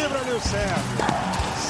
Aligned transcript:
desequilibra 0.00 0.20
ali 0.20 0.32
o 0.32 0.40
Sérgio. 0.40 1.20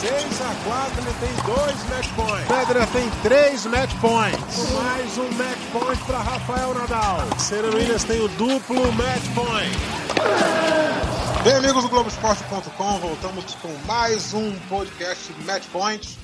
6 0.00 0.40
a 0.40 0.54
4, 0.64 1.03
ele 1.03 1.14
tem 1.21 1.54
dois 1.54 1.88
match 1.90 2.08
points. 2.14 2.46
Pedra 2.46 2.87
tem 2.87 3.10
três 3.22 3.67
match 3.67 3.95
points. 4.01 4.72
Mais 4.72 5.19
um 5.19 5.30
match 5.33 5.58
point 5.72 6.04
para 6.04 6.19
Rafael 6.19 6.74
Nadal. 6.74 7.38
Serena 7.38 7.74
Williams 7.74 8.04
tem 8.04 8.21
o 8.21 8.29
duplo 8.29 8.93
match 8.93 9.24
point. 9.35 9.79
Bem, 11.43 11.54
amigos 11.54 11.83
do 11.83 11.88
Globoesporte.com, 11.90 12.98
voltamos 12.98 13.54
com 13.56 13.72
mais 13.87 14.33
um 14.33 14.53
podcast 14.69 15.33
Match 15.44 15.67
Point. 15.72 16.19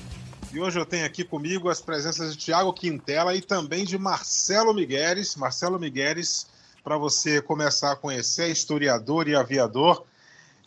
E 0.53 0.59
hoje 0.59 0.79
eu 0.79 0.85
tenho 0.85 1.05
aqui 1.05 1.23
comigo 1.23 1.69
as 1.69 1.81
presenças 1.81 2.35
de 2.35 2.45
Thiago 2.45 2.71
Quintela 2.71 3.35
e 3.35 3.41
também 3.41 3.83
de 3.83 3.97
Marcelo 3.97 4.73
Migueles. 4.73 5.35
Marcelo 5.35 5.79
Migueles, 5.79 6.47
para 6.83 6.97
você 6.97 7.41
começar 7.41 7.91
a 7.91 7.95
conhecer, 7.95 8.43
é 8.43 8.49
historiador 8.49 9.27
e 9.27 9.35
aviador 9.35 10.05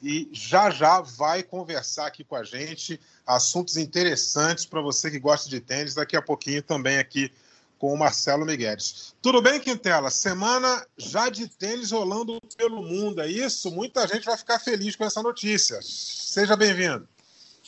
e 0.02 0.28
já 0.32 0.70
já 0.70 1.00
vai 1.00 1.42
conversar 1.42 2.06
aqui 2.06 2.24
com 2.24 2.36
a 2.36 2.42
gente 2.42 3.00
assuntos 3.26 3.76
interessantes 3.76 4.64
para 4.64 4.80
você 4.80 5.10
que 5.10 5.18
gosta 5.18 5.48
de 5.48 5.60
tênis. 5.60 5.94
Daqui 5.94 6.16
a 6.16 6.22
pouquinho 6.22 6.62
também 6.62 6.98
aqui 6.98 7.30
com 7.78 7.92
o 7.92 7.98
Marcelo 7.98 8.44
Migueles. 8.44 9.14
Tudo 9.22 9.40
bem, 9.40 9.58
Quintela? 9.58 10.10
Semana 10.10 10.84
já 10.98 11.30
de 11.30 11.48
tênis 11.48 11.90
rolando 11.90 12.38
pelo 12.56 12.82
mundo, 12.82 13.22
é 13.22 13.28
isso? 13.28 13.70
Muita 13.70 14.06
gente 14.06 14.24
vai 14.24 14.36
ficar 14.36 14.58
feliz 14.58 14.96
com 14.96 15.04
essa 15.04 15.22
notícia. 15.22 15.78
Seja 15.82 16.56
bem-vindo. 16.56 17.08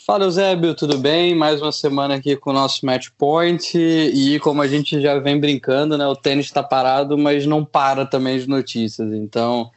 Fala, 0.04 0.24
Eusébio, 0.24 0.74
tudo 0.74 0.98
bem? 0.98 1.32
Mais 1.34 1.62
uma 1.62 1.70
semana 1.70 2.16
aqui 2.16 2.36
com 2.36 2.50
o 2.50 2.52
nosso 2.52 2.84
Match 2.84 3.08
Point. 3.16 3.78
E 3.78 4.38
como 4.40 4.60
a 4.60 4.66
gente 4.66 5.00
já 5.00 5.18
vem 5.20 5.38
brincando, 5.38 5.96
né? 5.96 6.06
O 6.06 6.16
tênis 6.16 6.46
está 6.46 6.62
parado, 6.62 7.16
mas 7.16 7.46
não 7.46 7.64
para 7.64 8.04
também 8.04 8.38
de 8.38 8.48
notícias. 8.48 9.12
Então, 9.12 9.70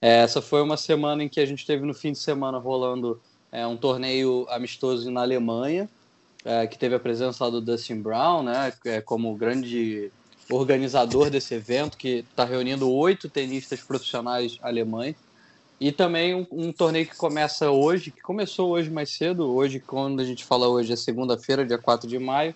essa 0.00 0.40
foi 0.40 0.62
uma 0.62 0.76
semana 0.76 1.22
em 1.22 1.28
que 1.28 1.40
a 1.40 1.46
gente 1.46 1.66
teve 1.66 1.84
no 1.84 1.92
fim 1.92 2.12
de 2.12 2.18
semana 2.18 2.58
rolando 2.58 3.20
é, 3.52 3.66
um 3.66 3.76
torneio 3.76 4.46
amistoso 4.48 5.10
na 5.10 5.22
Alemanha, 5.22 5.88
é, 6.44 6.66
que 6.66 6.78
teve 6.78 6.94
a 6.94 7.00
presença 7.00 7.44
lá 7.44 7.50
do 7.50 7.60
Dustin 7.60 8.00
Brown, 8.00 8.42
né, 8.42 8.72
é, 8.84 9.00
como 9.00 9.34
grande 9.34 10.10
organizador 10.50 11.30
desse 11.30 11.54
evento, 11.54 11.96
que 11.96 12.24
está 12.30 12.44
reunindo 12.44 12.90
oito 12.90 13.28
tenistas 13.28 13.80
profissionais 13.80 14.58
alemães. 14.62 15.16
E 15.78 15.90
também 15.90 16.34
um, 16.34 16.46
um, 16.50 16.72
torneio 16.72 17.06
que 17.06 17.16
começa 17.16 17.70
hoje, 17.70 18.10
que 18.10 18.20
começou 18.20 18.70
hoje 18.70 18.90
mais 18.90 19.10
cedo, 19.10 19.50
hoje, 19.50 19.80
quando 19.80 20.20
a 20.20 20.24
gente 20.24 20.44
fala 20.44 20.68
hoje, 20.68 20.92
é 20.92 20.96
segunda-feira, 20.96 21.64
dia 21.64 21.78
4 21.78 22.08
de 22.08 22.18
maio, 22.18 22.54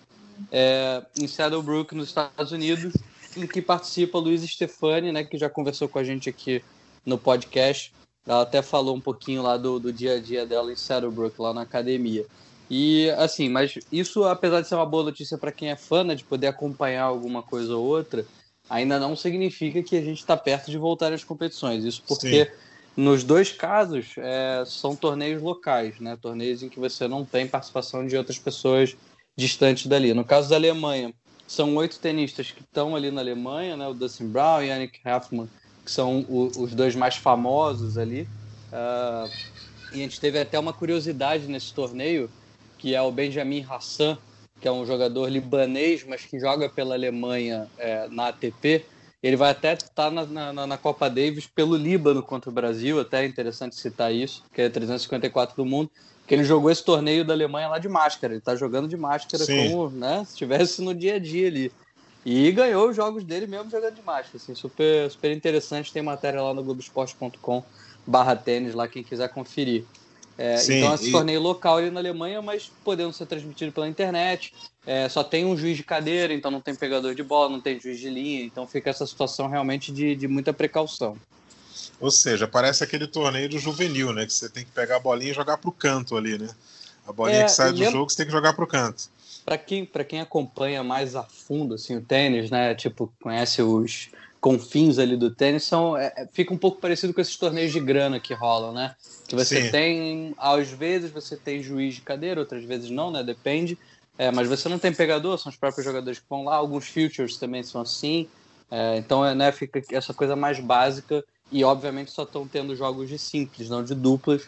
é, 0.51 1.01
em 1.19 1.27
Saddlebrook, 1.27 1.95
nos 1.95 2.09
Estados 2.09 2.51
Unidos, 2.51 2.93
em 3.35 3.47
que 3.47 3.61
participa 3.61 4.19
Luiz 4.19 4.43
Stefani, 4.43 5.11
né, 5.11 5.23
que 5.23 5.37
já 5.37 5.49
conversou 5.49 5.89
com 5.89 5.97
a 5.97 6.03
gente 6.03 6.29
aqui 6.29 6.61
no 7.05 7.17
podcast. 7.17 7.93
Ela 8.27 8.41
até 8.41 8.61
falou 8.61 8.95
um 8.95 9.01
pouquinho 9.01 9.43
lá 9.43 9.55
do, 9.55 9.79
do 9.79 9.93
dia 9.93 10.15
a 10.15 10.19
dia 10.19 10.45
dela 10.45 10.71
em 10.71 10.75
Saddlebrook, 10.75 11.39
lá 11.39 11.53
na 11.53 11.61
academia. 11.61 12.25
E 12.69 13.09
assim, 13.11 13.47
mas 13.47 13.77
isso, 13.91 14.23
apesar 14.23 14.61
de 14.61 14.67
ser 14.67 14.75
uma 14.75 14.85
boa 14.85 15.03
notícia 15.03 15.37
para 15.37 15.51
quem 15.51 15.69
é 15.69 15.75
fã, 15.75 16.03
né, 16.03 16.15
de 16.15 16.23
poder 16.23 16.47
acompanhar 16.47 17.03
alguma 17.03 17.43
coisa 17.43 17.75
ou 17.75 17.85
outra, 17.85 18.25
ainda 18.67 18.99
não 18.99 19.15
significa 19.15 19.83
que 19.83 19.95
a 19.95 20.01
gente 20.01 20.19
está 20.19 20.35
perto 20.35 20.71
de 20.71 20.77
voltar 20.77 21.13
às 21.13 21.23
competições. 21.23 21.83
Isso 21.83 22.01
porque 22.07 22.45
Sim. 22.45 22.51
nos 22.97 23.23
dois 23.23 23.51
casos 23.51 24.15
é, 24.17 24.63
são 24.65 24.95
torneios 24.95 25.43
locais, 25.43 25.99
né, 25.99 26.17
torneios 26.19 26.63
em 26.63 26.69
que 26.69 26.79
você 26.79 27.07
não 27.07 27.23
tem 27.23 27.47
participação 27.47 28.07
de 28.07 28.17
outras 28.17 28.39
pessoas 28.39 28.95
distantes 29.37 29.85
dali. 29.85 30.13
No 30.15 30.25
caso 30.25 30.49
da 30.49 30.55
Alemanha, 30.55 31.13
são 31.47 31.75
oito 31.75 31.99
tenistas 31.99 32.49
que 32.49 32.61
estão 32.61 32.95
ali 32.95 33.11
na 33.11 33.21
Alemanha, 33.21 33.77
né, 33.77 33.87
o 33.87 33.93
Dustin 33.93 34.27
Brown, 34.27 34.63
Yannick 34.63 34.99
Hoffman 35.07 35.47
que 35.85 35.91
são 35.91 36.25
o, 36.27 36.51
os 36.57 36.73
dois 36.73 36.95
mais 36.95 37.15
famosos 37.15 37.97
ali. 37.97 38.27
Uh, 38.73 39.29
e 39.93 39.99
a 39.99 40.03
gente 40.03 40.19
teve 40.19 40.39
até 40.39 40.59
uma 40.59 40.73
curiosidade 40.73 41.47
nesse 41.47 41.73
torneio, 41.73 42.29
que 42.77 42.95
é 42.95 43.01
o 43.01 43.11
Benjamin 43.11 43.65
Hassan, 43.69 44.17
que 44.59 44.67
é 44.67 44.71
um 44.71 44.85
jogador 44.85 45.29
libanês, 45.29 46.03
mas 46.03 46.25
que 46.25 46.39
joga 46.39 46.67
pela 46.67 46.95
Alemanha 46.95 47.67
é, 47.77 48.07
na 48.09 48.29
ATP. 48.29 48.83
Ele 49.21 49.35
vai 49.35 49.51
até 49.51 49.73
estar 49.73 49.89
tá 49.93 50.11
na, 50.11 50.53
na, 50.53 50.67
na, 50.67 50.77
Copa 50.77 51.09
Davis 51.09 51.47
pelo 51.47 51.75
Líbano 51.75 52.21
contra 52.21 52.49
o 52.49 52.53
Brasil, 52.53 52.99
até 52.99 53.23
é 53.23 53.27
interessante 53.27 53.75
citar 53.75 54.13
isso, 54.13 54.43
que 54.53 54.61
é 54.61 54.69
354 54.69 55.55
do 55.55 55.65
mundo, 55.65 55.89
que 56.27 56.33
ele 56.33 56.43
jogou 56.43 56.69
esse 56.69 56.83
torneio 56.83 57.23
da 57.23 57.33
Alemanha 57.33 57.67
lá 57.67 57.79
de 57.79 57.87
máscara. 57.87 58.33
Ele 58.33 58.39
está 58.39 58.55
jogando 58.55 58.87
de 58.87 58.97
máscara 58.97 59.43
Sim. 59.43 59.69
como 59.69 59.89
né, 59.89 60.23
se 60.25 60.31
estivesse 60.31 60.81
no 60.81 60.93
dia 60.93 61.15
a 61.15 61.19
dia 61.19 61.47
ali. 61.47 61.71
E 62.25 62.51
ganhou 62.51 62.89
os 62.89 62.95
jogos 62.95 63.23
dele 63.23 63.45
mesmo 63.45 63.69
jogando 63.69 63.93
de 63.93 64.01
máscara, 64.01 64.37
assim, 64.37 64.55
super, 64.55 65.11
super 65.11 65.31
interessante. 65.31 65.93
Tem 65.93 66.01
matéria 66.01 66.41
lá 66.41 66.55
no 66.55 66.63
globoesporte.com 66.63 67.63
barra 68.05 68.35
tênis, 68.35 68.73
lá 68.73 68.87
quem 68.87 69.03
quiser 69.03 69.29
conferir. 69.29 69.83
É, 70.35 70.57
Sim, 70.57 70.79
então, 70.79 70.95
esse 70.95 71.09
e... 71.09 71.11
torneio 71.11 71.39
local 71.39 71.77
ali 71.77 71.91
na 71.91 71.99
Alemanha, 71.99 72.41
mas 72.41 72.69
podendo 72.83 73.13
ser 73.13 73.27
transmitido 73.27 73.71
pela 73.71 73.87
internet. 73.87 74.53
É, 74.87 75.07
só 75.07 75.23
tem 75.23 75.45
um 75.45 75.55
juiz 75.55 75.77
de 75.77 75.83
cadeira, 75.83 76.33
então 76.33 76.49
não 76.49 76.59
tem 76.59 76.75
pegador 76.75 77.13
de 77.13 77.23
bola, 77.23 77.49
não 77.49 77.61
tem 77.61 77.79
juiz 77.79 77.99
de 77.99 78.09
linha, 78.09 78.43
então 78.43 78.67
fica 78.67 78.89
essa 78.89 79.05
situação 79.05 79.47
realmente 79.47 79.91
de, 79.91 80.15
de 80.15 80.27
muita 80.27 80.51
precaução. 80.51 81.15
Ou 81.99 82.11
seja, 82.11 82.47
parece 82.47 82.83
aquele 82.83 83.07
torneio 83.07 83.47
do 83.47 83.59
juvenil, 83.59 84.11
né? 84.11 84.25
Que 84.25 84.33
você 84.33 84.49
tem 84.49 84.65
que 84.65 84.71
pegar 84.71 84.97
a 84.97 84.99
bolinha 84.99 85.31
e 85.31 85.33
jogar 85.33 85.57
para 85.57 85.69
o 85.69 85.71
canto 85.71 86.17
ali, 86.17 86.37
né? 86.37 86.49
A 87.07 87.13
bolinha 87.13 87.41
é, 87.41 87.43
que 87.43 87.51
sai 87.51 87.71
do 87.71 87.77
lembra... 87.77 87.91
jogo 87.91 88.09
você 88.09 88.17
tem 88.17 88.25
que 88.25 88.31
jogar 88.31 88.53
para 88.53 88.63
o 88.63 88.67
canto 88.67 89.14
para 89.45 89.57
quem, 89.57 89.87
quem 90.07 90.19
acompanha 90.19 90.83
mais 90.83 91.15
a 91.15 91.23
fundo 91.23 91.75
assim, 91.75 91.95
o 91.95 92.01
tênis, 92.01 92.49
né? 92.49 92.73
Tipo, 92.73 93.13
conhece 93.21 93.61
os 93.61 94.09
confins 94.41 94.99
ali 94.99 95.15
do 95.15 95.31
tênis, 95.31 95.63
são, 95.63 95.97
é, 95.97 96.13
é, 96.15 96.27
fica 96.31 96.53
um 96.53 96.57
pouco 96.57 96.79
parecido 96.79 97.13
com 97.13 97.21
esses 97.21 97.35
torneios 97.35 97.71
de 97.71 97.79
grana 97.79 98.19
que 98.19 98.33
rolam, 98.33 98.73
né? 98.73 98.95
Que 99.27 99.35
você 99.35 99.63
Sim. 99.63 99.71
tem, 99.71 100.35
às 100.37 100.69
vezes 100.69 101.11
você 101.11 101.35
tem 101.35 101.63
juiz 101.63 101.95
de 101.95 102.01
cadeira, 102.01 102.39
outras 102.39 102.63
vezes 102.63 102.89
não, 102.89 103.11
né? 103.11 103.23
Depende. 103.23 103.77
É, 104.17 104.31
mas 104.31 104.47
você 104.47 104.69
não 104.69 104.79
tem 104.79 104.93
pegador, 104.93 105.37
são 105.37 105.49
os 105.49 105.57
próprios 105.57 105.85
jogadores 105.85 106.19
que 106.19 106.25
vão 106.29 106.45
lá. 106.45 106.55
Alguns 106.55 106.87
futures 106.87 107.37
também 107.37 107.63
são 107.63 107.81
assim. 107.81 108.27
É, 108.71 108.97
então, 108.97 109.25
é, 109.25 109.35
né, 109.35 109.51
fica 109.51 109.81
essa 109.91 110.13
coisa 110.13 110.35
mais 110.35 110.59
básica. 110.59 111.23
E, 111.51 111.63
obviamente, 111.63 112.11
só 112.11 112.23
estão 112.23 112.47
tendo 112.47 112.75
jogos 112.75 113.09
de 113.09 113.17
simples, 113.17 113.69
não 113.69 113.83
de 113.83 113.93
duplas, 113.93 114.47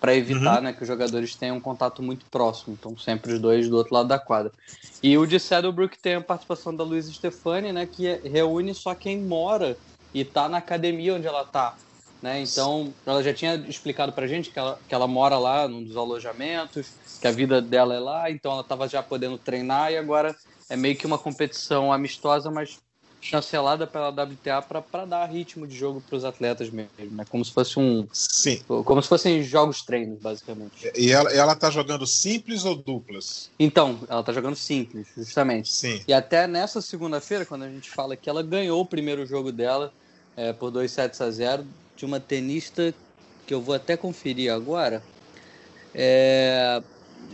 para 0.00 0.14
evitar 0.14 0.58
uhum. 0.58 0.64
né, 0.64 0.72
que 0.72 0.82
os 0.82 0.88
jogadores 0.88 1.34
tenham 1.34 1.56
um 1.56 1.60
contato 1.60 2.02
muito 2.02 2.26
próximo. 2.26 2.76
Então, 2.78 2.96
sempre 2.96 3.32
os 3.32 3.40
dois 3.40 3.68
do 3.68 3.76
outro 3.76 3.94
lado 3.94 4.08
da 4.08 4.18
quadra. 4.18 4.52
E 5.02 5.16
o 5.18 5.26
de 5.26 5.40
Saddlebrook 5.40 5.98
tem 5.98 6.14
a 6.14 6.20
participação 6.20 6.74
da 6.74 6.84
Luísa 6.84 7.12
Stefani, 7.12 7.72
né, 7.72 7.86
que 7.86 8.06
reúne 8.24 8.74
só 8.74 8.94
quem 8.94 9.18
mora 9.18 9.76
e 10.14 10.20
está 10.20 10.48
na 10.48 10.58
academia 10.58 11.14
onde 11.14 11.26
ela 11.26 11.42
está. 11.42 11.74
Né? 12.22 12.42
Então, 12.42 12.92
ela 13.06 13.22
já 13.22 13.32
tinha 13.32 13.54
explicado 13.54 14.12
para 14.12 14.26
gente 14.26 14.50
que 14.50 14.58
ela, 14.58 14.78
que 14.88 14.94
ela 14.94 15.06
mora 15.06 15.38
lá 15.38 15.68
num 15.68 15.82
dos 15.82 15.96
alojamentos, 15.96 16.92
que 17.20 17.26
a 17.26 17.32
vida 17.32 17.60
dela 17.60 17.94
é 17.94 18.00
lá, 18.00 18.30
então 18.30 18.52
ela 18.52 18.62
estava 18.62 18.88
já 18.88 19.02
podendo 19.02 19.38
treinar 19.38 19.92
e 19.92 19.96
agora 19.96 20.34
é 20.68 20.76
meio 20.76 20.96
que 20.96 21.06
uma 21.06 21.18
competição 21.18 21.92
amistosa, 21.92 22.50
mas 22.50 22.80
chancelada 23.20 23.86
pela 23.86 24.10
WTA 24.10 24.62
para 24.62 25.04
dar 25.04 25.26
ritmo 25.26 25.66
de 25.66 25.76
jogo 25.76 26.00
para 26.00 26.16
os 26.16 26.24
atletas 26.24 26.70
mesmo, 26.70 26.90
né? 27.10 27.24
Como 27.28 27.44
se 27.44 27.52
fosse 27.52 27.78
um, 27.78 28.06
sim, 28.12 28.62
como 28.66 29.02
se 29.02 29.08
fossem 29.08 29.42
jogos 29.42 29.82
treinos 29.82 30.18
basicamente. 30.20 30.90
E 30.96 31.10
ela, 31.10 31.32
ela 31.32 31.56
tá 31.56 31.70
jogando 31.70 32.06
simples 32.06 32.64
ou 32.64 32.76
duplas? 32.76 33.50
Então, 33.58 33.98
ela 34.08 34.22
tá 34.22 34.32
jogando 34.32 34.56
simples, 34.56 35.08
justamente. 35.16 35.72
Sim. 35.72 36.00
E 36.06 36.12
até 36.12 36.46
nessa 36.46 36.80
segunda-feira, 36.80 37.44
quando 37.44 37.64
a 37.64 37.68
gente 37.68 37.90
fala 37.90 38.16
que 38.16 38.30
ela 38.30 38.42
ganhou 38.42 38.80
o 38.80 38.86
primeiro 38.86 39.26
jogo 39.26 39.50
dela 39.50 39.92
é, 40.36 40.52
por 40.52 40.70
2 40.70 40.90
sets 40.90 41.20
a 41.20 41.30
0 41.30 41.66
de 41.96 42.04
uma 42.04 42.20
tenista 42.20 42.94
que 43.46 43.52
eu 43.52 43.60
vou 43.60 43.74
até 43.74 43.96
conferir 43.96 44.52
agora. 44.52 45.02
É, 45.94 46.80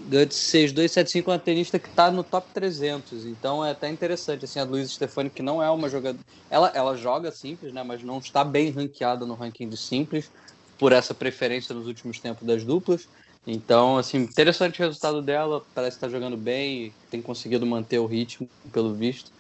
de 0.07 0.27
6-2-7-5 0.27 1.29
uma 1.29 1.39
tenista 1.39 1.79
que 1.79 1.89
está 1.89 2.11
no 2.11 2.23
top 2.23 2.49
300. 2.53 3.25
Então 3.25 3.65
é 3.65 3.71
até 3.71 3.89
interessante, 3.89 4.45
assim, 4.45 4.61
a 4.61 4.65
Luísa 4.65 4.93
Stefani, 4.93 5.31
que 5.31 5.43
não 5.43 5.63
é 5.63 5.71
uma 5.71 5.89
jogadora... 5.89 6.25
Ela, 6.51 6.71
ela 6.75 6.97
joga 6.97 7.31
simples, 7.31 7.73
né, 7.73 7.83
mas 7.83 8.03
não 8.03 8.19
está 8.19 8.45
bem 8.45 8.71
ranqueada 8.71 9.25
no 9.25 9.35
ranking 9.35 9.69
de 9.69 9.77
simples, 9.77 10.31
por 10.79 10.93
essa 10.93 11.15
preferência 11.15 11.75
nos 11.75 11.87
últimos 11.87 12.19
tempos 12.21 12.47
das 12.47 12.65
duplas. 12.65 13.09
Então, 13.47 13.99
assim, 13.99 14.19
interessante 14.19 14.81
o 14.81 14.85
resultado 14.85 15.21
dela, 15.21 15.63
parece 15.75 15.97
estar 15.97 16.07
tá 16.07 16.13
jogando 16.13 16.37
bem, 16.37 16.93
tem 17.11 17.21
conseguido 17.21 17.67
manter 17.67 17.99
o 17.99 18.07
ritmo, 18.07 18.49
pelo 18.73 18.95
visto. 18.95 19.31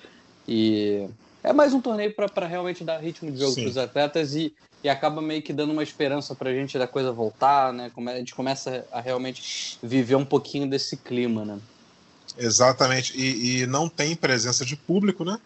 E 0.46 1.08
é 1.44 1.52
mais 1.52 1.72
um 1.72 1.80
torneio 1.80 2.12
para 2.14 2.46
realmente 2.46 2.82
dar 2.82 2.98
ritmo 2.98 3.30
de 3.30 3.38
jogo 3.38 3.54
para 3.54 3.68
os 3.68 3.76
atletas 3.76 4.34
e 4.34 4.52
e 4.84 4.88
acaba 4.88 5.22
meio 5.22 5.40
que 5.40 5.50
dando 5.50 5.72
uma 5.72 5.82
esperança 5.82 6.34
para 6.34 6.50
a 6.50 6.52
gente 6.52 6.78
da 6.78 6.86
coisa 6.86 7.10
voltar, 7.10 7.72
né? 7.72 7.90
A 7.96 8.16
gente 8.18 8.34
começa 8.34 8.86
a 8.92 9.00
realmente 9.00 9.78
viver 9.82 10.14
um 10.14 10.26
pouquinho 10.26 10.68
desse 10.68 10.98
clima, 10.98 11.42
né? 11.42 11.58
Exatamente, 12.36 13.18
e, 13.18 13.62
e 13.62 13.66
não 13.66 13.88
tem 13.88 14.14
presença 14.14 14.62
de 14.62 14.76
público, 14.76 15.24
né? 15.24 15.40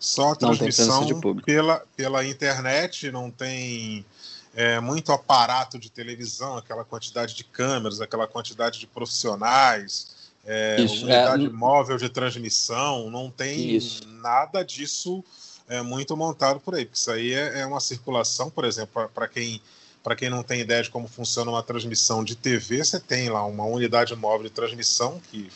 Só 0.00 0.34
transmissão 0.34 1.06
pela, 1.44 1.82
pela 1.94 2.24
internet, 2.24 3.10
não 3.10 3.30
tem 3.30 4.06
é, 4.54 4.80
muito 4.80 5.12
aparato 5.12 5.78
de 5.78 5.90
televisão, 5.90 6.56
aquela 6.56 6.84
quantidade 6.84 7.34
de 7.34 7.44
câmeras, 7.44 8.00
aquela 8.00 8.26
quantidade 8.26 8.80
de 8.80 8.86
profissionais, 8.86 10.16
é, 10.46 10.80
Isso, 10.80 11.04
unidade 11.04 11.44
é... 11.44 11.50
móvel 11.50 11.98
de 11.98 12.08
transmissão, 12.08 13.10
não 13.10 13.30
tem 13.30 13.76
Isso. 13.76 14.07
Nada 14.20 14.64
disso 14.64 15.24
é 15.68 15.82
muito 15.82 16.16
montado 16.16 16.60
por 16.60 16.74
aí, 16.74 16.84
porque 16.84 16.98
isso 16.98 17.10
aí 17.10 17.32
é, 17.32 17.60
é 17.60 17.66
uma 17.66 17.80
circulação, 17.80 18.50
por 18.50 18.64
exemplo, 18.64 19.08
para 19.14 19.28
quem 19.28 19.60
para 20.02 20.16
quem 20.16 20.30
não 20.30 20.42
tem 20.42 20.60
ideia 20.60 20.82
de 20.82 20.90
como 20.90 21.06
funciona 21.06 21.50
uma 21.50 21.62
transmissão 21.62 22.24
de 22.24 22.34
TV, 22.34 22.82
você 22.82 22.98
tem 22.98 23.28
lá 23.28 23.44
uma 23.44 23.64
unidade 23.64 24.14
móvel 24.16 24.44
de 24.44 24.50
transmissão, 24.50 25.20
que, 25.30 25.50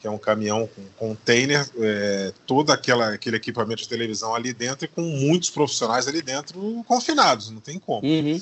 que 0.00 0.06
é 0.06 0.10
um 0.10 0.16
caminhão 0.16 0.66
com 0.66 0.82
container, 0.96 1.68
é, 1.78 2.32
todo 2.46 2.70
aquela, 2.70 3.12
aquele 3.12 3.36
equipamento 3.36 3.82
de 3.82 3.88
televisão 3.88 4.34
ali 4.34 4.54
dentro 4.54 4.86
e 4.86 4.88
com 4.88 5.02
muitos 5.02 5.50
profissionais 5.50 6.08
ali 6.08 6.22
dentro 6.22 6.82
confinados, 6.86 7.50
não 7.50 7.60
tem 7.60 7.78
como. 7.78 8.06
Uhum. 8.06 8.40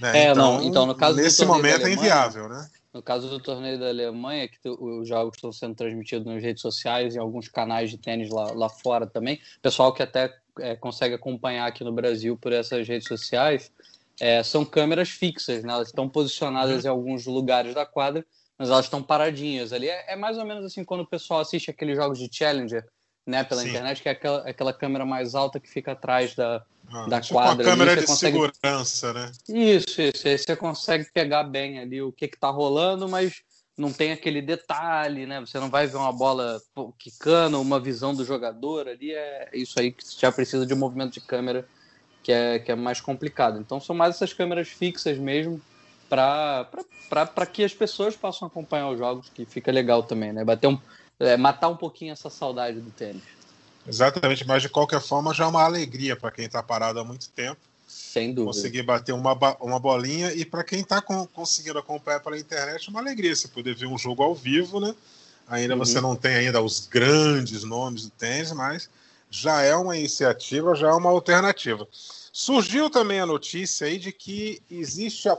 Né? 0.00 0.26
É, 0.26 0.30
então, 0.30 0.58
não, 0.58 0.62
então, 0.62 0.86
no 0.86 0.94
caso 0.94 1.16
nesse 1.16 1.44
momento 1.44 1.86
é 1.86 1.92
inviável, 1.92 2.48
né? 2.48 2.68
No 2.96 3.02
caso 3.02 3.28
do 3.28 3.38
torneio 3.38 3.78
da 3.78 3.88
Alemanha, 3.90 4.48
que 4.48 4.58
os 4.64 5.06
jogos 5.06 5.36
estão 5.36 5.52
sendo 5.52 5.74
transmitidos 5.74 6.26
nas 6.26 6.42
redes 6.42 6.62
sociais 6.62 7.14
e 7.14 7.18
alguns 7.18 7.46
canais 7.46 7.90
de 7.90 7.98
tênis 7.98 8.30
lá, 8.30 8.52
lá 8.52 8.70
fora 8.70 9.06
também, 9.06 9.38
pessoal 9.60 9.92
que 9.92 10.02
até 10.02 10.34
é, 10.60 10.74
consegue 10.74 11.14
acompanhar 11.14 11.66
aqui 11.66 11.84
no 11.84 11.92
Brasil 11.92 12.38
por 12.38 12.54
essas 12.54 12.88
redes 12.88 13.06
sociais, 13.06 13.70
é, 14.18 14.42
são 14.42 14.64
câmeras 14.64 15.10
fixas, 15.10 15.62
né? 15.62 15.74
Elas 15.74 15.88
estão 15.88 16.08
posicionadas 16.08 16.84
uhum. 16.84 16.86
em 16.86 16.90
alguns 16.90 17.26
lugares 17.26 17.74
da 17.74 17.84
quadra, 17.84 18.24
mas 18.56 18.70
elas 18.70 18.86
estão 18.86 19.02
paradinhas 19.02 19.74
ali. 19.74 19.90
É, 19.90 20.14
é, 20.14 20.16
mais 20.16 20.38
ou 20.38 20.46
menos 20.46 20.64
assim 20.64 20.82
quando 20.82 21.02
o 21.02 21.06
pessoal 21.06 21.40
assiste 21.40 21.70
aqueles 21.70 21.96
jogos 21.96 22.18
de 22.18 22.34
Challenger, 22.34 22.82
né, 23.26 23.44
pela 23.44 23.60
Sim. 23.60 23.68
internet, 23.68 24.00
que 24.00 24.08
é 24.08 24.12
aquela, 24.12 24.48
aquela 24.48 24.72
câmera 24.72 25.04
mais 25.04 25.34
alta 25.34 25.60
que 25.60 25.68
fica 25.68 25.92
atrás 25.92 26.34
da, 26.34 26.64
ah, 26.92 27.06
da 27.06 27.20
tipo 27.20 27.34
quadra. 27.34 27.64
Uma 27.64 27.72
câmera 27.72 27.96
de 27.96 28.06
consegue... 28.06 28.38
segurança, 28.38 29.12
né? 29.12 29.32
Isso, 29.48 30.00
isso. 30.00 30.28
Aí 30.28 30.38
você 30.38 30.56
consegue 30.56 31.06
pegar 31.12 31.44
bem 31.44 31.78
ali 31.78 32.02
o 32.02 32.12
que 32.12 32.26
está 32.26 32.50
rolando, 32.50 33.08
mas 33.08 33.42
não 33.76 33.92
tem 33.92 34.12
aquele 34.12 34.40
detalhe, 34.40 35.26
né? 35.26 35.40
Você 35.40 35.58
não 35.58 35.68
vai 35.68 35.86
ver 35.86 35.96
uma 35.96 36.12
bola 36.12 36.60
quicando, 36.98 37.60
uma 37.60 37.78
visão 37.78 38.14
do 38.14 38.24
jogador 38.24 38.88
ali. 38.88 39.12
É 39.12 39.50
isso 39.52 39.78
aí 39.78 39.92
que 39.92 40.04
já 40.18 40.32
precisa 40.32 40.64
de 40.64 40.72
um 40.72 40.78
movimento 40.78 41.14
de 41.14 41.20
câmera 41.20 41.68
que 42.22 42.32
é, 42.32 42.58
que 42.58 42.72
é 42.72 42.74
mais 42.74 43.00
complicado. 43.00 43.60
Então 43.60 43.80
são 43.80 43.94
mais 43.94 44.16
essas 44.16 44.32
câmeras 44.32 44.68
fixas 44.68 45.18
mesmo 45.18 45.60
para 46.08 47.46
que 47.52 47.64
as 47.64 47.74
pessoas 47.74 48.16
possam 48.16 48.48
acompanhar 48.48 48.88
os 48.90 48.98
jogos, 48.98 49.28
que 49.28 49.44
fica 49.44 49.70
legal 49.70 50.02
também, 50.02 50.32
né? 50.32 50.44
Bater 50.44 50.68
um, 50.68 50.78
é, 51.20 51.36
matar 51.36 51.68
um 51.68 51.76
pouquinho 51.76 52.12
essa 52.12 52.30
saudade 52.30 52.80
do 52.80 52.90
tênis. 52.90 53.22
Exatamente, 53.88 54.46
mas 54.46 54.62
de 54.62 54.68
qualquer 54.68 55.00
forma 55.00 55.32
já 55.32 55.44
é 55.44 55.46
uma 55.46 55.62
alegria 55.62 56.16
para 56.16 56.30
quem 56.30 56.46
está 56.46 56.62
parado 56.62 56.98
há 56.98 57.04
muito 57.04 57.28
tempo. 57.30 57.60
Sem 57.86 58.32
dúvida. 58.32 58.52
Conseguir 58.52 58.82
bater 58.82 59.12
uma, 59.12 59.32
uma 59.60 59.78
bolinha 59.78 60.32
e 60.32 60.44
para 60.44 60.64
quem 60.64 60.80
está 60.80 61.00
conseguindo 61.00 61.78
acompanhar 61.78 62.20
pela 62.20 62.38
internet, 62.38 62.88
é 62.88 62.90
uma 62.90 63.00
alegria 63.00 63.34
você 63.34 63.46
poder 63.46 63.74
ver 63.74 63.86
um 63.86 63.98
jogo 63.98 64.22
ao 64.22 64.34
vivo, 64.34 64.80
né? 64.80 64.94
Ainda 65.48 65.74
uhum. 65.74 65.78
você 65.78 66.00
não 66.00 66.16
tem 66.16 66.34
ainda 66.34 66.60
os 66.60 66.86
grandes 66.86 67.62
nomes 67.62 68.04
do 68.04 68.10
tênis, 68.10 68.52
mas 68.52 68.90
já 69.30 69.62
é 69.62 69.74
uma 69.76 69.96
iniciativa, 69.96 70.74
já 70.74 70.88
é 70.88 70.92
uma 70.92 71.10
alternativa. 71.10 71.86
Surgiu 72.32 72.90
também 72.90 73.20
a 73.20 73.26
notícia 73.26 73.86
aí 73.86 73.98
de 73.98 74.12
que 74.12 74.60
existe 74.70 75.28
a 75.28 75.38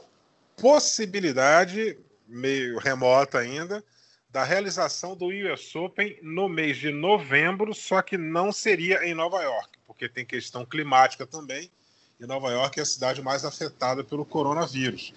possibilidade, 0.55 1.97
meio 2.27 2.79
remota 2.79 3.39
ainda, 3.39 3.83
da 4.29 4.43
realização 4.43 5.15
do 5.15 5.27
US 5.27 5.75
Open 5.75 6.17
no 6.21 6.49
mês 6.49 6.77
de 6.77 6.91
novembro, 6.91 7.73
só 7.73 8.01
que 8.01 8.17
não 8.17 8.51
seria 8.51 9.05
em 9.05 9.13
Nova 9.13 9.41
York, 9.41 9.69
porque 9.85 10.09
tem 10.09 10.25
questão 10.25 10.65
climática 10.65 11.25
também, 11.25 11.71
e 12.19 12.25
Nova 12.25 12.51
York 12.51 12.79
é 12.79 12.83
a 12.83 12.85
cidade 12.85 13.21
mais 13.21 13.45
afetada 13.45 14.03
pelo 14.03 14.25
coronavírus. 14.25 15.13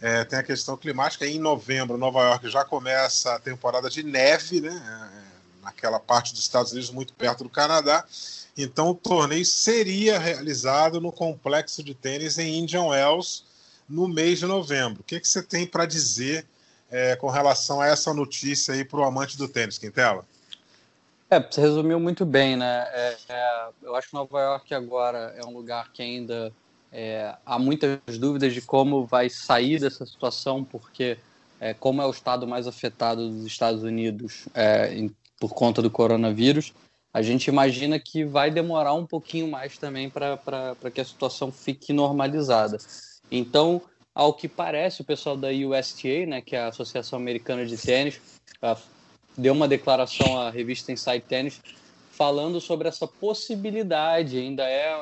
É, 0.00 0.24
tem 0.24 0.38
a 0.38 0.42
questão 0.42 0.76
climática, 0.76 1.26
em 1.26 1.38
novembro, 1.38 1.98
Nova 1.98 2.22
York 2.22 2.48
já 2.48 2.64
começa 2.64 3.34
a 3.34 3.38
temporada 3.38 3.90
de 3.90 4.02
neve, 4.02 4.60
né? 4.60 4.70
É, 5.24 5.64
naquela 5.64 5.98
parte 6.00 6.32
dos 6.32 6.40
Estados 6.40 6.72
Unidos, 6.72 6.90
muito 6.90 7.12
perto 7.12 7.44
do 7.44 7.50
Canadá. 7.50 8.04
Então, 8.56 8.90
o 8.90 8.94
torneio 8.94 9.44
seria 9.44 10.18
realizado 10.18 11.00
no 11.00 11.12
complexo 11.12 11.82
de 11.82 11.94
tênis 11.94 12.38
em 12.38 12.58
Indian 12.58 12.84
Wells 12.84 13.44
no 13.88 14.08
mês 14.08 14.38
de 14.38 14.46
novembro. 14.46 15.00
O 15.00 15.04
que, 15.04 15.20
que 15.20 15.28
você 15.28 15.42
tem 15.42 15.66
para 15.66 15.84
dizer 15.84 16.46
é, 16.90 17.16
com 17.16 17.28
relação 17.28 17.80
a 17.80 17.86
essa 17.86 18.12
notícia 18.14 18.74
aí 18.74 18.84
para 18.84 19.00
o 19.00 19.04
amante 19.04 19.36
do 19.36 19.48
tênis, 19.48 19.78
Quintela? 19.78 20.24
É, 21.30 21.38
você 21.40 21.60
resumiu 21.60 22.00
muito 22.00 22.24
bem, 22.24 22.56
né? 22.56 22.88
É, 22.92 23.16
é, 23.28 23.68
eu 23.82 23.94
acho 23.94 24.08
que 24.08 24.14
Nova 24.14 24.40
York 24.40 24.74
agora 24.74 25.34
é 25.36 25.44
um 25.44 25.52
lugar 25.52 25.92
que 25.92 26.02
ainda 26.02 26.52
é, 26.90 27.34
há 27.44 27.58
muitas 27.58 28.00
dúvidas 28.18 28.54
de 28.54 28.62
como 28.62 29.04
vai 29.04 29.28
sair 29.28 29.78
dessa 29.78 30.06
situação, 30.06 30.64
porque 30.64 31.18
é, 31.60 31.74
como 31.74 32.00
é 32.00 32.06
o 32.06 32.10
estado 32.10 32.46
mais 32.46 32.66
afetado 32.66 33.28
dos 33.28 33.44
Estados 33.44 33.82
Unidos 33.82 34.46
é, 34.54 34.94
em 34.94 35.14
por 35.38 35.54
conta 35.54 35.80
do 35.80 35.90
coronavírus, 35.90 36.74
a 37.12 37.22
gente 37.22 37.46
imagina 37.48 37.98
que 37.98 38.24
vai 38.24 38.50
demorar 38.50 38.92
um 38.92 39.06
pouquinho 39.06 39.48
mais 39.48 39.78
também 39.78 40.10
para 40.10 40.36
que 40.92 41.00
a 41.00 41.04
situação 41.04 41.50
fique 41.52 41.92
normalizada. 41.92 42.78
Então, 43.30 43.80
ao 44.18 44.34
que 44.34 44.48
parece, 44.48 45.00
o 45.00 45.04
pessoal 45.04 45.36
da 45.36 45.46
USTA, 45.50 46.26
né, 46.26 46.40
que 46.40 46.56
é 46.56 46.58
a 46.58 46.66
Associação 46.66 47.16
Americana 47.16 47.64
de 47.64 47.78
Tênis, 47.78 48.20
deu 49.36 49.52
uma 49.52 49.68
declaração 49.68 50.36
à 50.36 50.50
revista 50.50 50.90
Inside 50.90 51.20
Tennis 51.20 51.60
falando 52.10 52.60
sobre 52.60 52.88
essa 52.88 53.06
possibilidade, 53.06 54.36
ainda 54.36 54.68
é, 54.68 54.92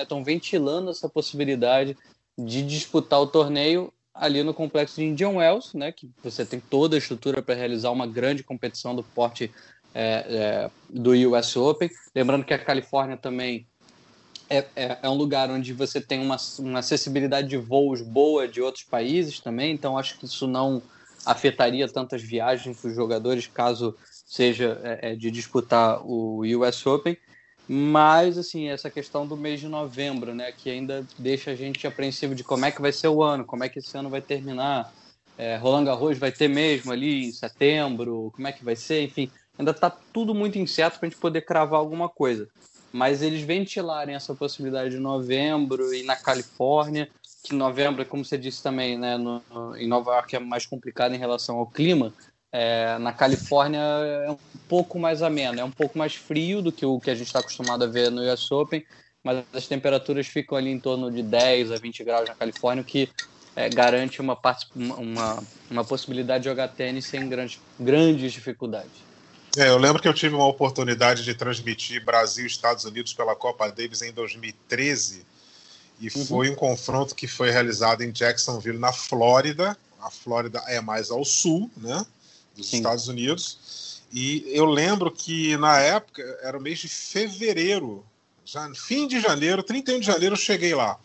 estão 0.00 0.20
né, 0.20 0.24
ventilando 0.24 0.90
essa 0.90 1.06
possibilidade 1.06 1.94
de 2.38 2.62
disputar 2.62 3.20
o 3.20 3.26
torneio 3.26 3.92
ali 4.14 4.42
no 4.42 4.54
complexo 4.54 4.96
de 4.96 5.04
Indian 5.04 5.32
Wells, 5.32 5.74
né, 5.74 5.92
que 5.92 6.10
você 6.24 6.46
tem 6.46 6.58
toda 6.58 6.96
a 6.96 6.98
estrutura 6.98 7.42
para 7.42 7.54
realizar 7.54 7.90
uma 7.90 8.06
grande 8.06 8.42
competição 8.42 8.96
do 8.96 9.02
porte 9.02 9.52
é, 9.94 10.24
é, 10.26 10.70
do 10.88 11.10
US 11.10 11.54
Open. 11.58 11.90
Lembrando 12.14 12.46
que 12.46 12.54
a 12.54 12.58
Califórnia 12.58 13.18
também 13.18 13.66
é, 14.52 14.66
é, 14.76 14.98
é, 15.02 15.08
um 15.08 15.14
lugar 15.14 15.50
onde 15.50 15.72
você 15.72 16.00
tem 16.00 16.20
uma, 16.20 16.36
uma 16.58 16.80
acessibilidade 16.80 17.48
de 17.48 17.56
voos 17.56 18.02
boa 18.02 18.46
de 18.46 18.60
outros 18.60 18.84
países 18.84 19.40
também, 19.40 19.72
então 19.72 19.96
acho 19.96 20.18
que 20.18 20.26
isso 20.26 20.46
não 20.46 20.82
afetaria 21.24 21.88
tantas 21.88 22.22
viagens 22.22 22.78
para 22.78 22.90
os 22.90 22.94
jogadores 22.94 23.46
caso 23.46 23.96
seja 24.26 24.80
é, 24.82 25.12
é, 25.12 25.16
de 25.16 25.30
disputar 25.30 26.00
o 26.04 26.42
US 26.42 26.86
Open. 26.86 27.16
Mas, 27.68 28.36
assim, 28.36 28.68
essa 28.68 28.90
questão 28.90 29.26
do 29.26 29.36
mês 29.36 29.60
de 29.60 29.68
novembro, 29.68 30.34
né, 30.34 30.52
que 30.52 30.68
ainda 30.68 31.06
deixa 31.18 31.52
a 31.52 31.54
gente 31.54 31.86
apreensivo 31.86 32.34
de 32.34 32.42
como 32.42 32.66
é 32.66 32.70
que 32.70 32.82
vai 32.82 32.92
ser 32.92 33.08
o 33.08 33.22
ano, 33.22 33.44
como 33.44 33.62
é 33.64 33.68
que 33.68 33.78
esse 33.78 33.96
ano 33.96 34.10
vai 34.10 34.20
terminar. 34.20 34.92
É, 35.38 35.56
Roland 35.56 35.84
Garros 35.84 36.18
vai 36.18 36.32
ter 36.32 36.48
mesmo 36.48 36.92
ali 36.92 37.28
em 37.28 37.32
setembro, 37.32 38.30
como 38.34 38.48
é 38.48 38.52
que 38.52 38.64
vai 38.64 38.76
ser, 38.76 39.02
enfim 39.02 39.30
ainda 39.58 39.70
está 39.70 39.90
tudo 39.90 40.34
muito 40.34 40.58
incerto 40.58 40.98
para 40.98 41.06
a 41.06 41.10
gente 41.10 41.20
poder 41.20 41.42
cravar 41.42 41.78
alguma 41.78 42.08
coisa. 42.08 42.48
Mas 42.92 43.22
eles 43.22 43.42
ventilarem 43.42 44.14
essa 44.14 44.34
possibilidade 44.34 44.90
de 44.90 44.98
novembro 44.98 45.94
e 45.94 46.02
na 46.02 46.14
Califórnia, 46.14 47.08
que 47.42 47.54
novembro, 47.54 48.04
como 48.04 48.24
você 48.24 48.36
disse 48.36 48.62
também, 48.62 48.98
né, 48.98 49.16
no, 49.16 49.42
em 49.76 49.88
Nova 49.88 50.12
York 50.12 50.36
é 50.36 50.38
mais 50.38 50.66
complicado 50.66 51.14
em 51.14 51.18
relação 51.18 51.56
ao 51.58 51.66
clima. 51.66 52.12
É, 52.52 52.98
na 52.98 53.12
Califórnia 53.12 53.80
é 53.80 54.30
um 54.30 54.38
pouco 54.68 54.98
mais 54.98 55.22
ameno, 55.22 55.58
é 55.58 55.64
um 55.64 55.70
pouco 55.70 55.96
mais 55.96 56.14
frio 56.14 56.60
do 56.60 56.70
que 56.70 56.84
o 56.84 57.00
que 57.00 57.10
a 57.10 57.14
gente 57.14 57.28
está 57.28 57.38
acostumado 57.38 57.82
a 57.82 57.86
ver 57.86 58.10
no 58.10 58.20
US 58.30 58.50
Open, 58.52 58.84
mas 59.24 59.42
as 59.54 59.66
temperaturas 59.66 60.26
ficam 60.26 60.58
ali 60.58 60.70
em 60.70 60.78
torno 60.78 61.10
de 61.10 61.22
10 61.22 61.72
a 61.72 61.76
20 61.76 62.04
graus 62.04 62.28
na 62.28 62.34
Califórnia, 62.34 62.82
o 62.82 62.84
que 62.84 63.08
é, 63.56 63.68
garante 63.68 64.20
uma, 64.20 64.38
uma, 64.74 65.42
uma 65.70 65.84
possibilidade 65.84 66.44
de 66.44 66.50
jogar 66.50 66.68
tênis 66.68 67.06
sem 67.06 67.26
grandes, 67.28 67.58
grandes 67.80 68.32
dificuldades. 68.32 69.11
É, 69.56 69.68
eu 69.68 69.76
lembro 69.76 70.00
que 70.00 70.08
eu 70.08 70.14
tive 70.14 70.34
uma 70.34 70.46
oportunidade 70.46 71.24
de 71.24 71.34
transmitir 71.34 72.02
Brasil 72.02 72.44
e 72.44 72.46
Estados 72.46 72.84
Unidos 72.84 73.12
pela 73.12 73.36
Copa 73.36 73.70
Davis 73.70 74.00
em 74.00 74.12
2013 74.12 75.26
e 76.00 76.08
uhum. 76.08 76.26
foi 76.26 76.50
um 76.50 76.54
confronto 76.54 77.14
que 77.14 77.28
foi 77.28 77.50
realizado 77.50 78.02
em 78.02 78.10
Jacksonville, 78.10 78.78
na 78.78 78.92
Flórida. 78.92 79.76
A 80.00 80.10
Flórida 80.10 80.60
é 80.66 80.80
mais 80.80 81.10
ao 81.10 81.24
sul, 81.24 81.70
né, 81.76 82.04
dos 82.56 82.70
Sim. 82.70 82.78
Estados 82.78 83.08
Unidos. 83.08 84.02
E 84.12 84.44
eu 84.46 84.64
lembro 84.64 85.10
que 85.10 85.56
na 85.58 85.78
época 85.78 86.22
era 86.42 86.56
o 86.56 86.60
mês 86.60 86.80
de 86.80 86.88
fevereiro, 86.88 88.04
já, 88.44 88.68
fim 88.74 89.06
de 89.06 89.20
janeiro, 89.20 89.62
31 89.62 90.00
de 90.00 90.06
janeiro 90.06 90.34
eu 90.34 90.38
cheguei 90.38 90.74
lá. 90.74 90.98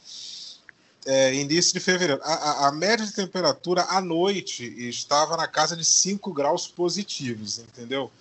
É, 1.05 1.33
início 1.33 1.73
de 1.73 1.79
fevereiro. 1.79 2.21
A, 2.23 2.33
a, 2.33 2.67
a, 2.67 2.71
média 2.71 3.05
de 3.05 3.13
temperatura 3.13 3.83
à 3.83 4.01
noite 4.01 4.65
estava 4.89 5.37
na 5.37 5.47
casa 5.47 5.77
de 5.77 5.85
5 5.85 6.33
graus 6.33 6.67
positivos, 6.67 7.59
entendeu? 7.59 8.11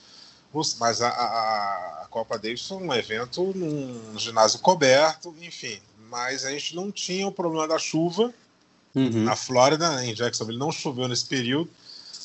Mas 0.79 1.01
a, 1.01 1.09
a, 1.09 2.03
a 2.03 2.07
Copa 2.09 2.39
Davis 2.39 2.67
foi 2.67 2.79
um 2.79 2.93
evento 2.95 3.53
num 3.55 4.19
ginásio 4.19 4.61
coberto, 4.61 5.35
enfim. 5.41 5.81
Mas 6.09 6.45
a 6.45 6.51
gente 6.51 6.75
não 6.77 6.91
tinha 6.91 7.27
o 7.27 7.33
problema 7.33 7.67
da 7.67 7.79
chuva 7.79 8.33
uhum. 8.95 9.25
na 9.25 9.35
Flórida, 9.37 10.05
em 10.05 10.15
Jacksonville, 10.15 10.59
não 10.59 10.71
choveu 10.73 11.09
nesse 11.09 11.27
período 11.27 11.71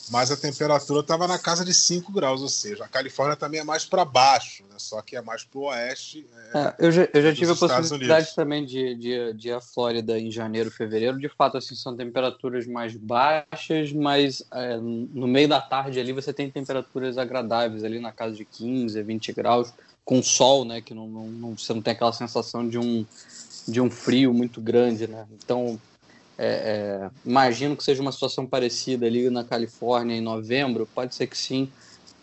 mas 0.09 0.31
a 0.31 0.37
temperatura 0.37 1.01
estava 1.01 1.27
na 1.27 1.37
casa 1.37 1.63
de 1.63 1.73
5 1.73 2.11
graus, 2.11 2.41
ou 2.41 2.49
seja, 2.49 2.83
a 2.83 2.87
Califórnia 2.87 3.35
também 3.35 3.59
é 3.59 3.63
mais 3.63 3.85
para 3.85 4.03
baixo, 4.03 4.63
né? 4.69 4.75
só 4.77 5.01
que 5.01 5.15
é 5.15 5.21
mais 5.21 5.43
para 5.43 5.59
o 5.59 5.63
oeste. 5.63 6.25
É, 6.53 6.59
é, 6.59 6.75
eu 6.79 6.91
já, 6.91 7.07
eu 7.13 7.21
já 7.21 7.33
tive 7.33 7.51
a 7.51 7.55
possibilidade 7.55 8.35
também 8.35 8.65
de, 8.65 8.95
de, 8.95 9.33
de 9.33 9.49
ir 9.49 9.53
à 9.53 9.61
Flórida 9.61 10.19
em 10.19 10.31
janeiro, 10.31 10.71
fevereiro. 10.71 11.19
De 11.19 11.29
fato, 11.29 11.57
assim, 11.57 11.75
são 11.75 11.95
temperaturas 11.95 12.67
mais 12.67 12.95
baixas, 12.95 13.93
mas 13.93 14.43
é, 14.51 14.77
no 14.77 15.27
meio 15.27 15.47
da 15.47 15.61
tarde 15.61 15.99
ali 15.99 16.11
você 16.11 16.33
tem 16.33 16.49
temperaturas 16.49 17.17
agradáveis, 17.17 17.83
ali 17.83 17.99
na 17.99 18.11
casa 18.11 18.35
de 18.35 18.43
15, 18.43 19.01
20 19.01 19.33
graus, 19.33 19.73
com 20.03 20.21
sol, 20.21 20.65
né? 20.65 20.81
Que 20.81 20.93
não, 20.93 21.07
não, 21.07 21.27
não, 21.27 21.57
você 21.57 21.73
não 21.73 21.81
tem 21.81 21.93
aquela 21.93 22.13
sensação 22.13 22.67
de 22.67 22.77
um, 22.77 23.05
de 23.67 23.79
um 23.79 23.89
frio 23.89 24.33
muito 24.33 24.59
grande, 24.59 25.07
né? 25.07 25.25
Então 25.31 25.79
é, 26.43 26.47
é, 27.05 27.09
imagino 27.23 27.77
que 27.77 27.83
seja 27.83 28.01
uma 28.01 28.11
situação 28.11 28.47
parecida 28.47 29.05
ali 29.05 29.29
na 29.29 29.43
Califórnia 29.43 30.15
em 30.15 30.21
novembro, 30.21 30.89
pode 30.95 31.13
ser 31.13 31.27
que 31.27 31.37
sim. 31.37 31.71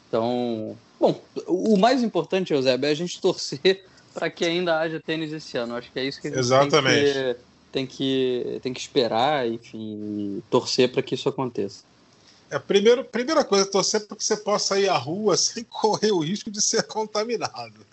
Então, 0.09 0.77
bom, 0.99 1.21
o 1.47 1.77
mais 1.77 2.03
importante, 2.03 2.53
Eusébio, 2.53 2.89
é 2.89 2.91
a 2.91 2.95
gente 2.95 3.21
torcer 3.23 3.85
para 4.13 4.29
que 4.29 4.45
ainda 4.45 4.77
haja 4.81 4.99
tênis 4.99 5.33
esse 5.33 5.57
ano. 5.57 5.77
Acho 5.77 5.93
que 5.93 6.01
é 6.01 6.05
isso 6.05 6.21
que 6.21 6.27
a 6.27 6.31
gente 6.31 6.41
Exatamente. 6.41 7.13
Tem, 7.13 7.23
que, 7.23 7.37
tem, 7.71 7.87
que, 7.87 8.61
tem 8.61 8.73
que 8.75 8.81
esperar, 8.81 9.47
enfim, 9.47 10.43
torcer 10.51 10.91
para 10.91 11.01
que 11.01 11.15
isso 11.15 11.29
aconteça. 11.29 11.85
É, 12.51 12.59
primeiro, 12.59 13.05
primeira 13.05 13.45
coisa, 13.45 13.67
torcer 13.67 14.05
para 14.09 14.17
que 14.17 14.25
você 14.25 14.37
possa 14.37 14.81
ir 14.81 14.89
à 14.89 14.97
rua 14.97 15.37
sem 15.39 15.63
correr 15.63 16.11
o 16.11 16.19
risco 16.19 16.51
de 16.51 16.61
ser 16.61 16.83
contaminado. 16.83 17.87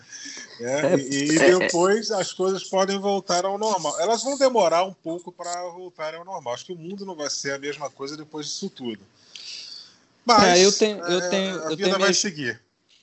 Né? 0.60 0.94
É, 0.94 0.98
e, 0.98 1.38
é, 1.38 1.58
depois 1.58 2.10
as 2.10 2.32
coisas 2.32 2.64
podem 2.64 2.98
voltar 2.98 3.44
ao 3.44 3.58
normal. 3.58 3.98
Elas 4.00 4.22
vão 4.22 4.38
demorar 4.38 4.84
um 4.84 4.92
pouco 4.92 5.30
para 5.30 5.68
voltarem 5.70 6.18
ao 6.18 6.24
normal. 6.24 6.54
Acho 6.54 6.66
que 6.66 6.72
o 6.72 6.78
mundo 6.78 7.04
não 7.04 7.14
vai 7.14 7.30
ser 7.30 7.52
a 7.52 7.58
mesma 7.58 7.90
coisa 7.90 8.16
depois 8.16 8.46
disso 8.46 8.70
tudo. 8.70 9.00
Mas 10.24 10.58
é, 10.58 10.64
eu 10.64 10.72
tenho, 10.72 10.98
eu 10.98 11.18
é, 11.18 11.28
tenho, 11.28 11.54
a 11.62 11.68
vida 11.68 11.76
tenho 11.76 11.90
vai 11.90 11.98
minhas, 12.00 12.18
seguir. 12.18 12.60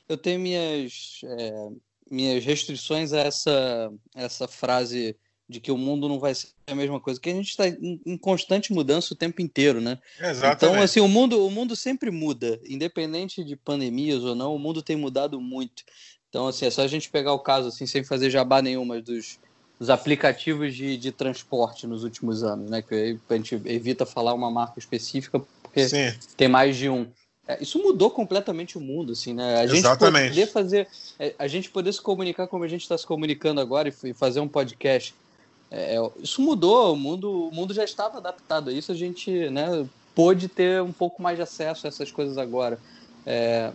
Eu 0.09 0.17
tenho 0.17 0.39
minhas, 0.39 1.21
é, 1.23 1.67
minhas 2.11 2.43
restrições 2.43 3.13
a 3.13 3.19
essa, 3.19 3.93
essa 4.13 4.47
frase 4.47 5.15
de 5.47 5.59
que 5.59 5.71
o 5.71 5.77
mundo 5.77 6.09
não 6.09 6.19
vai 6.19 6.33
ser 6.33 6.49
a 6.65 6.75
mesma 6.75 6.99
coisa, 6.99 7.19
que 7.19 7.29
a 7.29 7.33
gente 7.33 7.49
está 7.49 7.67
em, 7.67 8.01
em, 8.05 8.17
constante 8.17 8.71
mudança 8.71 9.13
o 9.13 9.17
tempo 9.17 9.41
inteiro, 9.41 9.81
né? 9.81 9.99
Exatamente. 10.17 10.55
Então, 10.55 10.81
assim, 10.81 10.99
o 11.01 11.07
mundo, 11.07 11.45
o 11.45 11.51
mundo 11.51 11.75
sempre 11.75 12.09
muda, 12.09 12.59
independente 12.65 13.43
de 13.43 13.55
pandemias 13.55 14.23
ou 14.23 14.33
não, 14.33 14.55
o 14.55 14.59
mundo 14.59 14.81
tem 14.81 14.95
mudado 14.95 15.39
muito. 15.41 15.83
Então, 16.33 16.47
assim, 16.47 16.65
é 16.65 16.71
só 16.71 16.81
a 16.81 16.87
gente 16.87 17.11
pegar 17.11 17.31
o 17.33 17.37
caso, 17.37 17.67
assim, 17.67 17.85
sem 17.85 18.03
fazer 18.03 18.31
jabá 18.31 18.59
nenhuma, 18.59 18.99
dos, 18.99 19.37
dos 19.79 19.91
aplicativos 19.91 20.73
de, 20.73 20.97
de 20.97 21.11
transporte 21.11 21.85
nos 21.85 22.03
últimos 22.03 22.43
anos, 22.43 22.71
né? 22.71 22.81
Que 22.81 23.19
a 23.29 23.35
gente 23.35 23.61
evita 23.65 24.03
falar 24.03 24.33
uma 24.33 24.49
marca 24.49 24.79
específica, 24.79 25.39
porque 25.61 25.87
Sim. 25.87 26.11
tem 26.35 26.47
mais 26.47 26.75
de 26.75 26.89
um. 26.89 27.05
É, 27.47 27.61
isso 27.61 27.77
mudou 27.77 28.09
completamente 28.09 28.79
o 28.79 28.81
mundo, 28.81 29.11
assim, 29.11 29.31
né? 29.31 29.57
A 29.57 29.65
Exatamente. 29.65 30.33
gente 30.33 30.47
poder 30.47 30.47
fazer, 30.47 30.87
é, 31.19 31.35
a 31.37 31.47
gente 31.47 31.69
poder 31.69 31.93
se 31.93 32.01
comunicar 32.01 32.47
como 32.47 32.63
a 32.63 32.67
gente 32.67 32.81
está 32.81 32.97
se 32.97 33.05
comunicando 33.05 33.61
agora 33.61 33.93
e 34.03 34.13
fazer 34.13 34.39
um 34.39 34.47
podcast 34.47 35.13
é, 35.69 35.97
é, 35.97 36.11
isso 36.19 36.41
mudou, 36.41 36.93
o 36.93 36.95
mundo, 36.95 37.47
o 37.47 37.51
mundo 37.51 37.73
já 37.73 37.83
estava 37.83 38.17
adaptado 38.17 38.69
a 38.69 38.73
isso, 38.73 38.91
a 38.91 38.95
gente 38.95 39.49
né, 39.49 39.87
pôde 40.13 40.47
ter 40.47 40.81
um 40.81 40.91
pouco 40.91 41.21
mais 41.21 41.35
de 41.35 41.41
acesso 41.41 41.85
a 41.85 41.89
essas 41.89 42.11
coisas 42.11 42.37
agora. 42.37 42.79
É, 43.25 43.71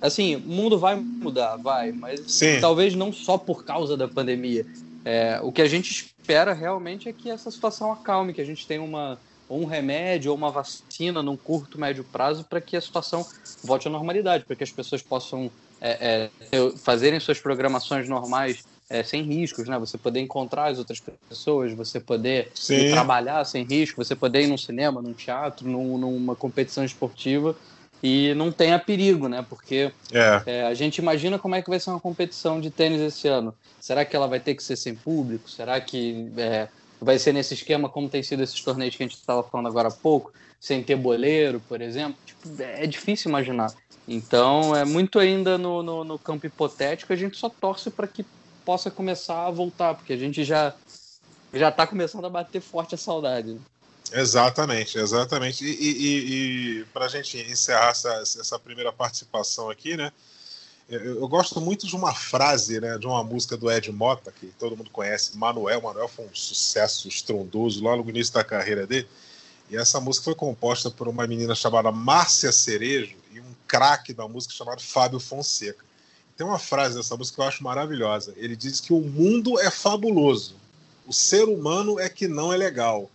assim, 0.00 0.36
o 0.36 0.40
mundo 0.40 0.78
vai 0.78 0.96
mudar, 0.96 1.56
vai, 1.56 1.92
mas 1.92 2.20
Sim. 2.26 2.60
talvez 2.60 2.94
não 2.94 3.12
só 3.12 3.38
por 3.38 3.64
causa 3.64 3.96
da 3.96 4.06
pandemia. 4.06 4.66
É, 5.04 5.40
o 5.42 5.52
que 5.52 5.62
a 5.62 5.68
gente 5.68 5.90
espera 5.90 6.52
realmente 6.52 7.08
é 7.08 7.12
que 7.12 7.30
essa 7.30 7.50
situação 7.50 7.92
acalme, 7.92 8.32
que 8.32 8.40
a 8.40 8.44
gente 8.44 8.66
tenha 8.66 8.82
uma, 8.82 9.18
um 9.48 9.64
remédio 9.64 10.32
ou 10.32 10.36
uma 10.36 10.50
vacina 10.50 11.22
num 11.22 11.36
curto, 11.36 11.78
médio 11.78 12.04
prazo 12.04 12.44
para 12.44 12.60
que 12.60 12.76
a 12.76 12.80
situação 12.80 13.24
volte 13.62 13.86
à 13.86 13.90
normalidade, 13.90 14.44
para 14.44 14.56
que 14.56 14.64
as 14.64 14.70
pessoas 14.70 15.02
possam 15.02 15.50
é, 15.80 16.30
é, 16.52 16.70
fazerem 16.78 17.20
suas 17.20 17.38
programações 17.38 18.08
normais 18.08 18.64
é, 18.88 19.02
sem 19.02 19.22
riscos, 19.22 19.68
né? 19.68 19.78
Você 19.78 19.98
poder 19.98 20.20
encontrar 20.20 20.70
as 20.70 20.78
outras 20.78 21.00
pessoas, 21.28 21.72
você 21.72 22.00
poder 22.00 22.52
trabalhar 22.90 23.44
sem 23.44 23.64
risco, 23.64 24.02
você 24.02 24.14
poder 24.14 24.42
ir 24.42 24.46
num 24.46 24.58
cinema, 24.58 25.02
num 25.02 25.12
teatro, 25.12 25.68
num, 25.68 25.98
numa 25.98 26.36
competição 26.36 26.84
esportiva 26.84 27.56
e 28.02 28.34
não 28.34 28.52
tenha 28.52 28.78
perigo, 28.78 29.28
né? 29.28 29.44
Porque 29.48 29.90
é. 30.12 30.42
É, 30.46 30.62
a 30.66 30.74
gente 30.74 30.98
imagina 30.98 31.38
como 31.38 31.54
é 31.54 31.62
que 31.62 31.70
vai 31.70 31.80
ser 31.80 31.90
uma 31.90 32.00
competição 32.00 32.60
de 32.60 32.70
tênis 32.70 33.00
esse 33.00 33.28
ano. 33.28 33.54
Será 33.80 34.04
que 34.04 34.14
ela 34.14 34.26
vai 34.26 34.40
ter 34.40 34.54
que 34.54 34.62
ser 34.62 34.76
sem 34.76 34.94
público? 34.94 35.50
Será 35.50 35.80
que 35.80 36.30
é, 36.36 36.68
vai 37.00 37.18
ser 37.18 37.32
nesse 37.32 37.54
esquema 37.54 37.88
como 37.88 38.08
tem 38.08 38.22
sido 38.22 38.42
esses 38.42 38.60
torneios 38.60 38.96
que 38.96 39.02
a 39.02 39.06
gente 39.06 39.16
estava 39.16 39.42
falando 39.42 39.68
agora 39.68 39.88
há 39.88 39.92
pouco, 39.92 40.32
sem 40.60 40.82
ter 40.82 40.96
boleiro, 40.96 41.60
por 41.68 41.80
exemplo? 41.80 42.16
Tipo, 42.24 42.62
é 42.62 42.86
difícil 42.86 43.28
imaginar. 43.28 43.72
Então, 44.08 44.74
é 44.76 44.84
muito 44.84 45.18
ainda 45.18 45.58
no, 45.58 45.82
no, 45.82 46.04
no 46.04 46.18
campo 46.18 46.46
hipotético, 46.46 47.12
a 47.12 47.16
gente 47.16 47.36
só 47.36 47.48
torce 47.48 47.90
para 47.90 48.06
que 48.06 48.24
possa 48.64 48.90
começar 48.90 49.46
a 49.46 49.50
voltar, 49.50 49.94
porque 49.94 50.12
a 50.12 50.16
gente 50.16 50.44
já 50.44 50.74
já 51.52 51.68
está 51.68 51.86
começando 51.86 52.24
a 52.24 52.30
bater 52.30 52.60
forte 52.60 52.94
a 52.94 52.98
saudade. 52.98 53.58
Exatamente, 54.12 54.98
exatamente. 54.98 55.64
E, 55.64 55.70
e, 55.70 56.80
e 56.80 56.84
para 56.86 57.06
a 57.06 57.08
gente 57.08 57.38
encerrar 57.38 57.90
essa, 57.90 58.12
essa 58.22 58.58
primeira 58.58 58.92
participação 58.92 59.70
aqui, 59.70 59.96
né? 59.96 60.12
Eu, 60.88 61.20
eu, 61.20 61.28
gosto 61.28 61.60
muito 61.60 61.84
de 61.84 61.96
uma 61.96 62.14
frase, 62.14 62.80
né, 62.80 62.96
de 62.96 63.08
uma 63.08 63.24
música 63.24 63.56
do 63.56 63.68
Ed 63.68 63.90
Mota, 63.90 64.30
que 64.30 64.46
todo 64.56 64.76
mundo 64.76 64.88
conhece, 64.90 65.36
Manuel. 65.36 65.82
Manuel 65.82 66.06
foi 66.06 66.26
um 66.26 66.34
sucesso 66.34 67.08
estrondoso 67.08 67.82
lá 67.82 67.96
no 67.96 68.08
início 68.08 68.32
da 68.32 68.44
carreira 68.44 68.86
dele. 68.86 69.08
E 69.68 69.76
essa 69.76 69.98
música 69.98 70.26
foi 70.26 70.34
composta 70.36 70.88
por 70.88 71.08
uma 71.08 71.26
menina 71.26 71.56
chamada 71.56 71.90
Márcia 71.90 72.52
Cerejo 72.52 73.16
e 73.32 73.40
um 73.40 73.52
craque 73.66 74.12
da 74.12 74.28
música 74.28 74.54
chamado 74.54 74.80
Fábio 74.80 75.18
Fonseca. 75.18 75.84
Tem 76.36 76.46
uma 76.46 76.58
frase 76.58 76.94
dessa 76.94 77.16
música 77.16 77.34
que 77.34 77.42
eu 77.42 77.48
acho 77.48 77.64
maravilhosa. 77.64 78.32
Ele 78.36 78.54
diz 78.54 78.78
que 78.78 78.92
o 78.92 79.00
mundo 79.00 79.58
é 79.58 79.72
fabuloso, 79.72 80.54
o 81.04 81.12
ser 81.12 81.48
humano 81.48 81.98
é 81.98 82.08
que 82.08 82.28
não 82.28 82.52
é 82.52 82.56
legal. 82.56 83.10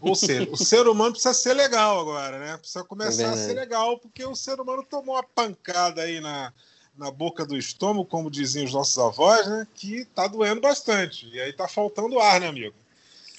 Ou 0.00 0.14
seja, 0.14 0.48
o 0.50 0.56
ser 0.56 0.86
humano 0.88 1.12
precisa 1.12 1.34
ser 1.34 1.54
legal 1.54 2.00
agora, 2.00 2.38
né? 2.38 2.56
Precisa 2.56 2.82
começar 2.82 3.22
é 3.22 3.26
a 3.26 3.36
ser 3.36 3.54
legal, 3.54 3.98
porque 3.98 4.24
o 4.24 4.34
ser 4.34 4.60
humano 4.60 4.84
tomou 4.88 5.14
uma 5.14 5.22
pancada 5.22 6.02
aí 6.02 6.20
na, 6.20 6.52
na 6.98 7.10
boca 7.10 7.46
do 7.46 7.56
estômago, 7.56 8.04
como 8.04 8.30
diziam 8.30 8.64
os 8.64 8.72
nossos 8.72 8.98
avós, 8.98 9.46
né? 9.46 9.66
Que 9.74 10.04
tá 10.06 10.26
doendo 10.26 10.60
bastante. 10.60 11.28
E 11.28 11.40
aí 11.40 11.52
tá 11.52 11.68
faltando 11.68 12.18
ar, 12.18 12.40
né, 12.40 12.48
amigo? 12.48 12.74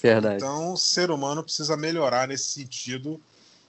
Verdade. 0.02 0.36
Então, 0.36 0.72
o 0.72 0.76
ser 0.76 1.10
humano 1.10 1.42
precisa 1.42 1.76
melhorar 1.76 2.28
nesse 2.28 2.50
sentido 2.50 3.20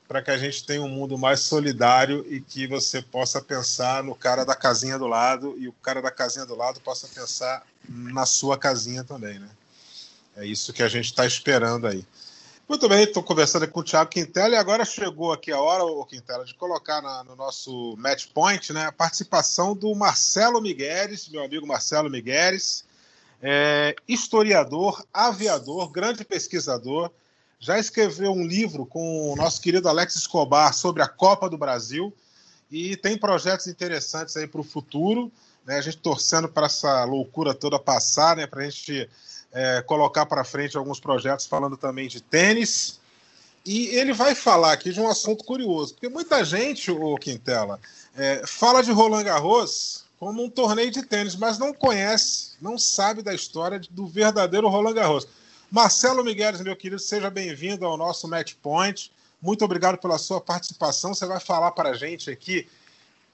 para 0.07 0.21
que 0.21 0.31
a 0.31 0.38
gente 0.38 0.65
tenha 0.65 0.81
um 0.81 0.89
mundo 0.89 1.17
mais 1.17 1.41
solidário 1.41 2.25
e 2.27 2.39
que 2.39 2.65
você 2.65 3.01
possa 3.01 3.41
pensar 3.41 4.03
no 4.03 4.15
cara 4.15 4.43
da 4.43 4.55
casinha 4.55 4.98
do 4.98 5.05
lado 5.05 5.55
e 5.59 5.67
o 5.67 5.74
cara 5.74 6.01
da 6.01 6.09
casinha 6.09 6.45
do 6.45 6.55
lado 6.55 6.79
possa 6.79 7.07
pensar 7.07 7.63
na 7.88 8.25
sua 8.25 8.57
casinha 8.57 9.03
também, 9.03 9.38
né? 9.38 9.50
É 10.36 10.45
isso 10.45 10.71
que 10.74 10.81
a 10.81 10.88
gente 10.88 11.05
está 11.05 11.25
esperando 11.25 11.86
aí. 11.86 12.03
Muito 12.69 12.88
bem, 12.88 13.01
estou 13.01 13.23
conversando 13.23 13.67
com 13.67 13.79
o 13.79 13.83
Thiago 13.83 14.11
Quintela 14.11 14.53
e 14.53 14.55
agora 14.55 14.85
chegou 14.85 15.33
aqui 15.33 15.51
a 15.51 15.59
hora, 15.59 15.83
o 15.83 16.05
Quintela, 16.05 16.45
de 16.45 16.53
colocar 16.53 17.01
na, 17.01 17.23
no 17.23 17.35
nosso 17.35 17.95
match 17.97 18.27
point 18.31 18.71
né, 18.71 18.85
a 18.85 18.91
participação 18.91 19.75
do 19.75 19.95
Marcelo 19.95 20.61
Migueles, 20.61 21.27
meu 21.29 21.43
amigo 21.43 21.65
Marcelo 21.65 22.11
Migueles, 22.11 22.85
é, 23.41 23.95
historiador, 24.07 25.03
aviador, 25.11 25.89
grande 25.89 26.23
pesquisador, 26.23 27.09
já 27.59 27.79
escreveu 27.79 28.31
um 28.33 28.45
livro 28.45 28.85
com 28.85 29.33
o 29.33 29.35
nosso 29.35 29.59
querido 29.59 29.89
Alex 29.89 30.15
Escobar 30.15 30.71
sobre 30.71 31.01
a 31.01 31.07
Copa 31.07 31.49
do 31.49 31.57
Brasil 31.57 32.13
e 32.69 32.95
tem 32.95 33.17
projetos 33.17 33.65
interessantes 33.65 34.38
aí 34.38 34.45
para 34.45 34.61
o 34.61 34.63
futuro. 34.63 35.31
Né? 35.65 35.79
A 35.79 35.81
gente 35.81 35.97
torcendo 35.97 36.47
para 36.47 36.67
essa 36.67 37.03
loucura 37.03 37.55
toda 37.55 37.79
passar, 37.79 38.38
né? 38.38 38.45
para 38.45 38.61
a 38.61 38.69
gente 38.69 39.09
é, 39.51 39.81
colocar 39.81 40.25
para 40.25 40.43
frente 40.43 40.77
alguns 40.77 40.99
projetos 40.99 41.45
falando 41.45 41.77
também 41.77 42.07
de 42.07 42.21
tênis. 42.21 42.99
E 43.65 43.87
ele 43.87 44.13
vai 44.13 44.33
falar 44.33 44.73
aqui 44.73 44.91
de 44.91 44.99
um 44.99 45.07
assunto 45.07 45.43
curioso, 45.43 45.93
porque 45.93 46.09
muita 46.09 46.43
gente, 46.43 46.89
o 46.91 47.15
Quintela, 47.17 47.79
é, 48.15 48.41
fala 48.45 48.81
de 48.81 48.91
Roland 48.91 49.23
Garros 49.23 50.05
como 50.19 50.43
um 50.43 50.49
torneio 50.49 50.91
de 50.91 51.01
tênis, 51.03 51.35
mas 51.35 51.57
não 51.57 51.73
conhece, 51.73 52.51
não 52.61 52.77
sabe 52.77 53.21
da 53.21 53.33
história 53.33 53.79
do 53.89 54.05
verdadeiro 54.05 54.67
Roland 54.67 54.93
Garros. 54.93 55.27
Marcelo 55.71 56.23
Miguel, 56.23 56.61
meu 56.63 56.75
querido, 56.75 56.99
seja 56.99 57.29
bem-vindo 57.29 57.85
ao 57.85 57.95
nosso 57.95 58.27
Match 58.27 58.55
Point. 58.61 59.11
Muito 59.41 59.63
obrigado 59.63 59.97
pela 59.97 60.17
sua 60.17 60.41
participação. 60.41 61.13
Você 61.13 61.25
vai 61.25 61.39
falar 61.39 61.71
para 61.71 61.89
a 61.91 61.93
gente 61.93 62.29
aqui 62.29 62.67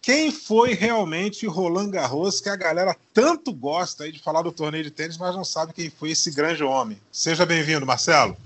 quem 0.06 0.32
foi 0.32 0.76
realmente 0.76 1.48
Roland 1.48 1.90
Garros, 1.90 2.40
que 2.40 2.48
a 2.48 2.56
galera 2.56 2.96
tanto 3.12 3.52
gosta 3.52 4.12
de 4.12 4.20
falar 4.20 4.44
do 4.44 4.52
torneio 4.52 4.84
de 4.84 4.92
tênis, 4.92 5.18
mas 5.18 5.36
não 5.36 5.44
sabe 5.44 5.74
quem 5.74 5.90
foi 5.90 6.12
esse 6.12 6.30
grande 6.30 6.64
homem. 6.64 7.02
Seja 7.12 7.44
bem-vindo, 7.44 7.88
Marcelo. 7.88 8.38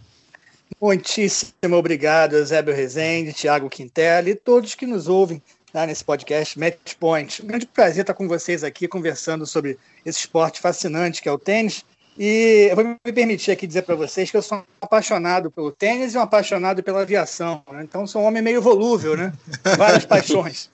Muitíssimo 0.80 1.76
obrigado, 1.76 2.38
Eusébio 2.38 2.74
Rezende, 2.74 3.34
Thiago 3.34 3.70
Quintela 3.70 4.30
e 4.30 4.36
todos 4.36 4.74
que 4.74 4.86
nos 4.86 5.10
ouvem 5.10 5.42
lá 5.74 5.86
nesse 5.86 6.02
podcast 6.02 6.58
Match 6.58 6.96
Point. 6.98 7.44
Um 7.44 7.48
grande 7.48 7.66
prazer 7.66 8.04
estar 8.04 8.14
com 8.14 8.26
vocês 8.26 8.64
aqui 8.64 8.88
conversando 8.88 9.46
sobre 9.46 9.78
esse 10.06 10.20
esporte 10.20 10.62
fascinante 10.62 11.22
que 11.22 11.28
é 11.28 11.32
o 11.34 11.38
tênis 11.38 11.84
e 12.22 12.68
eu 12.70 12.76
vou 12.76 12.84
me 12.84 13.14
permitir 13.14 13.52
aqui 13.52 13.66
dizer 13.66 13.84
para 13.84 13.96
vocês 13.96 14.30
que 14.30 14.36
eu 14.36 14.42
sou 14.42 14.58
um 14.58 14.64
apaixonado 14.82 15.50
pelo 15.50 15.72
tênis 15.72 16.14
e 16.14 16.18
um 16.18 16.22
apaixonado 16.22 16.84
pela 16.84 17.04
aviação. 17.04 17.64
Né? 17.72 17.82
Então, 17.84 18.06
sou 18.06 18.22
um 18.22 18.26
homem 18.26 18.42
meio 18.42 18.62
volúvel, 18.62 19.16
né? 19.16 19.32
Várias 19.78 20.04
paixões. 20.06 20.70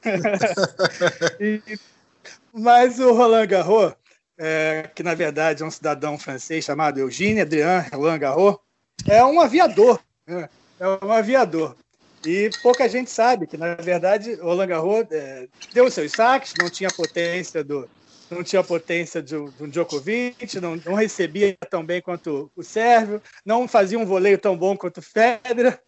e, 1.39 1.61
mas 2.51 2.99
o 2.99 3.13
Roland 3.13 3.45
Garros, 3.45 3.93
é, 4.39 4.89
que 4.95 5.03
na 5.03 5.13
verdade 5.13 5.61
é 5.61 5.65
um 5.67 5.69
cidadão 5.69 6.17
francês 6.17 6.65
chamado 6.65 6.99
Eugène 6.99 7.41
Adrien 7.41 7.85
Roland 7.93 8.17
Garros, 8.17 8.57
é 9.07 9.23
um 9.23 9.39
aviador. 9.39 9.99
Né? 10.25 10.49
É 10.79 11.05
um 11.05 11.11
aviador. 11.11 11.75
E 12.25 12.49
pouca 12.63 12.89
gente 12.89 13.11
sabe 13.11 13.45
que, 13.45 13.55
na 13.55 13.75
verdade, 13.75 14.31
o 14.41 14.45
Roland 14.45 14.65
Garros 14.65 15.05
é, 15.11 15.47
deu 15.71 15.91
seus 15.91 16.11
saques, 16.11 16.55
não 16.59 16.71
tinha 16.71 16.89
a 16.89 16.93
potência 16.93 17.63
do, 17.63 17.87
não 18.29 18.43
tinha 18.43 18.59
a 18.59 18.63
potência 18.63 19.21
de, 19.21 19.35
um 19.35 19.69
Djokovic, 19.69 20.59
não, 20.59 20.75
não, 20.77 20.93
recebia 20.93 21.55
tão 21.69 21.85
bem 21.85 22.01
quanto 22.01 22.51
o 22.55 22.63
Sérvio, 22.63 23.21
não 23.45 23.67
fazia 23.67 23.99
um 23.99 24.05
voleio 24.05 24.37
tão 24.37 24.57
bom 24.57 24.75
quanto 24.75 24.97
o 24.97 25.01
Federer, 25.01 25.79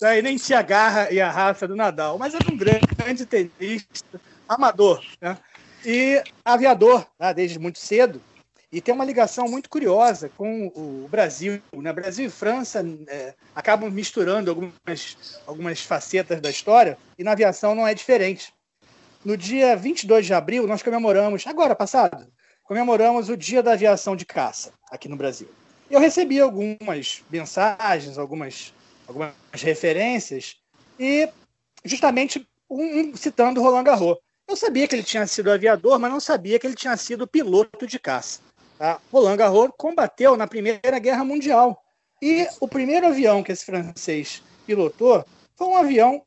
né, 0.00 0.22
nem 0.22 0.36
tinha 0.36 0.58
a 0.58 0.62
garra 0.62 1.10
e 1.10 1.20
a 1.20 1.30
raça 1.30 1.68
do 1.68 1.76
Nadal, 1.76 2.18
mas 2.18 2.34
era 2.34 2.50
um 2.50 2.56
grande 2.56 3.26
tenista, 3.26 4.20
amador, 4.48 5.04
né? 5.20 5.36
e 5.84 6.22
aviador, 6.44 7.06
né, 7.18 7.32
desde 7.34 7.58
muito 7.58 7.78
cedo, 7.78 8.20
e 8.72 8.80
tem 8.80 8.94
uma 8.94 9.04
ligação 9.04 9.46
muito 9.46 9.68
curiosa 9.68 10.30
com 10.30 10.68
o 10.68 11.06
Brasil. 11.10 11.62
Né? 11.74 11.92
Brasil 11.92 12.26
e 12.26 12.30
França 12.30 12.82
é, 13.06 13.34
acabam 13.54 13.90
misturando 13.90 14.50
algumas, 14.50 15.42
algumas 15.46 15.80
facetas 15.82 16.40
da 16.40 16.48
história, 16.48 16.96
e 17.18 17.22
na 17.22 17.32
aviação 17.32 17.74
não 17.74 17.86
é 17.86 17.92
diferente. 17.92 18.52
No 19.24 19.36
dia 19.36 19.76
22 19.76 20.26
de 20.26 20.34
abril, 20.34 20.66
nós 20.66 20.82
comemoramos, 20.82 21.46
agora 21.46 21.76
passado, 21.76 22.26
comemoramos 22.64 23.28
o 23.28 23.36
Dia 23.36 23.62
da 23.62 23.74
Aviação 23.74 24.16
de 24.16 24.26
Caça 24.26 24.72
aqui 24.90 25.08
no 25.08 25.14
Brasil. 25.14 25.48
Eu 25.88 26.00
recebi 26.00 26.40
algumas 26.40 27.22
mensagens, 27.30 28.18
algumas, 28.18 28.74
algumas 29.06 29.32
referências, 29.52 30.56
e 30.98 31.28
justamente 31.84 32.44
um, 32.68 33.14
citando 33.14 33.62
Roland 33.62 33.84
Garros. 33.84 34.16
Eu 34.48 34.56
sabia 34.56 34.88
que 34.88 34.96
ele 34.96 35.04
tinha 35.04 35.24
sido 35.28 35.52
aviador, 35.52 36.00
mas 36.00 36.10
não 36.10 36.18
sabia 36.18 36.58
que 36.58 36.66
ele 36.66 36.74
tinha 36.74 36.96
sido 36.96 37.24
piloto 37.24 37.86
de 37.86 38.00
caça. 38.00 38.40
Tá? 38.76 39.00
Roland 39.12 39.36
Garros 39.36 39.70
combateu 39.78 40.36
na 40.36 40.48
Primeira 40.48 40.98
Guerra 40.98 41.24
Mundial. 41.24 41.80
E 42.20 42.48
o 42.60 42.66
primeiro 42.66 43.06
avião 43.06 43.40
que 43.40 43.52
esse 43.52 43.64
francês 43.64 44.42
pilotou 44.66 45.24
foi 45.54 45.68
um 45.68 45.76
avião 45.76 46.24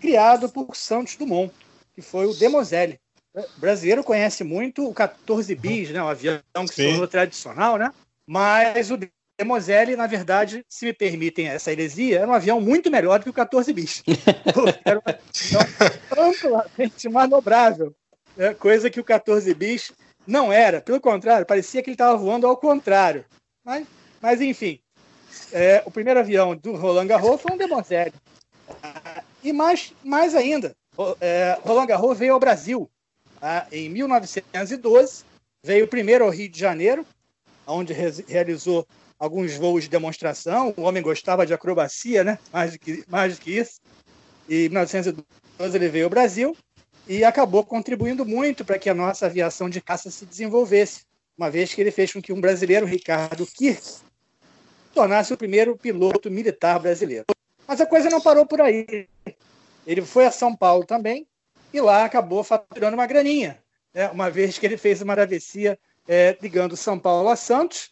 criado 0.00 0.48
por 0.48 0.74
Santos 0.74 1.14
Dumont 1.14 1.54
que 1.94 2.02
foi 2.02 2.26
o 2.26 2.34
Demoselle. 2.34 2.98
O 3.34 3.60
brasileiro 3.60 4.04
conhece 4.04 4.44
muito 4.44 4.86
o 4.88 4.94
14 4.94 5.54
bis, 5.54 5.90
né, 5.90 6.02
o 6.02 6.08
avião 6.08 6.40
que 6.68 6.74
se 6.74 6.88
tornou 6.88 7.08
tradicional, 7.08 7.76
né? 7.76 7.92
Mas 8.26 8.90
o 8.90 8.98
Demoselle, 9.38 9.96
na 9.96 10.06
verdade, 10.06 10.64
se 10.68 10.84
me 10.84 10.92
permitem 10.92 11.48
essa 11.48 11.72
heresia, 11.72 12.20
era 12.20 12.28
um 12.30 12.34
avião 12.34 12.60
muito 12.60 12.90
melhor 12.90 13.18
do 13.18 13.24
que 13.24 13.30
o 13.30 13.34
14 13.34 13.72
bis. 13.72 14.02
era 14.84 14.98
um 14.98 15.02
avião 15.04 16.28
amplamente 16.28 17.08
manobrável, 17.08 17.94
né? 18.36 18.54
coisa 18.54 18.88
que 18.88 19.00
o 19.00 19.04
14 19.04 19.52
bis 19.54 19.90
não 20.24 20.52
era. 20.52 20.80
Pelo 20.80 21.00
contrário, 21.00 21.46
parecia 21.46 21.82
que 21.82 21.90
ele 21.90 21.94
estava 21.94 22.16
voando 22.16 22.46
ao 22.46 22.56
contrário. 22.56 23.24
Mas, 23.64 23.86
mas 24.20 24.40
enfim, 24.40 24.78
é, 25.52 25.82
o 25.84 25.90
primeiro 25.90 26.20
avião 26.20 26.54
do 26.54 26.76
Roland 26.76 27.06
Garros 27.06 27.40
foi 27.40 27.52
um 27.52 27.58
Demoselle. 27.58 28.14
E 29.42 29.52
mais, 29.52 29.92
mais 30.02 30.34
ainda, 30.34 30.74
é, 31.20 31.58
Roland 31.62 31.86
Garros 31.86 32.18
veio 32.18 32.34
ao 32.34 32.40
Brasil 32.40 32.90
tá? 33.40 33.66
em 33.70 33.88
1912, 33.88 35.24
veio 35.64 35.88
primeiro 35.88 36.24
ao 36.24 36.30
Rio 36.30 36.48
de 36.48 36.58
Janeiro, 36.58 37.06
onde 37.66 37.92
re 37.92 38.24
realizou 38.28 38.86
alguns 39.18 39.56
voos 39.56 39.84
de 39.84 39.90
demonstração. 39.90 40.74
O 40.76 40.82
homem 40.82 41.02
gostava 41.02 41.46
de 41.46 41.54
acrobacia, 41.54 42.22
né? 42.24 42.38
mais, 42.52 42.72
do 42.72 42.78
que, 42.78 43.04
mais 43.08 43.36
do 43.36 43.40
que 43.40 43.58
isso. 43.58 43.80
E 44.48 44.66
em 44.66 44.68
1912 44.68 45.76
ele 45.76 45.88
veio 45.88 46.04
ao 46.04 46.10
Brasil 46.10 46.56
e 47.08 47.24
acabou 47.24 47.64
contribuindo 47.64 48.24
muito 48.24 48.64
para 48.64 48.78
que 48.78 48.88
a 48.88 48.94
nossa 48.94 49.26
aviação 49.26 49.68
de 49.68 49.80
caça 49.80 50.10
se 50.10 50.24
desenvolvesse, 50.24 51.02
uma 51.36 51.50
vez 51.50 51.72
que 51.74 51.80
ele 51.80 51.90
fez 51.90 52.12
com 52.12 52.22
que 52.22 52.32
um 52.32 52.40
brasileiro, 52.40 52.86
Ricardo 52.86 53.46
Kirk, 53.46 53.82
tornasse 54.94 55.32
o 55.32 55.36
primeiro 55.36 55.76
piloto 55.76 56.30
militar 56.30 56.78
brasileiro. 56.78 57.24
Mas 57.66 57.80
a 57.80 57.86
coisa 57.86 58.08
não 58.08 58.20
parou 58.20 58.46
por 58.46 58.60
aí. 58.60 59.08
Ele 59.86 60.02
foi 60.02 60.26
a 60.26 60.30
São 60.30 60.54
Paulo 60.54 60.84
também 60.84 61.26
e 61.72 61.80
lá 61.80 62.04
acabou 62.04 62.42
faturando 62.44 62.94
uma 62.94 63.06
graninha, 63.06 63.58
né? 63.92 64.08
uma 64.10 64.30
vez 64.30 64.58
que 64.58 64.66
ele 64.66 64.76
fez 64.76 65.02
uma 65.02 65.14
travessia 65.14 65.78
é, 66.06 66.36
ligando 66.40 66.76
São 66.76 66.98
Paulo 66.98 67.28
a 67.28 67.36
Santos 67.36 67.90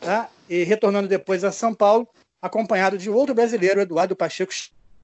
tá? 0.00 0.28
e 0.48 0.62
retornando 0.62 1.08
depois 1.08 1.44
a 1.44 1.52
São 1.52 1.74
Paulo, 1.74 2.08
acompanhado 2.40 2.96
de 2.98 3.10
outro 3.10 3.34
brasileiro, 3.34 3.80
Eduardo 3.80 4.14
Pacheco 4.14 4.52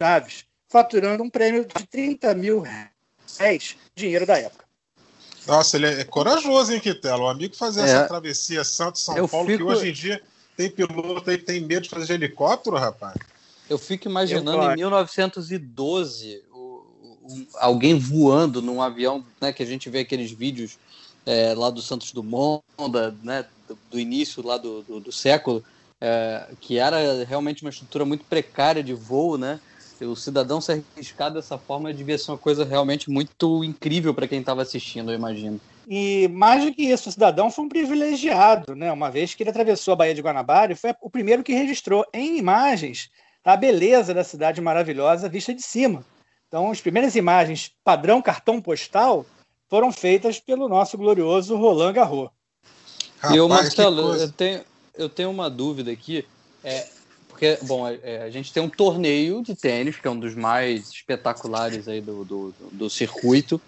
Chaves, 0.00 0.44
faturando 0.68 1.23
um 1.23 1.30
prêmio 1.30 1.64
de 1.64 1.87
30 1.87 2.35
mil 2.35 2.61
reais, 2.61 3.76
dinheiro 3.94 4.26
da 4.26 4.38
época. 4.38 4.65
Nossa, 5.47 5.76
ele 5.76 5.86
é 5.86 6.04
corajoso, 6.04 6.73
hein, 6.73 6.80
Quitelo? 6.80 7.25
O 7.25 7.28
amigo 7.28 7.56
fazer 7.56 7.80
é. 7.80 7.84
essa 7.84 8.06
travessia 8.06 8.62
Santos-São 8.62 9.26
Paulo, 9.26 9.47
fico... 9.47 9.58
que 9.58 9.65
hoje 9.65 9.88
em 9.88 9.93
dia 9.93 10.23
tem 10.56 10.71
piloto 10.71 11.28
aí 11.30 11.38
que 11.38 11.45
tem 11.45 11.60
medo 11.60 11.82
de 11.82 11.88
fazer 11.88 12.06
de 12.06 12.12
helicóptero, 12.12 12.76
rapaz. 12.76 13.17
Eu 13.71 13.78
fico 13.78 14.09
imaginando 14.09 14.65
eu, 14.65 14.73
em 14.73 14.76
1912 14.78 16.43
o, 16.52 16.59
o, 16.59 17.47
alguém 17.54 17.97
voando 17.97 18.61
num 18.61 18.83
avião, 18.83 19.25
né? 19.41 19.52
Que 19.52 19.63
a 19.63 19.67
gente 19.67 19.89
vê 19.89 20.00
aqueles 20.00 20.33
vídeos 20.33 20.76
é, 21.25 21.54
lá 21.54 21.71
do 21.71 21.80
Santos 21.80 22.11
Dumont, 22.11 22.65
da, 22.91 23.13
né, 23.23 23.47
do, 23.69 23.78
do 23.93 24.00
início 24.00 24.45
lá 24.45 24.56
do, 24.56 24.83
do, 24.83 24.99
do 24.99 25.13
século, 25.13 25.63
é, 26.00 26.49
que 26.61 26.78
era 26.78 27.23
realmente 27.25 27.63
uma 27.63 27.71
estrutura 27.71 28.04
muito 28.04 28.25
precária 28.25 28.83
de 28.83 28.93
voo, 28.93 29.39
né? 29.39 29.61
O 30.00 30.17
cidadão 30.17 30.61
se 30.61 30.73
arriscar 30.97 31.30
dessa 31.30 31.56
forma 31.56 31.93
devia 31.93 32.19
ser 32.19 32.33
uma 32.33 32.39
coisa 32.39 32.65
realmente 32.65 33.09
muito 33.09 33.63
incrível 33.63 34.15
para 34.15 34.26
quem 34.26 34.41
estava 34.41 34.63
assistindo, 34.63 35.13
eu 35.13 35.15
imagino. 35.15 35.61
E 35.87 36.26
mais 36.28 36.65
do 36.65 36.73
que 36.73 36.83
isso, 36.83 37.09
o 37.09 37.13
cidadão 37.13 37.50
foi 37.50 37.67
um 37.67 37.69
privilegiado, 37.69 38.75
né? 38.75 38.91
Uma 38.91 39.11
vez 39.11 39.35
que 39.35 39.43
ele 39.43 39.50
atravessou 39.50 39.93
a 39.93 39.97
Baía 39.97 40.15
de 40.15 40.23
Guanabara 40.23 40.73
e 40.73 40.76
foi 40.76 40.93
o 41.00 41.11
primeiro 41.11 41.45
que 41.45 41.52
registrou 41.52 42.04
em 42.13 42.39
imagens 42.39 43.11
a 43.45 43.57
beleza 43.57 44.13
da 44.13 44.25
cidade 44.25 44.61
maravilhosa 44.61 45.29
vista 45.29 45.55
de 45.55 45.63
cima. 45.63 46.05
Então, 46.49 46.71
as 46.71 46.81
primeiras 46.81 47.15
imagens 47.15 47.73
padrão 47.85 48.21
cartão 48.21 48.61
postal 48.61 49.25
foram 49.69 49.93
feitas 49.93 50.41
pelo 50.41 50.69
nosso 50.69 50.99
glorioso 50.99 51.57
Roland 51.57 51.93
Garros. 51.93 52.31
Rapaz, 53.19 53.37
e 53.37 53.41
o 53.41 53.49
Marcelo, 53.49 54.17
eu 54.17 54.33
tenho, 54.33 54.65
eu 54.97 55.09
tenho 55.09 55.31
uma 55.31 55.49
dúvida 55.49 55.91
aqui. 55.91 56.26
É, 56.65 56.89
porque, 57.29 57.59
bom, 57.63 57.87
é, 57.89 58.23
a 58.23 58.31
gente 58.31 58.53
tem 58.53 58.63
um 58.63 58.69
torneio 58.69 59.43
de 59.43 59.55
tênis, 59.55 59.97
que 59.97 60.09
é 60.09 60.11
um 60.11 60.19
dos 60.19 60.35
mais 60.35 60.91
espetaculares 60.91 61.87
aí 61.87 62.00
do, 62.00 62.25
do, 62.25 62.55
do 62.73 62.91
circuito, 62.91 63.61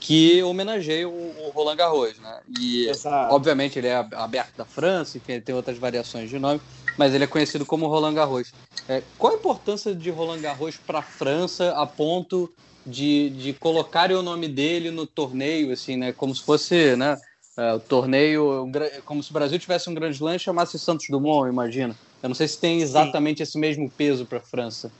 que 0.00 0.42
homenageia 0.42 1.08
o, 1.08 1.46
o 1.46 1.50
Roland 1.50 1.76
Garros, 1.76 2.18
né? 2.18 2.40
E, 2.58 2.88
Exato. 2.88 3.32
obviamente, 3.32 3.78
ele 3.78 3.86
é 3.86 3.96
aberto 3.96 4.56
da 4.56 4.64
França, 4.64 5.16
enfim, 5.16 5.32
ele 5.32 5.42
tem 5.42 5.54
outras 5.54 5.78
variações 5.78 6.28
de 6.28 6.38
nome 6.38 6.60
mas 6.96 7.14
ele 7.14 7.24
é 7.24 7.26
conhecido 7.26 7.66
como 7.66 7.86
Roland 7.86 8.14
Garros. 8.14 8.52
É, 8.88 9.02
qual 9.18 9.32
a 9.32 9.36
importância 9.36 9.94
de 9.94 10.10
Roland 10.10 10.40
Garros 10.40 10.76
para 10.76 10.98
a 11.00 11.02
França 11.02 11.70
a 11.72 11.86
ponto 11.86 12.52
de, 12.86 13.30
de 13.30 13.52
colocarem 13.54 14.16
o 14.16 14.22
nome 14.22 14.48
dele 14.48 14.90
no 14.90 15.06
torneio, 15.06 15.72
assim, 15.72 15.96
né? 15.96 16.12
Como 16.12 16.34
se 16.34 16.42
fosse, 16.42 16.96
né? 16.96 17.16
É, 17.56 17.72
o 17.72 17.80
torneio, 17.80 18.70
como 19.04 19.22
se 19.22 19.30
o 19.30 19.32
Brasil 19.32 19.58
tivesse 19.58 19.88
um 19.88 19.94
grande 19.94 20.22
lance 20.22 20.36
e 20.36 20.44
chamasse 20.44 20.78
Santos 20.78 21.06
Dumont, 21.08 21.48
imagina. 21.48 21.96
Eu 22.22 22.28
não 22.28 22.34
sei 22.34 22.48
se 22.48 22.58
tem 22.58 22.80
exatamente 22.80 23.38
Sim. 23.38 23.42
esse 23.44 23.58
mesmo 23.58 23.90
peso 23.90 24.26
para 24.26 24.38
a 24.38 24.42
França. 24.42 24.90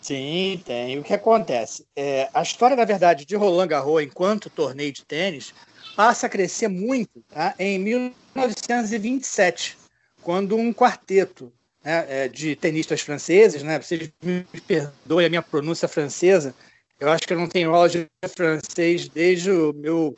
Sim, 0.00 0.60
tem. 0.64 0.98
O 0.98 1.02
que 1.02 1.14
acontece? 1.14 1.86
É, 1.94 2.28
a 2.34 2.42
história, 2.42 2.74
na 2.74 2.84
verdade, 2.84 3.24
de 3.24 3.36
Roland 3.36 3.68
Garros 3.68 4.02
enquanto 4.02 4.50
torneio 4.50 4.92
de 4.92 5.04
tênis 5.04 5.54
passa 5.94 6.26
a 6.26 6.30
crescer 6.30 6.68
muito 6.68 7.22
tá? 7.30 7.54
em 7.58 7.78
1927, 7.78 9.76
quando 10.22 10.56
um 10.56 10.72
quarteto 10.72 11.52
né, 11.84 12.06
é, 12.08 12.28
de 12.28 12.56
tenistas 12.56 13.00
franceses, 13.00 13.62
né, 13.62 13.80
vocês 13.80 14.10
me 14.22 14.44
perdoem 14.66 15.26
a 15.26 15.28
minha 15.28 15.42
pronúncia 15.42 15.88
francesa, 15.88 16.54
eu 16.98 17.10
acho 17.10 17.26
que 17.26 17.32
eu 17.32 17.38
não 17.38 17.48
tenho 17.48 17.74
aula 17.74 17.88
de 17.88 18.06
francês 18.28 19.08
desde 19.08 19.50
o 19.50 19.72
meu, 19.72 20.16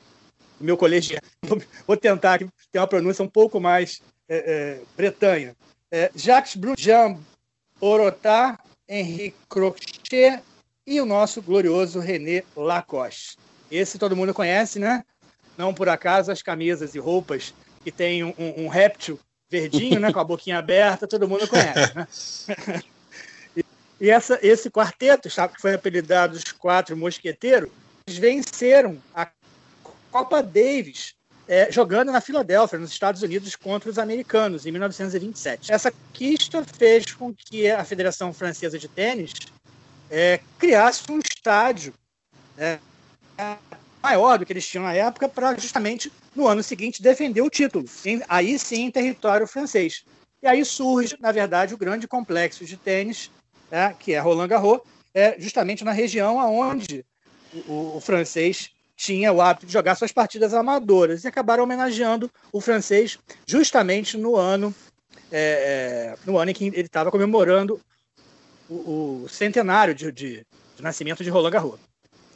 meu 0.61 0.77
colegial. 0.77 1.23
Vou 1.87 1.97
tentar 1.97 2.39
ter 2.39 2.79
uma 2.79 2.87
pronúncia 2.87 3.25
um 3.25 3.29
pouco 3.29 3.59
mais 3.59 4.03
é, 4.29 4.37
é, 4.37 4.81
bretanha. 4.95 5.57
É, 5.91 6.11
Jacques 6.15 6.57
Brun, 6.57 6.75
Jean 6.77 7.19
Orotá, 7.81 8.59
Henri 8.87 9.35
Crochet 9.49 10.43
e 10.87 11.01
o 11.01 11.07
nosso 11.07 11.41
glorioso 11.41 12.01
René 12.01 12.43
Lacoste. 12.55 13.39
Esse 13.71 13.99
todo 13.99 14.15
mundo 14.15 14.35
conhece, 14.35 14.79
né? 14.79 15.03
Não 15.57 15.73
por 15.73 15.89
acaso 15.89 16.31
as 16.31 16.43
camisas 16.43 16.95
e 16.95 16.99
roupas 16.99 17.55
que 17.83 17.91
tem 17.91 18.23
um, 18.23 18.35
um, 18.39 18.65
um 18.65 18.69
réptil 18.69 19.19
verdinho, 19.51 20.01
né, 20.01 20.13
com 20.13 20.21
a 20.21 20.25
boquinha 20.25 20.59
aberta, 20.59 21.07
todo 21.07 21.29
mundo 21.29 21.47
conhece. 21.49 21.95
Né? 21.95 22.83
e 24.01 24.11
essa, 24.11 24.39
esse 24.43 24.71
quarteto, 24.71 25.29
que 25.29 25.61
foi 25.61 25.75
apelidado 25.75 26.37
os 26.37 26.53
Quatro 26.53 26.97
Mosqueteiros, 26.97 27.71
eles 28.07 28.19
venceram 28.19 28.99
a 29.15 29.29
Copa 30.11 30.43
Davis 30.43 31.15
é, 31.47 31.71
jogando 31.71 32.11
na 32.11 32.21
Filadélfia, 32.21 32.79
nos 32.79 32.91
Estados 32.91 33.23
Unidos, 33.23 33.55
contra 33.55 33.91
os 33.91 33.99
americanos, 33.99 34.67
em 34.67 34.73
1927. 34.73 35.73
Essa 35.73 35.91
conquista 35.91 36.65
fez 36.65 37.13
com 37.13 37.35
que 37.35 37.71
a 37.71 37.85
Federação 37.85 38.33
Francesa 38.33 38.79
de 38.79 38.89
Tênis 38.89 39.33
é, 40.11 40.41
criasse 40.59 41.03
um 41.11 41.19
estádio 41.19 41.93
né, 42.57 42.79
maior 44.05 44.39
do 44.39 44.45
que 44.45 44.53
eles 44.53 44.69
tinham 44.69 44.85
na 44.85 44.93
época 44.93 45.29
para 45.29 45.57
justamente 45.59 46.13
no 46.37 46.47
ano 46.47 46.63
seguinte 46.63 47.03
defender 47.03 47.41
o 47.41 47.49
título, 47.49 47.87
em, 48.05 48.23
aí 48.29 48.59
sim 48.59 48.85
em 48.85 48.91
território 48.91 49.47
francês. 49.47 50.05
E 50.43 50.47
aí 50.47 50.63
surge, 50.63 51.17
na 51.19 51.33
verdade, 51.33 51.73
o 51.73 51.79
grande 51.79 52.07
complexo 52.07 52.67
de 52.67 52.77
tênis, 52.77 53.31
né, 53.71 53.97
que 53.99 54.13
é 54.13 54.19
Roland 54.19 54.49
Garros, 54.49 54.81
é 55.15 55.37
justamente 55.39 55.85
na 55.85 55.93
região 55.93 56.39
aonde 56.39 57.05
o, 57.67 57.97
o 57.97 58.01
francês 58.01 58.71
tinha 58.95 59.33
o 59.33 59.41
hábito 59.41 59.67
de 59.67 59.73
jogar 59.73 59.95
suas 59.95 60.13
partidas 60.13 60.53
amadoras 60.53 61.25
e 61.25 61.29
acabaram 61.29 61.65
homenageando 61.65 62.31
o 62.53 62.61
francês 62.61 63.19
justamente 63.47 64.19
no 64.19 64.37
ano 64.37 64.75
é, 65.33 66.15
é, 66.17 66.19
no 66.27 66.39
ano 66.39 66.51
em 66.51 66.55
que 66.55 66.67
ele 66.67 66.83
estava 66.83 67.11
comemorando 67.11 67.81
o, 68.69 69.25
o 69.25 69.29
centenário 69.29 69.95
de, 69.95 70.13
de, 70.13 70.47
de, 70.77 70.83
nascimento 70.83 71.25
de 71.25 71.31
Roland 71.31 71.51
Garros. 71.51 71.81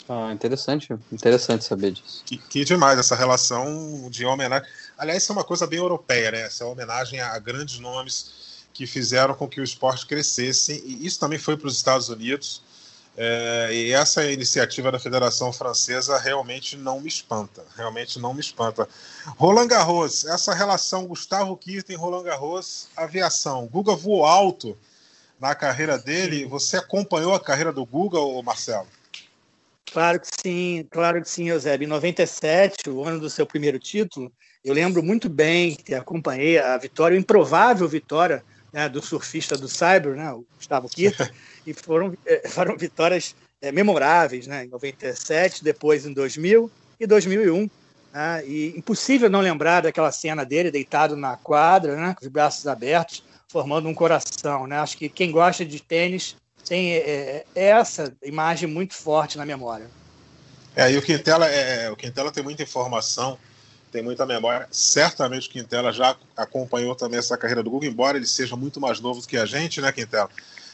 Ah, 0.08 0.32
interessante, 0.32 0.96
interessante 1.12 1.64
saber 1.64 1.92
disso. 1.92 2.22
Que, 2.24 2.38
que 2.38 2.64
demais 2.64 2.98
essa 2.98 3.14
relação 3.14 4.08
de 4.10 4.24
homenagem. 4.24 4.66
Aliás, 4.96 5.22
isso 5.22 5.32
é 5.32 5.34
uma 5.34 5.44
coisa 5.44 5.66
bem 5.66 5.78
europeia, 5.78 6.30
né? 6.30 6.40
Essa 6.42 6.64
homenagem 6.64 7.20
a 7.20 7.38
grandes 7.38 7.78
nomes 7.78 8.66
que 8.72 8.86
fizeram 8.86 9.34
com 9.34 9.46
que 9.46 9.60
o 9.60 9.64
esporte 9.64 10.06
crescesse. 10.06 10.82
E 10.86 11.06
isso 11.06 11.20
também 11.20 11.38
foi 11.38 11.56
para 11.56 11.68
os 11.68 11.76
Estados 11.76 12.08
Unidos. 12.08 12.62
É, 13.20 13.68
e 13.72 13.92
essa 13.92 14.24
iniciativa 14.30 14.92
da 14.92 14.98
Federação 14.98 15.52
Francesa 15.52 16.16
realmente 16.18 16.76
não 16.76 17.00
me 17.00 17.08
espanta, 17.08 17.64
realmente 17.76 18.16
não 18.16 18.32
me 18.32 18.40
espanta. 18.40 18.88
Roland 19.36 19.66
Garros, 19.66 20.24
essa 20.24 20.54
relação 20.54 21.04
Gustavo 21.04 21.56
Kirten, 21.56 21.96
Roland 21.96 22.22
Garros, 22.22 22.86
aviação. 22.96 23.66
Guga 23.66 23.96
voou 23.96 24.24
alto 24.24 24.78
na 25.40 25.52
carreira 25.54 25.98
dele. 25.98 26.46
Você 26.46 26.76
acompanhou 26.76 27.34
a 27.34 27.40
carreira 27.40 27.72
do 27.72 27.84
Guga, 27.84 28.20
ou 28.20 28.40
Marcelo? 28.40 28.86
Claro 29.92 30.20
que 30.20 30.28
sim, 30.42 30.86
claro 30.90 31.22
que 31.22 31.30
sim, 31.30 31.48
Eusébio. 31.48 31.86
Em 31.86 31.88
97, 31.88 32.90
o 32.90 33.04
ano 33.04 33.20
do 33.20 33.30
seu 33.30 33.46
primeiro 33.46 33.78
título, 33.78 34.32
eu 34.64 34.74
lembro 34.74 35.02
muito 35.02 35.28
bem 35.28 35.74
que 35.74 35.94
acompanhei 35.94 36.58
a 36.58 36.76
vitória, 36.76 37.16
a 37.16 37.20
improvável 37.20 37.88
vitória 37.88 38.44
né, 38.72 38.88
do 38.88 39.00
surfista 39.02 39.56
do 39.56 39.68
Cyber, 39.68 40.14
né, 40.14 40.30
o 40.32 40.44
Gustavo 40.56 40.88
Kirten. 40.88 41.28
e 41.66 41.72
foram, 41.72 42.14
é, 42.26 42.48
foram 42.48 42.76
vitórias 42.76 43.34
é, 43.60 43.72
memoráveis, 43.72 44.46
né? 44.46 44.64
Em 44.64 44.68
97, 44.68 45.64
depois 45.64 46.06
em 46.06 46.12
2000 46.12 46.70
e 46.98 47.06
2001. 47.06 47.68
Né? 48.12 48.46
E 48.46 48.74
impossível 48.76 49.28
não 49.28 49.40
lembrar 49.40 49.82
daquela 49.82 50.12
cena 50.12 50.44
dele 50.44 50.70
deitado 50.70 51.16
na 51.16 51.36
quadra, 51.36 51.96
né? 51.96 52.14
Com 52.18 52.24
os 52.24 52.30
braços 52.30 52.66
abertos, 52.66 53.24
formando 53.48 53.88
um 53.88 53.94
coração, 53.94 54.66
né? 54.66 54.78
Acho 54.78 54.96
que 54.96 55.08
quem 55.08 55.30
gosta 55.30 55.64
de 55.64 55.82
tênis 55.82 56.36
tem 56.64 56.92
é, 56.94 57.44
é 57.54 57.64
essa 57.66 58.14
imagem 58.22 58.68
muito 58.68 58.94
forte 58.94 59.38
na 59.38 59.44
memória. 59.44 59.86
É, 60.76 60.92
e 60.92 60.96
o 60.96 61.02
Quintela, 61.02 61.46
é, 61.46 61.90
o 61.90 61.96
Quintela 61.96 62.30
tem 62.30 62.42
muita 62.42 62.62
informação, 62.62 63.38
tem 63.90 64.02
muita 64.02 64.24
memória. 64.24 64.68
Certamente 64.70 65.48
o 65.48 65.50
Quintela 65.50 65.92
já 65.92 66.16
acompanhou 66.36 66.94
também 66.94 67.18
essa 67.18 67.36
carreira 67.36 67.62
do 67.62 67.70
Google, 67.70 67.88
embora 67.88 68.16
ele 68.16 68.26
seja 68.26 68.54
muito 68.54 68.80
mais 68.80 69.00
novo 69.00 69.20
do 69.20 69.26
que 69.26 69.36
a 69.36 69.46
gente, 69.46 69.80
né, 69.80 69.90
Quintela? 69.90 70.30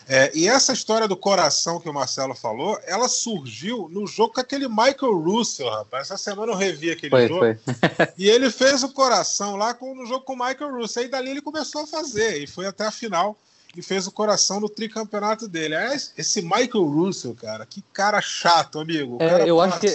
É, 0.06 0.30
e 0.34 0.46
essa 0.46 0.72
história 0.72 1.08
do 1.08 1.16
coração 1.16 1.80
que 1.80 1.88
o 1.88 1.94
Marcelo 1.94 2.34
falou, 2.34 2.78
ela 2.84 3.08
surgiu 3.08 3.88
no 3.90 4.06
jogo 4.06 4.34
com 4.34 4.40
aquele 4.40 4.68
Michael 4.68 5.18
Russell, 5.18 5.70
rapaz. 5.70 6.10
Essa 6.10 6.18
semana 6.18 6.52
eu 6.52 6.56
revi 6.56 6.90
aquele 6.90 7.10
foi, 7.10 7.28
jogo. 7.28 7.40
Foi. 7.40 7.58
e 8.18 8.28
ele 8.28 8.50
fez 8.50 8.82
o 8.82 8.90
coração 8.90 9.56
lá 9.56 9.72
com, 9.72 9.94
no 9.94 10.04
jogo 10.04 10.24
com 10.24 10.34
o 10.34 10.38
Michael 10.38 10.74
Russell. 10.74 11.04
E 11.04 11.08
dali 11.08 11.30
ele 11.30 11.40
começou 11.40 11.82
a 11.82 11.86
fazer. 11.86 12.42
E 12.42 12.46
foi 12.46 12.66
até 12.66 12.84
a 12.84 12.90
final 12.90 13.38
e 13.76 13.82
fez 13.82 14.06
o 14.06 14.12
coração 14.12 14.60
no 14.60 14.68
tricampeonato 14.68 15.48
dele. 15.48 15.74
É, 15.74 15.94
esse 15.94 16.42
Michael 16.42 16.84
Russell, 16.84 17.34
cara, 17.34 17.66
que 17.66 17.82
cara 17.92 18.20
chato, 18.20 18.78
amigo. 18.78 19.18
É, 19.20 19.48
eu 19.48 19.60
acho 19.60 19.80
que 19.80 19.86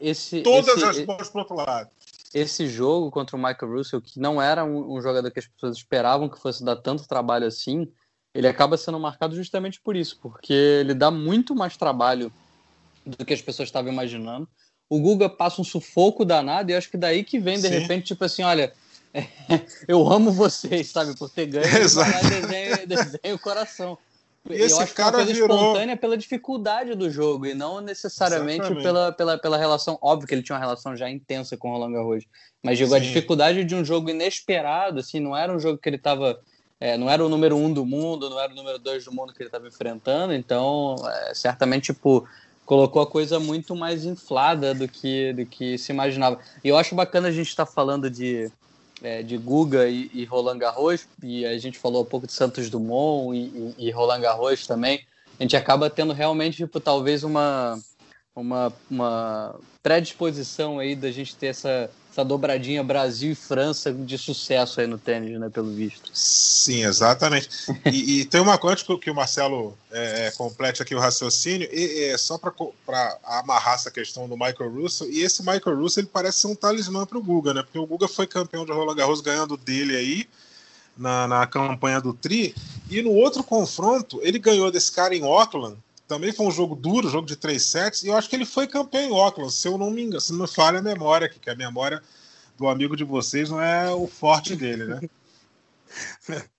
esse, 0.00 0.42
todas 0.42 0.76
esse, 0.76 0.84
as 0.84 1.04
bolas 1.04 1.28
pro 1.28 1.40
outro 1.40 1.56
lado. 1.56 1.90
Esse 2.34 2.68
jogo 2.68 3.10
contra 3.10 3.36
o 3.36 3.38
Michael 3.38 3.72
Russell, 3.72 4.00
que 4.00 4.18
não 4.18 4.40
era 4.40 4.64
um, 4.64 4.96
um 4.96 5.00
jogador 5.00 5.30
que 5.30 5.38
as 5.38 5.46
pessoas 5.46 5.76
esperavam 5.76 6.28
que 6.28 6.38
fosse 6.38 6.64
dar 6.64 6.76
tanto 6.76 7.06
trabalho 7.06 7.46
assim 7.46 7.88
ele 8.36 8.46
acaba 8.46 8.76
sendo 8.76 9.00
marcado 9.00 9.34
justamente 9.34 9.80
por 9.80 9.96
isso, 9.96 10.18
porque 10.20 10.52
ele 10.52 10.92
dá 10.92 11.10
muito 11.10 11.54
mais 11.54 11.74
trabalho 11.74 12.30
do 13.04 13.24
que 13.24 13.32
as 13.32 13.40
pessoas 13.40 13.68
estavam 13.68 13.90
imaginando. 13.90 14.46
O 14.90 15.00
Guga 15.00 15.26
passa 15.26 15.62
um 15.62 15.64
sufoco 15.64 16.22
danado 16.22 16.70
e 16.70 16.74
acho 16.74 16.90
que 16.90 16.98
daí 16.98 17.24
que 17.24 17.38
vem, 17.38 17.56
de 17.56 17.62
Sim. 17.62 17.78
repente, 17.78 18.08
tipo 18.08 18.22
assim, 18.22 18.42
olha, 18.42 18.74
eu 19.88 20.10
amo 20.10 20.30
vocês, 20.32 20.88
sabe, 20.88 21.16
por 21.16 21.30
ter 21.30 21.46
ganho, 21.46 21.66
Exato. 21.78 22.28
desenho, 22.28 22.86
desenho 22.86 23.34
o 23.34 23.38
coração. 23.38 23.98
E 24.48 24.60
eu 24.60 24.66
esse 24.66 24.80
acho 24.80 24.94
cara 24.94 25.10
que 25.10 25.16
é 25.16 25.18
uma 25.18 25.24
coisa 25.24 25.32
virou... 25.32 25.56
espontânea 25.56 25.96
pela 25.96 26.16
dificuldade 26.16 26.94
do 26.94 27.10
jogo 27.10 27.46
e 27.46 27.54
não 27.54 27.80
necessariamente 27.80 28.72
pela, 28.76 29.10
pela, 29.10 29.38
pela 29.38 29.56
relação. 29.56 29.98
Óbvio 30.00 30.28
que 30.28 30.34
ele 30.34 30.42
tinha 30.42 30.54
uma 30.54 30.64
relação 30.64 30.96
já 30.96 31.10
intensa 31.10 31.56
com 31.56 31.68
o 31.68 31.72
Roland 31.72 31.92
Garros, 31.92 32.24
mas 32.62 32.78
digo, 32.78 32.94
a 32.94 32.98
dificuldade 32.98 33.64
de 33.64 33.74
um 33.74 33.84
jogo 33.84 34.10
inesperado, 34.10 35.00
assim, 35.00 35.18
não 35.18 35.36
era 35.36 35.52
um 35.52 35.58
jogo 35.58 35.78
que 35.78 35.88
ele 35.88 35.96
estava 35.96 36.38
é, 36.78 36.96
não 36.98 37.08
era 37.08 37.24
o 37.24 37.28
número 37.28 37.56
um 37.56 37.72
do 37.72 37.86
mundo, 37.86 38.28
não 38.28 38.38
era 38.38 38.52
o 38.52 38.56
número 38.56 38.78
dois 38.78 39.04
do 39.04 39.12
mundo 39.12 39.32
que 39.32 39.42
ele 39.42 39.48
estava 39.48 39.66
enfrentando, 39.66 40.34
então 40.34 40.96
é, 41.08 41.34
certamente 41.34 41.92
tipo 41.92 42.28
colocou 42.66 43.00
a 43.00 43.06
coisa 43.06 43.40
muito 43.40 43.74
mais 43.74 44.04
inflada 44.04 44.74
do 44.74 44.86
que 44.86 45.32
do 45.32 45.46
que 45.46 45.78
se 45.78 45.92
imaginava. 45.92 46.38
E 46.62 46.68
eu 46.68 46.76
acho 46.76 46.94
bacana 46.94 47.28
a 47.28 47.32
gente 47.32 47.48
estar 47.48 47.64
tá 47.64 47.72
falando 47.72 48.10
de 48.10 48.50
é, 49.02 49.22
de 49.22 49.36
Guga 49.36 49.88
e, 49.88 50.10
e, 50.12 50.24
Roland 50.24 50.58
Garros 50.58 51.06
e 51.22 51.44
a 51.44 51.58
gente 51.58 51.78
falou 51.78 52.02
um 52.02 52.06
pouco 52.06 52.26
de 52.26 52.32
Santos 52.32 52.70
Dumont 52.70 53.36
e, 53.36 53.74
e, 53.78 53.88
e 53.88 53.90
Roland 53.90 54.20
Garros 54.20 54.66
também. 54.66 55.04
A 55.38 55.42
gente 55.42 55.56
acaba 55.56 55.90
tendo 55.90 56.12
realmente 56.12 56.56
tipo 56.56 56.80
talvez 56.80 57.22
uma 57.22 57.78
uma, 58.34 58.72
uma 58.90 59.58
predisposição 59.82 60.78
aí 60.78 60.94
da 60.94 61.10
gente 61.10 61.34
ter 61.34 61.46
essa 61.46 61.90
essa 62.16 62.24
dobradinha 62.24 62.82
Brasil 62.82 63.32
e 63.32 63.34
França 63.34 63.92
de 63.92 64.16
sucesso 64.16 64.80
aí 64.80 64.86
no 64.86 64.96
tênis, 64.96 65.38
né, 65.38 65.50
pelo 65.50 65.70
visto. 65.70 66.10
Sim, 66.14 66.82
exatamente. 66.82 67.50
e, 67.84 68.20
e, 68.20 68.24
tem 68.24 68.40
uma 68.40 68.56
coisa 68.56 68.82
que 68.98 69.10
o 69.10 69.14
Marcelo 69.14 69.76
é, 69.92 70.28
é, 70.28 70.30
complete 70.30 70.82
aqui 70.82 70.94
o 70.94 70.98
raciocínio, 70.98 71.68
e, 71.70 72.04
é 72.04 72.16
só 72.16 72.38
para 72.38 73.18
amarrar 73.22 73.74
essa 73.74 73.90
questão 73.90 74.26
do 74.26 74.34
Michael 74.34 74.72
Russell, 74.72 75.10
e 75.10 75.20
esse 75.20 75.42
Michael 75.42 75.76
Russell 75.76 76.04
ele 76.04 76.10
parece 76.10 76.40
ser 76.40 76.46
um 76.46 76.54
talismã 76.54 77.04
para 77.04 77.18
o 77.18 77.22
Guga, 77.22 77.52
né? 77.52 77.62
Porque 77.62 77.78
o 77.78 77.86
Guga 77.86 78.08
foi 78.08 78.26
campeão 78.26 78.64
de 78.64 78.72
Roland 78.72 78.96
Garros 78.96 79.20
ganhando 79.20 79.56
dele 79.58 79.94
aí, 79.94 80.26
na, 80.96 81.28
na 81.28 81.46
campanha 81.46 82.00
do 82.00 82.14
Tri, 82.14 82.54
e 82.90 83.02
no 83.02 83.10
outro 83.10 83.44
confronto 83.44 84.18
ele 84.22 84.38
ganhou 84.38 84.70
desse 84.70 84.90
cara 84.90 85.14
em 85.14 85.22
Auckland, 85.22 85.76
também 86.06 86.32
foi 86.32 86.46
um 86.46 86.50
jogo 86.50 86.74
duro, 86.74 87.08
jogo 87.08 87.26
de 87.26 87.36
três 87.36 87.64
sets, 87.64 88.02
e 88.02 88.08
eu 88.08 88.16
acho 88.16 88.28
que 88.28 88.36
ele 88.36 88.44
foi 88.44 88.66
campeão 88.66 89.02
em 89.02 89.20
Auckland, 89.20 89.52
se 89.52 89.66
eu 89.66 89.76
não 89.76 89.90
me 89.90 90.02
engano, 90.02 90.20
se 90.20 90.32
não 90.32 90.40
me 90.40 90.48
falha 90.48 90.78
a 90.78 90.82
memória 90.82 91.26
aqui, 91.26 91.38
que 91.38 91.50
a 91.50 91.56
memória 91.56 92.02
do 92.56 92.68
amigo 92.68 92.96
de 92.96 93.04
vocês 93.04 93.50
não 93.50 93.60
é 93.60 93.92
o 93.92 94.06
forte 94.06 94.56
dele, 94.56 94.84
né? 94.84 95.00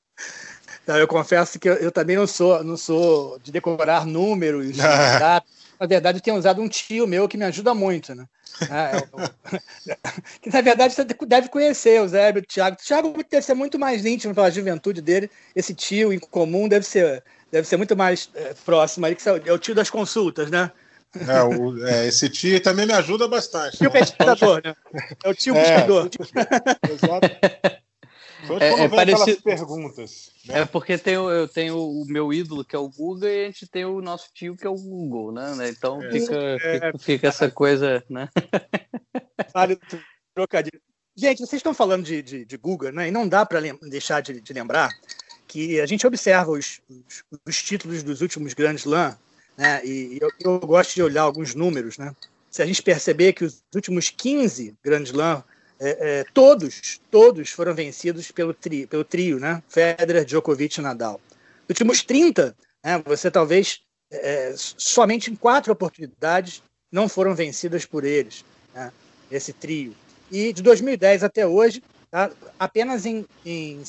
Não, 0.87 0.97
eu 0.97 1.07
confesso 1.07 1.59
que 1.59 1.67
eu, 1.67 1.73
eu, 1.73 1.91
também 1.91 2.15
não 2.15 2.25
sou, 2.25 2.63
não 2.63 2.77
sou 2.77 3.37
de 3.39 3.51
decorar 3.51 4.05
números, 4.05 4.77
Na 5.79 5.85
verdade, 5.85 6.17
eu 6.17 6.21
tenho 6.21 6.37
usado 6.37 6.61
um 6.61 6.67
tio 6.67 7.05
meu 7.05 7.27
que 7.27 7.37
me 7.37 7.45
ajuda 7.45 7.73
muito, 7.73 8.15
né? 8.15 8.25
É, 8.61 9.59
que 10.41 10.49
na 10.49 10.61
verdade 10.61 10.93
você 10.93 11.03
deve 11.03 11.49
conhecer 11.49 12.01
o 12.01 12.07
Zé, 12.07 12.31
o 12.31 12.41
Thiago. 12.41 12.75
O 12.75 12.83
Thiago 12.83 13.13
deve 13.29 13.45
ser 13.45 13.53
muito 13.53 13.77
mais 13.77 14.03
íntimo 14.03 14.33
pela 14.33 14.49
juventude 14.49 15.01
dele. 15.01 15.29
Esse 15.55 15.75
tio 15.75 16.11
em 16.11 16.17
comum 16.17 16.67
deve 16.67 16.85
ser 16.85 17.23
deve 17.51 17.67
ser 17.67 17.77
muito 17.77 17.95
mais 17.95 18.29
é, 18.35 18.53
próximo 18.65 19.05
aí, 19.05 19.15
que 19.15 19.27
é 19.27 19.53
o 19.53 19.57
tio 19.57 19.75
das 19.75 19.89
consultas, 19.89 20.49
né? 20.49 20.71
É, 21.15 21.41
o, 21.41 21.85
é, 21.85 22.07
esse 22.07 22.29
tio 22.29 22.61
também 22.61 22.85
me 22.85 22.93
ajuda 22.93 23.27
bastante. 23.27 23.77
Tio 23.77 23.91
pesquisador, 23.91 24.61
né? 24.63 24.75
É 25.23 25.29
o 25.29 25.33
tio 25.33 25.55
é, 25.55 25.63
pesquisador. 25.63 26.09
Exato. 26.91 27.27
É, 28.59 28.83
é 28.83 28.87
parecido... 28.87 29.41
perguntas. 29.41 30.31
Né? 30.45 30.59
É 30.61 30.65
porque 30.65 30.97
tem, 30.97 31.15
eu 31.15 31.47
tenho 31.47 31.77
o 31.77 32.05
meu 32.05 32.31
ídolo, 32.31 32.63
que 32.63 32.75
é 32.75 32.79
o 32.79 32.89
Google, 32.89 33.27
e 33.27 33.43
a 33.43 33.45
gente 33.45 33.67
tem 33.67 33.85
o 33.85 34.01
nosso 34.01 34.29
tio, 34.33 34.55
que 34.55 34.65
é 34.65 34.69
o 34.69 34.75
Google, 34.75 35.31
né? 35.31 35.69
Então 35.69 36.01
é. 36.03 36.11
fica, 36.11 36.57
fica, 36.59 36.99
fica, 36.99 37.27
essa 37.27 37.49
coisa, 37.49 38.03
né? 38.09 38.29
Vale 39.53 39.79
trocadilho. 40.35 40.79
Gente, 41.15 41.39
vocês 41.39 41.53
estão 41.53 41.73
falando 41.73 42.05
de, 42.05 42.21
de, 42.21 42.45
de 42.45 42.57
Google, 42.57 42.91
né? 42.91 43.07
E 43.07 43.11
não 43.11 43.27
dá 43.27 43.43
para 43.43 43.59
deixar 43.89 44.21
de, 44.21 44.39
de 44.39 44.53
lembrar 44.53 44.91
que 45.57 45.81
a 45.81 45.87
gente 45.87 46.05
observa 46.05 46.51
os, 46.51 46.79
os, 46.87 47.23
os 47.43 47.63
títulos 47.63 48.03
dos 48.03 48.21
últimos 48.21 48.53
grandes 48.53 48.85
Slam, 48.85 49.17
né? 49.57 49.83
E 49.83 50.19
eu, 50.21 50.29
eu, 50.39 50.59
gosto 50.59 50.93
de 50.93 51.01
olhar 51.01 51.23
alguns 51.23 51.55
números, 51.55 51.97
né? 51.97 52.15
Se 52.51 52.61
a 52.61 52.65
gente 52.67 52.83
perceber 52.83 53.33
que 53.33 53.43
os 53.43 53.63
últimos 53.73 54.11
15 54.11 54.75
grandes 54.83 55.09
Slam, 55.09 55.43
é, 55.79 56.19
é, 56.19 56.25
todos, 56.31 57.01
todos 57.09 57.49
foram 57.49 57.73
vencidos 57.73 58.31
pelo, 58.31 58.53
tri, 58.53 58.85
pelo 58.85 59.03
trio, 59.03 59.39
né? 59.39 59.63
Federer, 59.67 60.25
Djokovic 60.25 60.79
e 60.79 60.83
Nadal. 60.83 61.19
Nos 61.67 61.69
últimos 61.69 62.03
30, 62.03 62.55
né, 62.85 63.01
você 63.03 63.31
talvez 63.31 63.81
é, 64.11 64.53
somente 64.55 65.31
em 65.31 65.35
quatro 65.35 65.73
oportunidades 65.73 66.61
não 66.91 67.09
foram 67.09 67.33
vencidas 67.33 67.83
por 67.83 68.05
eles, 68.05 68.45
né, 68.75 68.91
esse 69.31 69.53
trio. 69.53 69.95
E 70.31 70.53
de 70.53 70.61
2010 70.61 71.23
até 71.23 71.47
hoje, 71.47 71.83
tá, 72.11 72.29
apenas 72.59 73.07
em, 73.07 73.25
em 73.43 73.83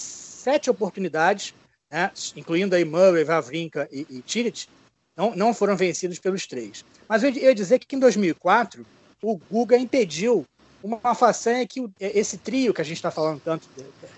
sete 0.49 0.71
oportunidades, 0.71 1.55
né, 1.91 2.11
incluindo 2.35 2.75
aí 2.75 2.83
Murray, 2.83 3.23
Vavrinka 3.23 3.87
e, 3.93 4.07
e 4.09 4.69
não, 5.15 5.35
não 5.37 5.53
foram 5.53 5.77
vencidos 5.77 6.19
pelos 6.19 6.47
três. 6.47 6.83
Mas 7.07 7.23
eu 7.23 7.31
ia 7.31 7.55
dizer 7.55 7.79
que 7.81 7.95
em 7.95 7.99
2004, 7.99 8.87
o 9.23 9.37
Guga 9.37 9.77
impediu 9.77 10.47
uma 10.83 11.15
façanha 11.15 11.67
que 11.67 11.85
esse 12.01 12.39
trio 12.39 12.73
que 12.73 12.81
a 12.81 12.85
gente 12.85 12.97
está 12.97 13.11
falando 13.11 13.43
tanto, 13.45 13.69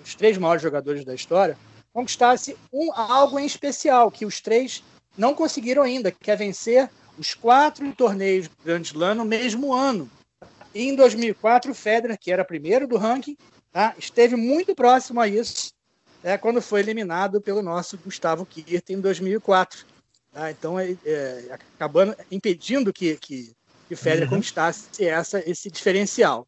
os 0.04 0.14
três 0.14 0.38
maiores 0.38 0.62
jogadores 0.62 1.04
da 1.04 1.14
história, 1.14 1.58
conquistasse 1.92 2.56
um, 2.72 2.92
algo 2.92 3.36
em 3.36 3.46
especial, 3.46 4.08
que 4.08 4.24
os 4.24 4.40
três 4.40 4.84
não 5.18 5.34
conseguiram 5.34 5.82
ainda, 5.82 6.12
que 6.12 6.30
é 6.30 6.36
vencer 6.36 6.88
os 7.18 7.34
quatro 7.34 7.92
torneios 7.92 8.48
Grand 8.64 8.82
Slam 8.82 9.16
no 9.16 9.24
mesmo 9.24 9.72
ano. 9.72 10.08
E 10.72 10.82
em 10.82 10.94
2004, 10.94 11.72
o 11.72 11.74
Federer, 11.74 12.16
que 12.16 12.30
era 12.30 12.44
primeiro 12.44 12.86
do 12.86 12.96
ranking, 12.96 13.36
tá? 13.72 13.94
esteve 13.98 14.36
muito 14.36 14.76
próximo 14.76 15.20
a 15.20 15.26
isso 15.26 15.72
é, 16.22 16.36
quando 16.36 16.60
foi 16.60 16.80
eliminado 16.80 17.40
pelo 17.40 17.62
nosso 17.62 17.96
Gustavo 17.98 18.44
Kirten 18.46 18.96
em 18.96 19.00
2004. 19.00 19.86
Tá? 20.32 20.50
Então, 20.50 20.78
é, 20.78 20.96
é, 21.04 21.58
acabando 21.74 22.14
impedindo 22.30 22.92
que, 22.92 23.16
que, 23.16 23.52
que 23.88 23.94
o 23.94 23.96
Federer 23.96 24.28
uhum. 24.28 24.36
conquistasse 24.36 25.04
essa, 25.04 25.42
esse 25.48 25.70
diferencial. 25.70 26.46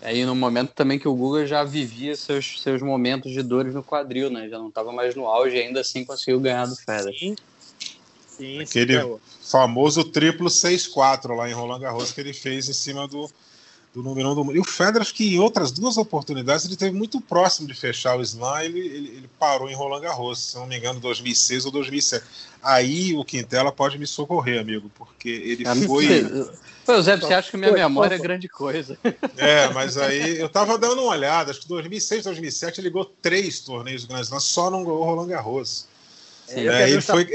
Aí 0.00 0.24
no 0.24 0.34
momento 0.34 0.72
também 0.72 0.98
que 0.98 1.06
o 1.06 1.14
Google 1.14 1.46
já 1.46 1.62
vivia 1.62 2.16
seus, 2.16 2.60
seus 2.60 2.82
momentos 2.82 3.32
de 3.32 3.40
dores 3.42 3.72
no 3.72 3.84
quadril, 3.84 4.28
né? 4.30 4.48
Já 4.48 4.58
não 4.58 4.68
estava 4.68 4.92
mais 4.92 5.14
no 5.14 5.26
auge, 5.26 5.56
ainda 5.56 5.80
assim 5.80 6.04
conseguiu 6.04 6.40
ganhar 6.40 6.66
do 6.66 6.74
Federer. 6.74 7.16
Sim. 7.16 7.36
Sim, 8.36 8.60
Aquele 8.62 9.18
famoso 9.42 10.04
triplo 10.04 10.48
6-4 10.48 11.36
lá 11.36 11.48
em 11.48 11.52
Roland 11.52 11.80
Garros 11.80 12.12
que 12.12 12.20
ele 12.20 12.32
fez 12.32 12.68
em 12.68 12.72
cima 12.72 13.06
do, 13.06 13.30
do 13.94 14.02
número 14.02 14.28
1 14.28 14.32
um 14.32 14.34
do 14.34 14.44
mundo. 14.44 14.56
E 14.56 14.60
o 14.60 14.64
Federer, 14.64 15.02
acho 15.02 15.14
que 15.14 15.34
em 15.34 15.38
outras 15.38 15.70
duas 15.70 15.96
oportunidades, 15.98 16.64
ele 16.64 16.76
teve 16.76 16.96
muito 16.96 17.20
próximo 17.20 17.68
de 17.68 17.74
fechar 17.74 18.16
o 18.16 18.22
slam, 18.22 18.62
ele, 18.64 18.80
ele, 18.80 19.08
ele, 19.08 19.30
parou 19.38 19.68
em 19.68 19.74
Roland 19.74 20.00
Garros, 20.00 20.38
se 20.38 20.56
não 20.56 20.66
me 20.66 20.78
engano, 20.78 20.98
2006 20.98 21.66
ou 21.66 21.72
2007. 21.72 22.24
Aí 22.62 23.14
o 23.14 23.24
Quintela 23.24 23.70
pode 23.70 23.98
me 23.98 24.06
socorrer, 24.06 24.60
amigo, 24.60 24.90
porque 24.94 25.28
ele 25.28 25.68
é, 25.68 25.74
foi. 25.86 26.48
Pô, 26.86 27.00
Zé, 27.02 27.16
você 27.16 27.34
acha 27.34 27.50
que 27.50 27.56
minha 27.56 27.72
memória 27.72 28.14
é 28.14 28.18
grande 28.18 28.48
coisa? 28.48 28.98
É, 29.36 29.68
mas 29.70 29.96
aí 29.96 30.38
eu 30.38 30.48
tava 30.48 30.78
dando 30.78 31.02
uma 31.02 31.10
olhada, 31.10 31.50
acho 31.50 31.60
que 31.60 31.68
2006, 31.68 32.24
2007 32.24 32.80
ele 32.80 32.88
ligou 32.88 33.04
três 33.04 33.60
torneios 33.60 34.02
do 34.02 34.08
Grand 34.08 34.20
Slam, 34.20 34.40
só 34.40 34.70
não 34.70 34.84
ganhou 34.84 35.04
Roland 35.04 35.28
Garros. 35.28 35.86
É, 36.48 36.66
é 36.66 36.90
ele 36.90 37.00
foi, 37.00 37.26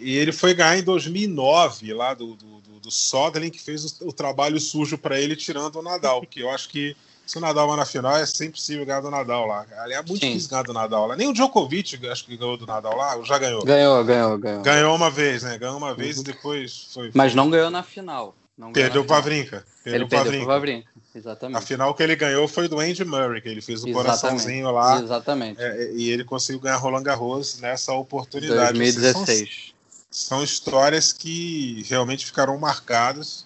e 0.00 0.16
ele 0.16 0.32
foi 0.32 0.52
ganhar 0.52 0.78
em 0.78 0.82
2009 0.82 1.94
lá 1.94 2.12
do, 2.12 2.34
do, 2.34 2.60
do, 2.84 2.90
Soderling, 2.90 3.50
que 3.50 3.60
fez 3.60 3.84
o, 4.00 4.08
o 4.08 4.12
trabalho 4.12 4.60
sujo 4.60 4.98
para 4.98 5.20
ele, 5.20 5.34
tirando 5.34 5.76
o 5.76 5.82
Nadal, 5.82 6.20
porque 6.20 6.42
eu 6.42 6.50
acho 6.50 6.68
que 6.68 6.96
se 7.26 7.38
o 7.38 7.40
Nadal 7.40 7.66
vai 7.66 7.76
na 7.76 7.86
final, 7.86 8.16
é 8.16 8.26
sempre 8.26 8.52
possível 8.52 8.84
ganhar 8.84 9.00
do 9.00 9.10
Nadal 9.10 9.46
lá. 9.46 9.64
Ali 9.78 9.94
é 9.94 10.02
muito 10.02 10.18
Sim. 10.20 10.28
difícil 10.28 10.50
ganhar 10.50 10.62
do 10.62 10.74
Nadal 10.74 11.06
lá. 11.06 11.16
Nem 11.16 11.28
o 11.28 11.32
Djokovic, 11.32 12.06
acho 12.08 12.24
que 12.26 12.36
ganhou 12.36 12.56
do 12.56 12.66
Nadal 12.66 12.96
lá, 12.96 13.18
já 13.22 13.38
ganhou. 13.38 13.64
Ganhou, 13.64 14.04
ganhou, 14.04 14.38
ganhou. 14.38 14.62
Ganhou 14.62 14.94
uma 14.94 15.10
vez, 15.10 15.42
né? 15.42 15.56
Ganhou 15.56 15.76
uma 15.76 15.94
vez 15.94 16.16
uhum. 16.16 16.22
e 16.22 16.24
depois 16.26 16.88
foi. 16.92 17.10
Mas 17.14 17.34
não 17.34 17.48
ganhou 17.48 17.70
na 17.70 17.82
final. 17.82 18.34
Não 18.56 18.72
perdeu 18.72 19.04
para 19.04 19.16
Vavrinca. 19.16 19.64
Ele 19.84 20.06
perdeu 20.06 20.44
para 20.44 20.54
Vavrinca, 20.54 20.88
exatamente. 21.14 21.58
A 21.58 21.60
final 21.60 21.92
que 21.92 22.02
ele 22.02 22.14
ganhou 22.14 22.46
foi 22.46 22.68
do 22.68 22.78
Andy 22.78 23.04
Murray, 23.04 23.40
que 23.40 23.48
ele 23.48 23.60
fez 23.60 23.82
o 23.82 23.88
exatamente. 23.88 24.20
coraçãozinho 24.20 24.70
lá. 24.70 25.00
Exatamente. 25.00 25.60
É, 25.60 25.92
e 25.92 26.10
ele 26.10 26.24
conseguiu 26.24 26.60
ganhar 26.60 26.76
Roland 26.76 27.02
Garros 27.02 27.58
nessa 27.58 27.92
oportunidade. 27.92 28.78
2016. 28.78 29.73
São, 30.14 30.44
histórias 30.44 31.12
que 31.12 31.82
realmente 31.88 32.24
ficaram 32.24 32.56
marcadas. 32.56 33.44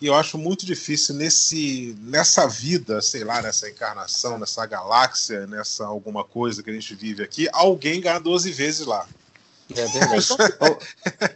E 0.00 0.06
eu 0.06 0.14
acho 0.14 0.38
muito 0.38 0.64
difícil 0.64 1.14
nesse, 1.14 1.94
nessa 2.00 2.48
vida, 2.48 3.02
sei 3.02 3.22
lá, 3.22 3.42
nessa 3.42 3.68
encarnação, 3.68 4.38
nessa 4.38 4.64
galáxia, 4.64 5.46
nessa 5.46 5.84
alguma 5.84 6.24
coisa 6.24 6.62
que 6.62 6.70
a 6.70 6.72
gente 6.72 6.94
vive 6.94 7.22
aqui, 7.22 7.46
alguém 7.52 8.00
ganhar 8.00 8.20
12 8.20 8.50
vezes 8.52 8.86
lá. 8.86 9.06
É 9.68 9.86
verdade. 9.86 10.26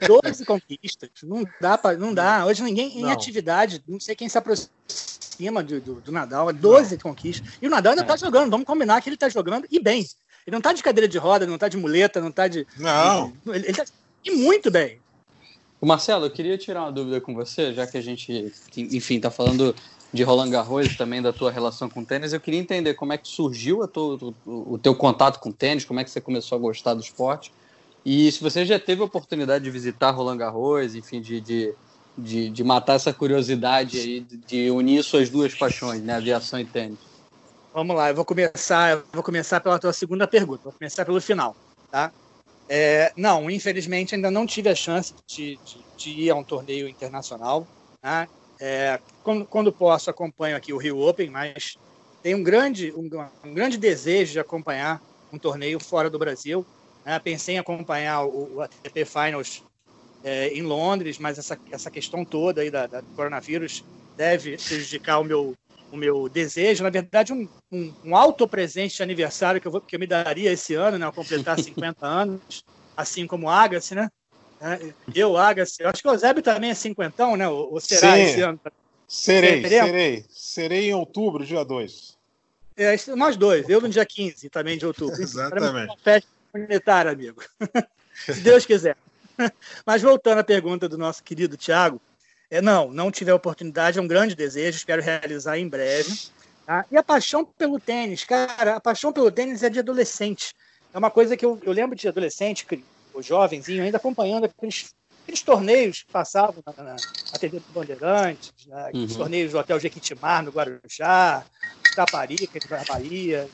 12 0.07 0.45
conquistas. 0.49 1.11
Não 1.23 1.45
dá, 1.61 1.77
pra, 1.77 1.93
não 1.93 2.15
dá. 2.15 2.47
Hoje 2.47 2.63
ninguém 2.63 2.99
em 2.99 3.11
atividade, 3.11 3.85
não 3.87 4.01
sei 4.01 4.17
quem 4.17 4.29
se 4.29 4.39
aproxima 4.39 5.63
do, 5.63 5.81
do, 5.83 5.95
do 6.01 6.11
Nadal, 6.11 6.51
12 6.51 6.93
não. 6.93 6.99
conquistas. 6.99 7.47
E 7.61 7.67
o 7.67 7.71
Nadal 7.71 7.93
ainda 7.93 8.05
é. 8.05 8.07
tá 8.07 8.17
jogando, 8.17 8.51
vamos 8.51 8.67
combinar 8.67 9.03
que 9.03 9.11
ele 9.11 9.19
tá 9.19 9.29
jogando 9.29 9.67
e 9.71 9.79
bem. 9.79 10.09
Ele 10.47 10.57
não 10.57 10.63
tá 10.63 10.73
de 10.73 10.83
cadeira 10.83 11.07
de 11.07 11.19
roda, 11.19 11.47
não 11.47 11.59
tá 11.59 11.69
de 11.69 11.77
muleta, 11.77 12.23
não 12.23 12.33
tá 12.33 12.49
de. 12.49 12.67
Não. 12.79 13.35
Ele, 13.47 13.67
ele 13.67 13.75
tá 13.75 13.85
e 14.27 14.31
muito 14.37 14.71
bem. 14.71 14.99
O 15.81 15.87
Marcelo, 15.87 16.27
eu 16.27 16.31
queria 16.31 16.59
tirar 16.59 16.83
uma 16.83 16.93
dúvida 16.93 17.21
com 17.21 17.35
você, 17.35 17.73
já 17.73 17.87
que 17.87 17.97
a 17.97 18.01
gente, 18.01 18.53
enfim, 18.77 19.21
tá 19.21 19.31
falando 19.31 19.75
de 20.13 20.23
Roland 20.23 20.51
Garros 20.51 20.97
também 20.97 21.21
da 21.21 21.33
tua 21.33 21.51
relação 21.51 21.89
com 21.89 22.05
tênis, 22.05 22.33
eu 22.33 22.41
queria 22.41 22.59
entender 22.59 22.95
como 22.95 23.13
é 23.13 23.19
que 23.19 23.29
surgiu 23.29 23.87
tua, 23.87 24.35
o, 24.47 24.75
o 24.75 24.79
teu 24.79 24.95
contato 24.95 25.39
com 25.39 25.53
tênis, 25.53 25.85
como 25.85 26.01
é 26.01 26.05
que 26.05 26.11
você 26.11 26.21
começou 26.21 26.57
a 26.57 26.61
gostar 26.61 26.95
do 26.95 27.01
esporte 27.01 27.53
e 28.07 28.31
se 28.31 28.41
você 28.41 28.65
já 28.65 28.79
teve 28.79 29.03
a 29.03 29.05
oportunidade 29.05 29.65
de 29.65 29.71
visitar 29.71 30.13
Roland 30.13 30.37
Garros, 30.37 30.95
enfim, 30.95 31.21
de, 31.21 31.41
de, 31.41 31.75
de, 32.17 32.51
de 32.51 32.63
matar 32.63 32.95
essa 32.95 33.13
curiosidade 33.13 33.99
aí, 33.99 34.21
de, 34.21 34.37
de 34.37 34.71
unir 34.71 35.03
suas 35.03 35.29
duas 35.29 35.53
paixões, 35.53 36.01
né, 36.03 36.15
aviação 36.15 36.61
e 36.61 36.65
tênis. 36.65 36.99
Vamos 37.75 37.97
lá, 37.97 38.09
eu 38.09 38.15
vou 38.15 38.25
começar, 38.25 38.93
eu 38.93 39.05
vou 39.13 39.25
começar 39.25 39.61
pela 39.61 39.77
tua 39.79 39.93
segunda 39.93 40.27
pergunta, 40.29 40.63
vou 40.63 40.73
começar 40.73 41.05
pelo 41.05 41.21
final, 41.21 41.57
tá? 41.91 42.13
É, 42.69 43.13
não, 43.17 43.49
infelizmente 43.51 44.15
ainda 44.15 44.31
não 44.31 44.47
tive 44.47 44.69
a 44.69 44.75
chance 44.75 45.15
de, 45.27 45.59
de, 45.65 45.79
de 45.97 46.11
ir 46.23 46.31
a 46.31 46.35
um 46.35 46.45
torneio 46.45 46.89
internacional. 46.89 47.67
Tá? 48.01 48.29
É, 48.61 48.99
quando, 49.23 49.45
quando, 49.45 49.73
posso, 49.73 50.11
acompanho 50.11 50.57
aqui 50.57 50.73
o 50.73 50.79
Rio 50.79 50.99
Open, 51.01 51.31
mas 51.31 51.79
tenho 52.23 52.39
um 52.39 52.43
grande, 52.43 52.93
um, 52.97 53.09
um 53.45 53.55
grande 53.55 53.77
desejo 53.77 54.33
de 54.33 54.41
acompanhar 54.41 55.03
um 55.33 55.39
torneio 55.39 55.79
fora 55.79 56.11
do 56.11 56.19
Brasil. 56.19 56.67
Né? 57.05 57.19
Pensei 57.19 57.57
em 57.57 57.59
acompanhar 57.59 58.25
o, 58.25 58.57
o 58.57 58.61
ATP 58.63 59.05
Finals 59.05 59.63
é, 60.25 60.49
em 60.49 60.63
Londres, 60.63 61.19
mas 61.19 61.39
essa, 61.39 61.59
essa 61.71 61.91
questão 61.91 62.25
toda 62.25 62.63
aí 62.63 62.71
da, 62.71 62.87
da 62.87 63.03
coronavírus 63.15 63.85
deve 64.17 64.57
prejudicar 64.57 65.21
o 65.21 65.25
meu, 65.25 65.55
o 65.97 65.99
meu 65.99 66.29
desejo. 66.29 66.85
Na 66.85 66.91
verdade, 66.91 67.33
um, 67.33 67.49
um, 67.73 67.93
um 68.05 68.17
alto 68.17 68.47
presente 68.47 68.97
de 68.97 69.03
aniversário 69.03 69.61
que 69.61 69.67
eu, 69.67 69.73
vou, 69.73 69.81
que 69.81 69.97
eu 69.97 70.01
me 70.01 70.07
daria 70.07 70.53
esse 70.53 70.75
ano, 70.75 70.99
né, 70.99 71.07
ao 71.07 71.13
completar 71.13 71.59
50 71.61 72.07
anos, 72.07 72.65
assim 72.97 73.27
como 73.27 73.51
Agassi, 73.51 73.95
né? 73.95 74.09
É, 74.61 74.93
eu, 75.15 75.37
Agassi, 75.37 75.83
eu 75.83 75.89
acho 75.89 76.01
que 76.01 76.09
o 76.09 76.13
Eusébio 76.13 76.43
também 76.43 76.71
é 76.71 76.75
cinquentão, 76.75 77.37
né? 77.37 77.49
Ou, 77.49 77.81
será 77.81 78.15
Sim. 78.15 78.23
esse 78.23 78.41
ano? 78.43 78.61
Serei, 79.09 79.67
serei. 79.67 80.25
Serei 80.29 80.91
em 80.91 80.95
outubro, 80.95 81.45
dia 81.45 81.65
2. 81.65 82.17
É, 82.77 82.95
nós 83.17 83.37
dois, 83.37 83.69
eu 83.69 83.81
no 83.81 83.89
dia 83.89 84.05
15 84.05 84.51
também 84.51 84.77
de 84.77 84.87
outubro. 84.87 85.17
Exatamente. 85.21 85.91
Uma 85.91 85.97
festa 85.97 86.29
monetária, 86.53 87.11
amigo. 87.11 87.43
Se 88.15 88.41
Deus 88.41 88.67
quiser. 88.67 88.97
Mas 89.85 90.03
voltando 90.03 90.39
à 90.39 90.45
pergunta 90.45 90.89
do 90.89 90.97
nosso 90.97 91.23
querido 91.23 91.57
Tiago, 91.57 92.01
é, 92.51 92.61
não, 92.61 92.93
não 92.93 93.11
tive 93.11 93.31
a 93.31 93.35
oportunidade, 93.35 93.99
é 93.99 94.03
um 94.03 94.07
grande 94.07 94.35
desejo, 94.35 94.79
espero 94.79 95.03
realizar 95.03 95.59
em 95.59 95.69
breve. 95.69 96.13
Tá? 96.65 96.85
E 96.91 96.97
a 96.97 97.03
paixão 97.03 97.45
pelo 97.45 97.79
tênis, 97.79 98.25
cara, 98.25 98.77
a 98.77 98.81
paixão 98.81 99.13
pelo 99.13 99.31
tênis 99.31 99.63
é 99.63 99.71
de 99.71 99.79
adolescente. 99.79 100.53
É 100.93 100.99
uma 100.99 101.11
coisa 101.11 101.37
que 101.37 101.45
eu, 101.45 101.59
eu 101.63 101.73
lembro 101.73 101.97
de 101.97 102.09
adolescente, 102.09 102.67
o 103.15 103.23
jovenzinho, 103.23 103.83
ainda 103.83 103.97
acompanhando 103.97 104.45
aqueles, 104.45 104.95
aqueles 105.23 105.43
torneios 105.43 106.03
que 106.03 106.13
passavam 106.13 106.63
na, 106.67 106.83
na, 106.83 106.93
na 106.93 107.39
TV 107.39 107.59
do 107.59 107.73
Bandeirantes, 107.73 108.53
né? 108.67 108.87
aqueles 108.89 109.13
uhum. 109.13 109.19
torneios 109.19 109.53
do 109.53 109.59
Hotel 109.59 109.81
Jequitimar, 109.81 110.43
no 110.43 110.51
Guarujá, 110.51 111.45
Taparica, 111.95 112.59
de 112.59 112.69
Bahia, 112.69 113.49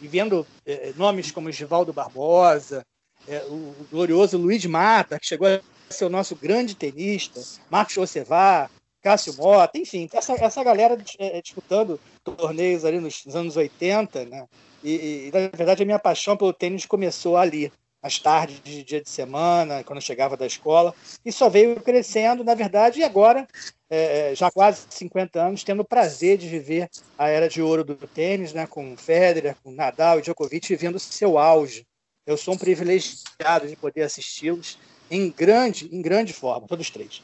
e 0.00 0.08
vendo 0.08 0.46
é, 0.66 0.92
nomes 0.96 1.30
como 1.30 1.50
Givaldo 1.50 1.92
Barbosa, 1.92 2.84
é, 3.26 3.38
o, 3.48 3.54
o, 3.54 3.86
glorioso 3.90 4.36
Luiz 4.36 4.64
Mata, 4.66 5.18
que 5.18 5.26
chegou 5.26 5.48
a 5.48 5.60
ser 5.90 6.04
o 6.04 6.10
nosso 6.10 6.34
grande 6.36 6.74
tenista, 6.74 7.40
Marcos 7.70 7.96
Ocevar, 7.96 8.70
Cássio 9.02 9.34
Mota, 9.36 9.78
enfim, 9.78 10.08
essa, 10.12 10.32
essa 10.32 10.64
galera 10.64 10.96
é, 11.18 11.42
disputando 11.42 12.00
torneios 12.22 12.86
ali 12.86 12.98
nos, 12.98 13.24
nos 13.26 13.36
anos 13.36 13.56
80, 13.56 14.24
né? 14.24 14.46
E, 14.82 15.28
e, 15.28 15.30
na 15.32 15.48
verdade, 15.54 15.82
a 15.82 15.86
minha 15.86 15.98
paixão 15.98 16.36
pelo 16.36 16.52
tênis 16.52 16.86
começou 16.86 17.36
ali, 17.36 17.70
às 18.02 18.18
tardes 18.18 18.60
de 18.62 18.82
dia 18.82 19.00
de 19.00 19.08
semana, 19.08 19.82
quando 19.82 19.96
eu 19.96 20.02
chegava 20.02 20.36
da 20.36 20.46
escola, 20.46 20.94
e 21.24 21.32
só 21.32 21.48
veio 21.48 21.80
crescendo, 21.80 22.44
na 22.44 22.54
verdade, 22.54 23.00
e 23.00 23.04
agora 23.04 23.48
é, 23.88 24.32
é, 24.32 24.34
já 24.34 24.50
quase 24.50 24.86
50 24.90 25.40
anos, 25.40 25.64
tendo 25.64 25.80
o 25.80 25.86
prazer 25.86 26.36
de 26.36 26.46
viver 26.46 26.90
a 27.16 27.28
era 27.28 27.48
de 27.48 27.62
ouro 27.62 27.82
do 27.82 27.94
tênis, 27.94 28.52
né, 28.52 28.66
com 28.66 28.94
Federer, 28.96 29.56
com 29.62 29.70
Nadal 29.70 30.18
e 30.18 30.22
Djokovic 30.22 30.68
vivendo 30.68 30.98
seu 30.98 31.38
auge. 31.38 31.86
Eu 32.26 32.36
sou 32.36 32.54
um 32.54 32.58
privilegiado 32.58 33.68
de 33.68 33.76
poder 33.76 34.02
assisti-los 34.02 34.78
em 35.14 35.30
grande, 35.30 35.88
em 35.92 36.02
grande 36.02 36.32
forma, 36.32 36.66
todos 36.66 36.90
três. 36.90 37.22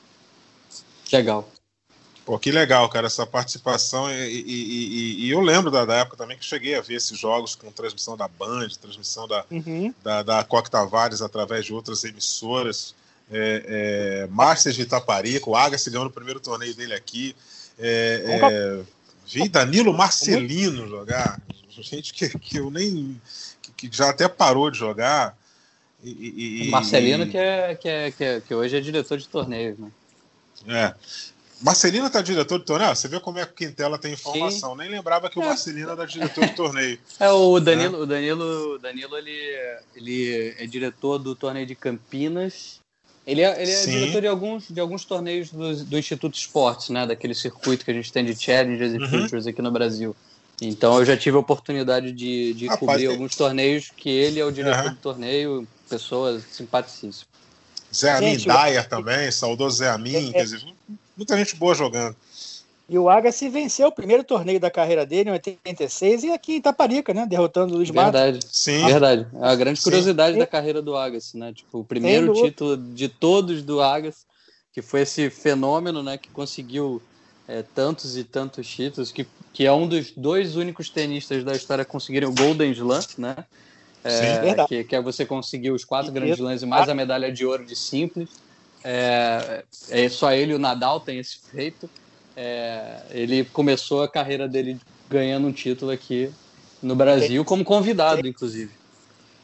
Legal. 1.13 1.49
Pô, 2.25 2.39
que 2.39 2.53
legal, 2.53 2.89
cara, 2.89 3.07
essa 3.07 3.27
participação. 3.27 4.11
E, 4.11 4.15
e, 4.15 4.43
e, 4.47 5.27
e 5.27 5.31
eu 5.31 5.41
lembro 5.41 5.71
da, 5.71 5.85
da, 5.85 5.97
época 5.97 6.17
também 6.17 6.39
que 6.39 6.45
cheguei 6.45 6.77
a 6.77 6.81
ver 6.81 6.95
esses 6.95 7.19
jogos 7.19 7.55
com 7.55 7.73
transmissão 7.73 8.17
da 8.17 8.29
Band, 8.29 8.69
transmissão 8.81 9.27
da, 9.27 9.45
uhum. 9.51 9.93
da, 10.03 10.23
da 10.23 10.45
Coque 10.45 10.71
Tavares 10.71 11.23
através 11.23 11.65
de 11.65 11.73
outras 11.73 12.05
emissoras 12.05 12.95
é, 13.31 14.23
é, 14.23 14.27
Masters 14.29 14.75
de 14.75 14.83
Itaparica, 14.83 15.49
o 15.49 15.57
Agassi 15.57 15.89
ganhou 15.89 16.05
no 16.05 16.11
primeiro 16.11 16.41
torneio 16.41 16.75
dele 16.75 16.95
aqui. 16.95 17.35
É, 17.79 18.23
é, 18.27 18.83
vi 19.27 19.49
Danilo 19.49 19.95
Marcelino 19.95 20.89
jogar, 20.89 21.41
gente 21.69 22.13
que, 22.13 22.29
que 22.39 22.59
eu 22.59 22.71
nem. 22.71 23.21
Que, 23.63 23.89
que 23.89 23.97
já 23.97 24.11
até 24.11 24.29
parou 24.29 24.71
de 24.71 24.79
jogar. 24.79 25.39
E, 26.03 26.67
e, 26.67 26.71
Marcelino, 26.71 27.25
e... 27.25 27.31
Que, 27.31 27.37
é, 27.37 27.75
que, 27.75 27.89
é, 27.89 28.11
que, 28.11 28.25
é, 28.25 28.41
que 28.41 28.55
hoje 28.55 28.77
é 28.77 28.81
diretor 28.81 29.19
de 29.19 29.29
torneios, 29.29 29.79
né? 29.79 29.91
É. 30.67 30.95
Marcelino 31.63 32.09
tá 32.09 32.23
diretor 32.23 32.59
de 32.59 32.65
torneio? 32.65 32.95
Você 32.97 33.07
vê 33.07 33.21
como 33.21 33.39
é 33.39 33.45
que 33.45 33.67
Quintela 33.67 33.99
tem 33.99 34.15
informação. 34.15 34.73
Sim. 34.73 34.79
Nem 34.79 34.89
lembrava 34.89 35.29
que 35.29 35.39
o 35.39 35.43
é. 35.43 35.47
Marcelino 35.47 35.91
era 35.91 36.07
diretor 36.07 36.47
de 36.47 36.55
torneio. 36.55 36.99
É, 37.19 37.31
o 37.31 37.61
Danilo, 37.61 37.97
é. 37.97 38.01
o 38.01 38.07
Danilo, 38.07 38.79
Danilo 38.79 39.17
ele, 39.19 39.79
ele 39.95 40.55
é 40.59 40.67
diretor 40.67 41.19
do 41.19 41.35
torneio 41.35 41.67
de 41.67 41.75
Campinas 41.75 42.81
Ele 43.27 43.43
é, 43.43 43.63
ele 43.63 43.71
é 43.71 43.85
diretor 43.85 44.21
de 44.23 44.27
alguns, 44.27 44.69
de 44.69 44.81
alguns 44.81 45.05
torneios 45.05 45.51
do, 45.51 45.85
do 45.85 45.99
Instituto 45.99 46.35
Esportes, 46.35 46.89
né? 46.89 47.07
Daquele 47.07 47.35
circuito 47.35 47.85
que 47.85 47.91
a 47.91 47.95
gente 47.95 48.11
tem 48.11 48.25
de 48.25 48.35
Challengers 48.35 48.95
e 48.95 48.99
uhum. 48.99 49.09
Futures 49.09 49.47
aqui 49.47 49.61
no 49.61 49.71
Brasil. 49.71 50.17
Então 50.63 50.99
eu 50.99 51.05
já 51.05 51.17
tive 51.17 51.37
a 51.37 51.41
oportunidade 51.41 52.13
de, 52.13 52.55
de 52.55 52.67
Rapaz, 52.67 52.81
cobrir 52.81 53.07
alguns 53.07 53.37
torneios 53.37 53.91
que 53.95 54.09
ele 54.09 54.41
é 54.41 54.45
o 54.45 54.51
diretor 54.51 54.87
uhum. 54.87 54.95
do 54.95 54.97
torneio, 54.97 55.69
pessoa 55.91 56.41
simpaticíssima. 56.51 57.29
Zé 57.93 58.13
Amin 58.13 58.37
Dyer 58.37 58.89
também, 58.89 59.31
saudoso 59.33 59.79
Zé 59.79 59.89
Amin, 59.89 60.31
é, 60.31 60.33
quer 60.33 60.45
dizer, 60.45 60.63
muita 61.17 61.37
gente 61.37 61.57
boa 61.57 61.75
jogando. 61.75 62.15
E 62.89 62.99
o 62.99 63.09
Agassi 63.09 63.49
venceu 63.49 63.89
o 63.89 63.93
primeiro 63.93 64.25
torneio 64.25 64.59
da 64.59 64.69
carreira 64.69 65.07
dele 65.07 65.31
em 65.31 65.33
86 65.33 66.25
e 66.25 66.33
aqui 66.33 66.55
em 66.55 66.57
Itaparica, 66.57 67.15
né? 67.15 67.25
Derrotando 67.25 67.73
o 67.73 67.77
Luiz 67.77 67.89
Verdade. 67.89 68.39
Matos. 68.39 68.51
Sim. 68.51 68.85
Verdade. 68.85 69.29
É 69.33 69.47
a 69.47 69.55
grande 69.55 69.81
curiosidade 69.81 70.33
Sim. 70.33 70.41
da 70.41 70.47
carreira 70.47 70.83
do 70.83 70.97
Agassi, 70.97 71.39
né? 71.39 71.53
Tipo, 71.53 71.79
o 71.79 71.85
primeiro 71.85 72.33
título 72.33 72.77
de 72.77 73.09
todos 73.09 73.63
do 73.63 73.81
Agassi, 73.81 74.25
que 74.73 74.83
foi 74.83 75.03
esse 75.03 75.31
fenômeno, 75.31 76.03
né? 76.03 76.19
Que 76.19 76.31
conseguiu 76.31 77.01
é, 77.47 77.63
tantos 77.63 78.17
e 78.17 78.25
tantos 78.25 78.67
títulos, 78.67 79.13
que, 79.13 79.25
que 79.53 79.65
é 79.65 79.73
um 79.73 79.87
dos 79.87 80.11
dois 80.11 80.57
únicos 80.57 80.91
tenistas 80.91 81.45
da 81.45 81.55
história 81.55 81.83
a 81.83 81.85
conseguirem 81.85 82.29
o 82.29 82.35
Golden 82.35 82.73
Slam, 82.73 83.05
né? 83.19 83.37
É, 84.03 84.67
que, 84.67 84.85
que, 84.85 84.97
é 84.97 85.01
você 85.01 85.27
conseguir 85.27 85.71
os 85.71 85.85
quatro 85.85 86.11
grandes 86.11 86.39
lãs 86.39 86.63
e 86.63 86.67
mais 86.67 86.89
a 86.89 86.95
medalha 86.95 87.31
de 87.31 87.45
ouro 87.45 87.65
de 87.65 87.77
simples. 87.77 88.31
É, 88.83 89.63
é, 89.91 90.09
só 90.09 90.33
ele 90.33 90.53
e 90.53 90.55
o 90.55 90.59
Nadal 90.59 91.01
tem 91.01 91.19
esse 91.19 91.39
feito. 91.53 91.89
É, 92.37 93.03
ele 93.11 93.45
começou 93.45 94.03
a 94.03 94.09
carreira 94.09 94.49
dele 94.49 94.81
ganhando 95.09 95.47
um 95.47 95.53
título 95.53 95.91
aqui 95.91 96.31
no 96.83 96.97
Brasil, 96.97 97.45
como 97.45 97.63
convidado, 97.63 98.27
inclusive. 98.27 98.71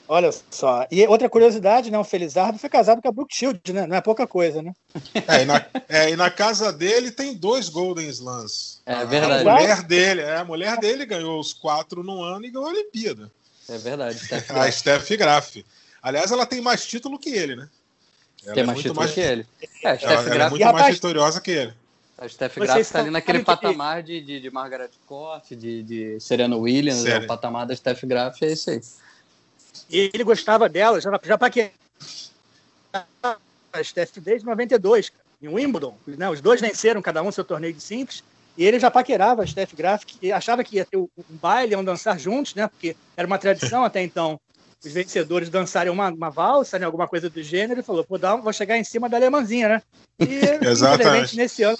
Olha 0.08 0.30
só. 0.50 0.86
E 0.90 1.04
outra 1.06 1.28
curiosidade, 1.28 1.90
né? 1.90 1.98
O 1.98 2.04
Felizardo 2.04 2.58
foi 2.58 2.70
casado 2.70 3.02
com 3.02 3.08
a 3.08 3.12
Brooke 3.12 3.34
Shield, 3.34 3.60
né? 3.72 3.86
Não 3.86 3.96
é 3.96 4.00
pouca 4.00 4.26
coisa, 4.26 4.62
né? 4.62 4.72
É, 5.26 5.42
e 5.42 5.44
na, 5.44 5.66
é, 5.88 6.10
e 6.10 6.16
na 6.16 6.30
casa 6.30 6.72
dele 6.72 7.10
tem 7.10 7.34
dois 7.34 7.68
Golden 7.68 8.08
Slams. 8.08 8.80
É 8.86 9.04
verdade. 9.04 9.46
A 9.46 9.52
mulher 9.52 9.82
dele, 9.82 10.20
é, 10.20 10.36
a 10.36 10.44
mulher 10.44 10.78
dele 10.78 11.04
ganhou 11.04 11.40
os 11.40 11.52
quatro 11.52 12.04
no 12.04 12.22
ano 12.22 12.46
e 12.46 12.50
ganhou 12.50 12.68
a 12.68 12.70
Olimpíada. 12.70 13.30
É 13.68 13.78
verdade. 13.78 14.18
Steph 14.18 14.50
a 14.52 14.70
Steph 14.70 15.10
Graf. 15.12 15.56
Aliás, 16.02 16.30
ela 16.30 16.46
tem 16.46 16.60
mais 16.60 16.86
título 16.86 17.18
que 17.18 17.30
ele, 17.30 17.56
né? 17.56 17.68
Ela 18.44 18.54
tem 18.54 18.62
é 18.62 18.66
mais 18.66 18.78
título 18.78 19.00
mais... 19.00 19.12
que 19.12 19.20
ele. 19.20 19.46
É, 19.82 19.90
a 19.90 19.98
Steph 19.98 20.10
ela, 20.10 20.34
ela 20.34 20.44
é 20.44 20.50
muito 20.50 20.72
mais 20.72 20.94
vitoriosa 20.94 21.40
que 21.40 21.50
ele. 21.50 21.74
A 22.18 22.28
Steph 22.28 22.56
Graf 22.56 22.80
está 22.80 23.00
ali 23.00 23.10
naquele 23.10 23.44
patamar 23.44 24.02
de, 24.02 24.22
de, 24.22 24.40
de 24.40 24.50
Margaret 24.50 24.90
Court, 25.06 25.50
de, 25.50 25.82
de 25.82 26.20
Serena 26.20 26.56
Williams, 26.56 27.04
é 27.04 27.18
o 27.18 27.26
patamar 27.26 27.66
da 27.66 27.76
Steph 27.76 28.04
Graf, 28.04 28.40
é 28.42 28.52
isso 28.52 28.70
aí. 28.70 28.80
E 29.90 30.10
ele 30.14 30.24
gostava 30.24 30.66
dela, 30.66 30.98
já, 30.98 31.10
já 31.22 31.36
para 31.36 31.50
que 31.50 31.70
a 32.92 33.84
Steph 33.84 34.16
desde 34.16 34.46
92, 34.46 35.12
em 35.42 35.48
Wimbledon. 35.48 35.96
Né? 36.06 36.30
Os 36.30 36.40
dois 36.40 36.60
venceram 36.60 37.02
cada 37.02 37.22
um 37.22 37.30
seu 37.30 37.44
torneio 37.44 37.74
de 37.74 37.82
simples. 37.82 38.24
E 38.56 38.64
ele 38.64 38.78
já 38.78 38.90
paquerava 38.90 39.42
a 39.42 39.46
Steph 39.46 39.74
Graf, 39.74 40.04
e 40.22 40.32
achava 40.32 40.64
que 40.64 40.76
ia 40.76 40.84
ter 40.84 40.96
um 40.96 41.08
baile, 41.30 41.72
iam 41.72 41.84
dançar 41.84 42.18
juntos, 42.18 42.54
né? 42.54 42.66
Porque 42.68 42.96
era 43.16 43.26
uma 43.26 43.38
tradição 43.38 43.84
até 43.84 44.02
então 44.02 44.40
os 44.84 44.92
vencedores 44.92 45.48
dançarem 45.48 45.92
uma, 45.92 46.10
uma 46.10 46.30
valsa, 46.30 46.78
né, 46.78 46.86
alguma 46.86 47.08
coisa 47.08 47.28
do 47.28 47.42
gênero, 47.42 47.80
e 47.80 47.82
falou, 47.82 48.04
pô, 48.04 48.18
dá, 48.18 48.36
vou 48.36 48.52
chegar 48.52 48.76
em 48.76 48.84
cima 48.84 49.08
da 49.08 49.16
alemãzinha, 49.16 49.68
né? 49.68 49.82
E, 50.20 50.40
infelizmente, 50.62 51.36
nesse 51.36 51.62
ano, 51.62 51.76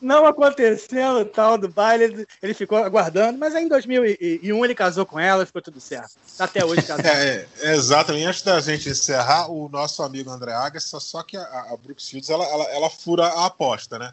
não 0.00 0.26
aconteceu 0.26 1.20
o 1.20 1.24
tal 1.24 1.56
do 1.56 1.68
baile, 1.68 2.26
ele 2.42 2.54
ficou 2.54 2.78
aguardando, 2.78 3.38
mas 3.38 3.54
aí 3.54 3.64
em 3.64 3.68
2001 3.68 4.64
ele 4.64 4.74
casou 4.74 5.06
com 5.06 5.18
ela, 5.18 5.46
ficou 5.46 5.62
tudo 5.62 5.80
certo. 5.80 6.10
Tá 6.36 6.44
até 6.44 6.64
hoje 6.64 6.82
casado. 6.82 7.06
É, 7.12 7.46
exatamente. 7.72 8.26
Antes 8.26 8.42
da 8.42 8.60
gente 8.60 8.88
encerrar, 8.88 9.50
o 9.50 9.68
nosso 9.68 10.02
amigo 10.02 10.30
André 10.30 10.52
Agassi, 10.52 10.88
só 11.00 11.22
que 11.22 11.36
a, 11.36 11.42
a 11.42 11.76
Brooks 11.76 12.08
Fields, 12.08 12.30
ela, 12.30 12.44
ela, 12.44 12.64
ela 12.64 12.90
fura 12.90 13.26
a 13.26 13.46
aposta, 13.46 13.98
né? 13.98 14.12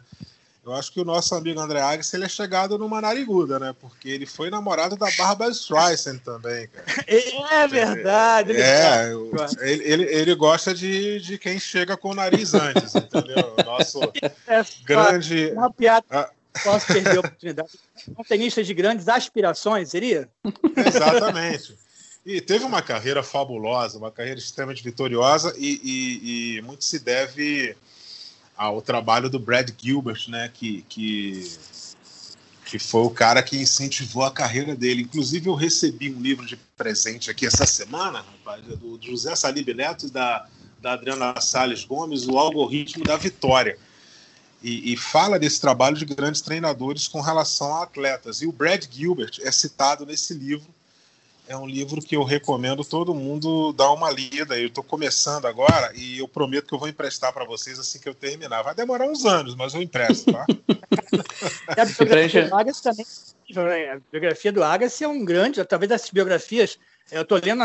Eu 0.64 0.74
acho 0.74 0.92
que 0.92 1.00
o 1.00 1.04
nosso 1.04 1.34
amigo 1.34 1.58
André 1.58 1.80
Agassi 1.80 2.14
ele 2.14 2.26
é 2.26 2.28
chegado 2.28 2.76
numa 2.76 3.00
nariguda, 3.00 3.58
né? 3.58 3.74
Porque 3.80 4.08
ele 4.08 4.26
foi 4.26 4.50
namorado 4.50 4.94
da 4.94 5.10
Barbara 5.16 5.50
Streisand 5.50 6.18
também, 6.18 6.68
cara. 6.68 6.84
É 7.06 7.66
verdade. 7.66 8.52
Ele 8.52 8.60
é, 8.60 9.12
ele, 9.60 9.84
ele, 9.84 10.04
ele, 10.04 10.34
gosta 10.34 10.74
de, 10.74 11.18
de 11.20 11.38
quem 11.38 11.58
chega 11.58 11.96
com 11.96 12.10
o 12.10 12.14
nariz 12.14 12.52
antes, 12.52 12.94
entendeu? 12.94 13.56
Nosso 13.64 14.00
é, 14.46 14.64
grande... 14.84 15.52
Uma 15.52 15.72
piada... 15.72 16.04
Ah. 16.10 16.30
Posso 16.64 16.88
perder 16.88 17.16
a 17.16 17.20
oportunidade. 17.20 17.70
Um 18.18 18.24
tenista 18.24 18.62
de 18.62 18.74
grandes 18.74 19.08
aspirações, 19.08 19.88
seria? 19.88 20.28
Exatamente. 20.76 21.78
E 22.26 22.40
teve 22.40 22.64
uma 22.64 22.82
carreira 22.82 23.22
fabulosa, 23.22 23.96
uma 23.96 24.10
carreira 24.10 24.38
extremamente 24.38 24.82
vitoriosa 24.82 25.54
e, 25.56 25.80
e, 25.82 26.56
e 26.56 26.62
muito 26.62 26.84
se 26.84 26.98
deve 26.98 27.76
ao 28.60 28.82
trabalho 28.82 29.30
do 29.30 29.38
Brad 29.38 29.70
Gilbert, 29.78 30.28
né, 30.28 30.50
que, 30.52 30.82
que, 30.86 31.50
que 32.66 32.78
foi 32.78 33.00
o 33.00 33.08
cara 33.08 33.42
que 33.42 33.56
incentivou 33.56 34.22
a 34.22 34.30
carreira 34.30 34.76
dele. 34.76 35.00
Inclusive, 35.00 35.48
eu 35.48 35.54
recebi 35.54 36.12
um 36.12 36.20
livro 36.20 36.44
de 36.44 36.58
presente 36.76 37.30
aqui 37.30 37.46
essa 37.46 37.64
semana, 37.64 38.18
rapaz, 38.18 38.62
do 38.62 38.98
José 39.00 39.34
Salib 39.34 39.66
Neto 39.72 40.08
e 40.08 40.10
da, 40.10 40.46
da 40.78 40.92
Adriana 40.92 41.40
Salles 41.40 41.84
Gomes, 41.84 42.28
O 42.28 42.36
Algoritmo 42.36 43.02
da 43.02 43.16
Vitória. 43.16 43.78
E, 44.62 44.92
e, 44.92 44.96
fala 44.98 45.38
desse 45.38 45.58
trabalho 45.58 45.96
de 45.96 46.04
grandes 46.04 46.42
treinadores 46.42 47.08
com 47.08 47.22
relação 47.22 47.74
a 47.76 47.84
atletas. 47.84 48.42
E 48.42 48.46
o 48.46 48.52
Brad 48.52 48.84
Gilbert 48.90 49.38
é 49.40 49.50
citado 49.50 50.04
nesse 50.04 50.34
livro 50.34 50.68
é 51.50 51.56
um 51.56 51.66
livro 51.66 52.00
que 52.00 52.14
eu 52.14 52.22
recomendo 52.22 52.84
todo 52.84 53.12
mundo 53.12 53.72
dar 53.72 53.90
uma 53.90 54.08
lida. 54.08 54.56
Eu 54.56 54.68
estou 54.68 54.84
começando 54.84 55.46
agora 55.46 55.90
e 55.96 56.20
eu 56.20 56.28
prometo 56.28 56.68
que 56.68 56.74
eu 56.74 56.78
vou 56.78 56.88
emprestar 56.88 57.32
para 57.32 57.44
vocês 57.44 57.76
assim 57.76 57.98
que 57.98 58.08
eu 58.08 58.14
terminar. 58.14 58.62
Vai 58.62 58.72
demorar 58.72 59.06
uns 59.06 59.26
anos, 59.26 59.56
mas 59.56 59.74
eu 59.74 59.82
empresto, 59.82 60.32
tá? 60.32 60.46
a 61.76 61.84
biografia 61.84 62.48
do 62.48 62.54
Agassi 62.54 62.82
também. 62.84 63.06
A 63.90 64.00
biografia 64.12 64.52
do 64.52 64.62
Agassi 64.62 65.02
é 65.02 65.08
um 65.08 65.24
grande, 65.24 65.64
talvez 65.64 65.88
das 65.88 66.08
biografias. 66.08 66.78
Eu 67.10 67.22
estou 67.22 67.40
lendo, 67.42 67.64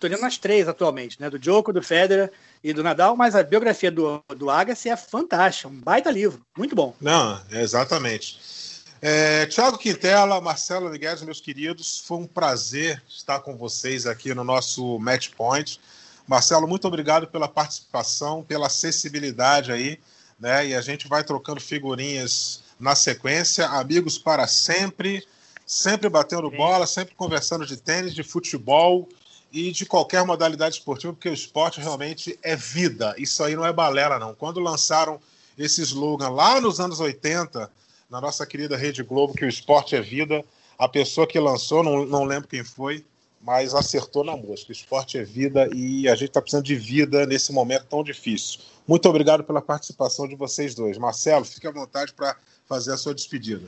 tô 0.00 0.06
lendo 0.06 0.24
as 0.24 0.38
três 0.38 0.66
atualmente, 0.66 1.20
né? 1.20 1.28
Do 1.28 1.38
Djoko, 1.38 1.74
do 1.74 1.82
Federer 1.82 2.32
e 2.62 2.72
do 2.72 2.82
Nadal, 2.82 3.14
mas 3.14 3.36
a 3.36 3.42
biografia 3.42 3.90
do, 3.90 4.24
do 4.34 4.48
Agassi 4.48 4.88
é 4.88 4.96
fantástica, 4.96 5.68
um 5.68 5.78
baita 5.78 6.10
livro, 6.10 6.40
muito 6.56 6.74
bom. 6.74 6.96
Não, 6.98 7.38
exatamente. 7.52 8.63
É, 9.06 9.44
Tiago 9.44 9.76
Quintela, 9.76 10.40
Marcelo 10.40 10.88
Miguel, 10.88 11.14
meus 11.26 11.38
queridos, 11.38 12.02
foi 12.06 12.16
um 12.16 12.26
prazer 12.26 13.02
estar 13.06 13.38
com 13.40 13.54
vocês 13.54 14.06
aqui 14.06 14.32
no 14.32 14.42
nosso 14.42 14.98
Match 14.98 15.28
Point. 15.36 15.78
Marcelo, 16.26 16.66
muito 16.66 16.88
obrigado 16.88 17.26
pela 17.26 17.46
participação, 17.46 18.42
pela 18.42 18.68
acessibilidade 18.68 19.70
aí, 19.70 20.00
né? 20.40 20.68
E 20.68 20.74
a 20.74 20.80
gente 20.80 21.06
vai 21.06 21.22
trocando 21.22 21.60
figurinhas 21.60 22.62
na 22.80 22.94
sequência, 22.94 23.66
amigos 23.66 24.16
para 24.16 24.46
sempre, 24.46 25.22
sempre 25.66 26.08
batendo 26.08 26.50
bola, 26.50 26.86
sempre 26.86 27.14
conversando 27.14 27.66
de 27.66 27.76
tênis, 27.76 28.14
de 28.14 28.22
futebol 28.22 29.06
e 29.52 29.70
de 29.70 29.84
qualquer 29.84 30.24
modalidade 30.24 30.76
esportiva, 30.76 31.12
porque 31.12 31.28
o 31.28 31.34
esporte 31.34 31.78
realmente 31.78 32.38
é 32.42 32.56
vida. 32.56 33.14
Isso 33.18 33.44
aí 33.44 33.54
não 33.54 33.66
é 33.66 33.72
balela, 33.72 34.18
não. 34.18 34.34
Quando 34.34 34.60
lançaram 34.60 35.20
esse 35.58 35.82
slogan 35.82 36.30
lá 36.30 36.58
nos 36.58 36.80
anos 36.80 37.00
80, 37.00 37.70
na 38.14 38.20
nossa 38.20 38.46
querida 38.46 38.76
Rede 38.76 39.02
Globo, 39.02 39.34
que 39.34 39.44
o 39.44 39.48
esporte 39.48 39.96
é 39.96 40.00
vida. 40.00 40.44
A 40.78 40.88
pessoa 40.88 41.26
que 41.26 41.36
lançou, 41.40 41.82
não, 41.82 42.06
não 42.06 42.22
lembro 42.22 42.48
quem 42.48 42.62
foi, 42.62 43.04
mas 43.42 43.74
acertou 43.74 44.22
na 44.22 44.36
mosca. 44.36 44.68
O 44.68 44.72
esporte 44.72 45.18
é 45.18 45.24
vida 45.24 45.68
e 45.74 46.08
a 46.08 46.14
gente 46.14 46.28
está 46.28 46.40
precisando 46.40 46.64
de 46.64 46.76
vida 46.76 47.26
nesse 47.26 47.52
momento 47.52 47.86
tão 47.86 48.04
difícil. 48.04 48.60
Muito 48.86 49.08
obrigado 49.08 49.42
pela 49.42 49.60
participação 49.60 50.28
de 50.28 50.36
vocês 50.36 50.76
dois. 50.76 50.96
Marcelo, 50.96 51.44
fique 51.44 51.66
à 51.66 51.72
vontade 51.72 52.14
para 52.14 52.36
fazer 52.68 52.92
a 52.92 52.96
sua 52.96 53.12
despedida. 53.12 53.66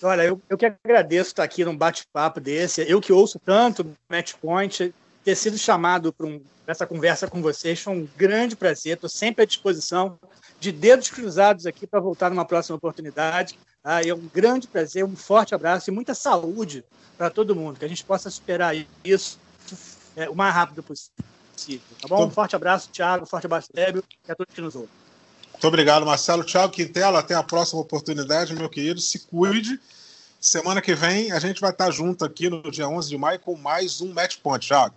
Olha, 0.00 0.22
eu, 0.22 0.40
eu 0.48 0.56
que 0.56 0.72
agradeço 0.84 1.30
estar 1.30 1.42
aqui 1.42 1.64
num 1.64 1.76
bate-papo 1.76 2.38
desse. 2.38 2.88
Eu 2.88 3.00
que 3.00 3.12
ouço 3.12 3.40
tanto 3.44 3.96
Match 4.08 4.34
Point, 4.34 4.94
ter 5.24 5.34
sido 5.34 5.56
chamado 5.56 6.12
para 6.12 6.26
um, 6.26 6.40
essa 6.66 6.86
conversa 6.86 7.26
com 7.26 7.40
vocês 7.40 7.80
foi 7.80 7.94
um 7.94 8.08
grande 8.16 8.54
prazer. 8.54 8.94
Estou 8.94 9.08
sempre 9.08 9.42
à 9.42 9.46
disposição 9.46 10.18
de 10.60 10.70
dedos 10.70 11.10
cruzados 11.10 11.66
aqui 11.66 11.86
para 11.86 11.98
voltar 11.98 12.30
numa 12.30 12.44
próxima 12.44 12.76
oportunidade. 12.76 13.58
Ah, 13.82 14.02
é 14.02 14.14
um 14.14 14.28
grande 14.32 14.68
prazer, 14.68 15.04
um 15.04 15.16
forte 15.16 15.54
abraço 15.54 15.90
e 15.90 15.92
muita 15.92 16.14
saúde 16.14 16.84
para 17.16 17.30
todo 17.30 17.54
mundo, 17.54 17.78
que 17.78 17.84
a 17.84 17.88
gente 17.88 18.04
possa 18.04 18.30
superar 18.30 18.74
isso 19.04 19.38
é, 20.16 20.28
o 20.28 20.34
mais 20.34 20.54
rápido 20.54 20.82
possível. 20.82 21.86
Tá 22.00 22.08
bom? 22.08 22.26
Um 22.26 22.30
forte 22.30 22.56
abraço, 22.56 22.88
Thiago, 22.90 23.24
um 23.24 23.26
forte 23.26 23.46
abraço, 23.46 23.68
Débio, 23.72 24.02
e 24.26 24.32
a 24.32 24.34
todos 24.34 24.54
que 24.54 24.60
nos 24.60 24.74
ouvem. 24.74 24.90
Muito 25.52 25.66
obrigado, 25.68 26.04
Marcelo. 26.04 26.44
Thiago 26.44 26.72
Quintela, 26.72 27.20
até 27.20 27.34
a 27.34 27.42
próxima 27.42 27.80
oportunidade, 27.80 28.54
meu 28.54 28.68
querido. 28.68 29.00
Se 29.00 29.20
cuide. 29.20 29.78
Semana 30.40 30.82
que 30.82 30.94
vem 30.94 31.32
a 31.32 31.38
gente 31.38 31.60
vai 31.60 31.70
estar 31.70 31.90
junto 31.90 32.24
aqui 32.24 32.50
no 32.50 32.70
dia 32.70 32.88
11 32.88 33.08
de 33.08 33.16
maio 33.16 33.40
com 33.40 33.56
mais 33.56 34.00
um 34.00 34.12
Match 34.12 34.38
Point, 34.42 34.66
Thiago. 34.66 34.94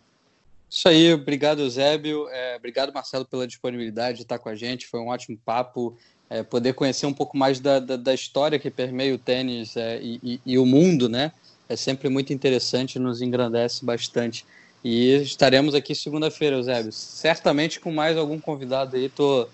Isso 0.69 0.87
aí, 0.87 1.13
obrigado, 1.13 1.67
Zébio. 1.69 2.27
É, 2.29 2.55
obrigado, 2.57 2.93
Marcelo, 2.93 3.25
pela 3.25 3.47
disponibilidade 3.47 4.17
de 4.17 4.23
estar 4.23 4.37
com 4.37 4.49
a 4.49 4.55
gente. 4.55 4.87
Foi 4.87 4.99
um 4.99 5.07
ótimo 5.07 5.37
papo. 5.45 5.97
É, 6.29 6.43
poder 6.43 6.73
conhecer 6.73 7.05
um 7.05 7.13
pouco 7.13 7.37
mais 7.37 7.59
da, 7.59 7.79
da, 7.79 7.95
da 7.95 8.13
história 8.13 8.59
que 8.59 8.69
permeia 8.69 9.15
o 9.15 9.17
tênis 9.17 9.77
é, 9.77 9.97
e, 10.01 10.19
e, 10.21 10.41
e, 10.45 10.57
o 10.57 10.65
mundo, 10.65 11.07
né? 11.07 11.31
É 11.69 11.75
sempre 11.77 12.09
muito 12.09 12.33
interessante, 12.33 12.99
nos 12.99 13.21
engrandece 13.21 13.85
bastante. 13.85 14.45
E 14.83 15.15
estaremos 15.21 15.73
aqui 15.73 15.95
segunda-feira, 15.95 16.57
Eusébio. 16.57 16.91
Certamente 16.91 17.79
com 17.79 17.91
mais 17.91 18.17
algum 18.17 18.39
convidado 18.39 18.97
aí. 18.97 19.07
Tô, 19.07 19.47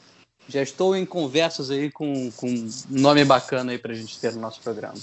já 0.48 0.64
estou 0.64 0.96
em 0.96 1.06
conversas 1.06 1.70
aí 1.70 1.92
com, 1.92 2.32
um 2.42 2.70
nome 2.90 3.24
bacana 3.24 3.72
aí 3.72 3.78
pra 3.78 3.94
gente 3.94 4.20
ter 4.20 4.34
no 4.34 4.42
nosso 4.42 4.60
programa. 4.62 4.96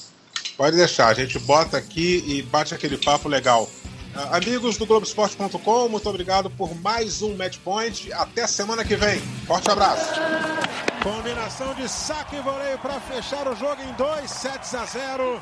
Pode 0.56 0.76
deixar, 0.76 1.08
a 1.08 1.14
gente 1.14 1.38
bota 1.38 1.78
aqui 1.78 2.22
e 2.26 2.42
bate 2.42 2.74
aquele 2.74 2.98
papo 2.98 3.28
legal. 3.28 3.70
Amigos 4.14 4.76
do 4.76 4.86
Globoesporte.com, 4.86 5.88
muito 5.88 6.08
obrigado 6.08 6.50
por 6.50 6.74
mais 6.80 7.22
um 7.22 7.36
Match 7.36 7.58
Point. 7.58 8.12
Até 8.12 8.46
semana 8.46 8.84
que 8.84 8.96
vem. 8.96 9.20
Forte 9.46 9.70
abraço. 9.70 10.14
Combinação 11.02 11.72
de 11.74 11.88
saque 11.88 12.36
e 12.36 12.40
voleio 12.40 12.78
para 12.78 13.00
fechar 13.00 13.46
o 13.46 13.54
jogo 13.54 13.80
em 13.82 13.92
2 13.92 14.30
sets 14.30 14.74
a 14.74 14.84
0. 14.84 15.40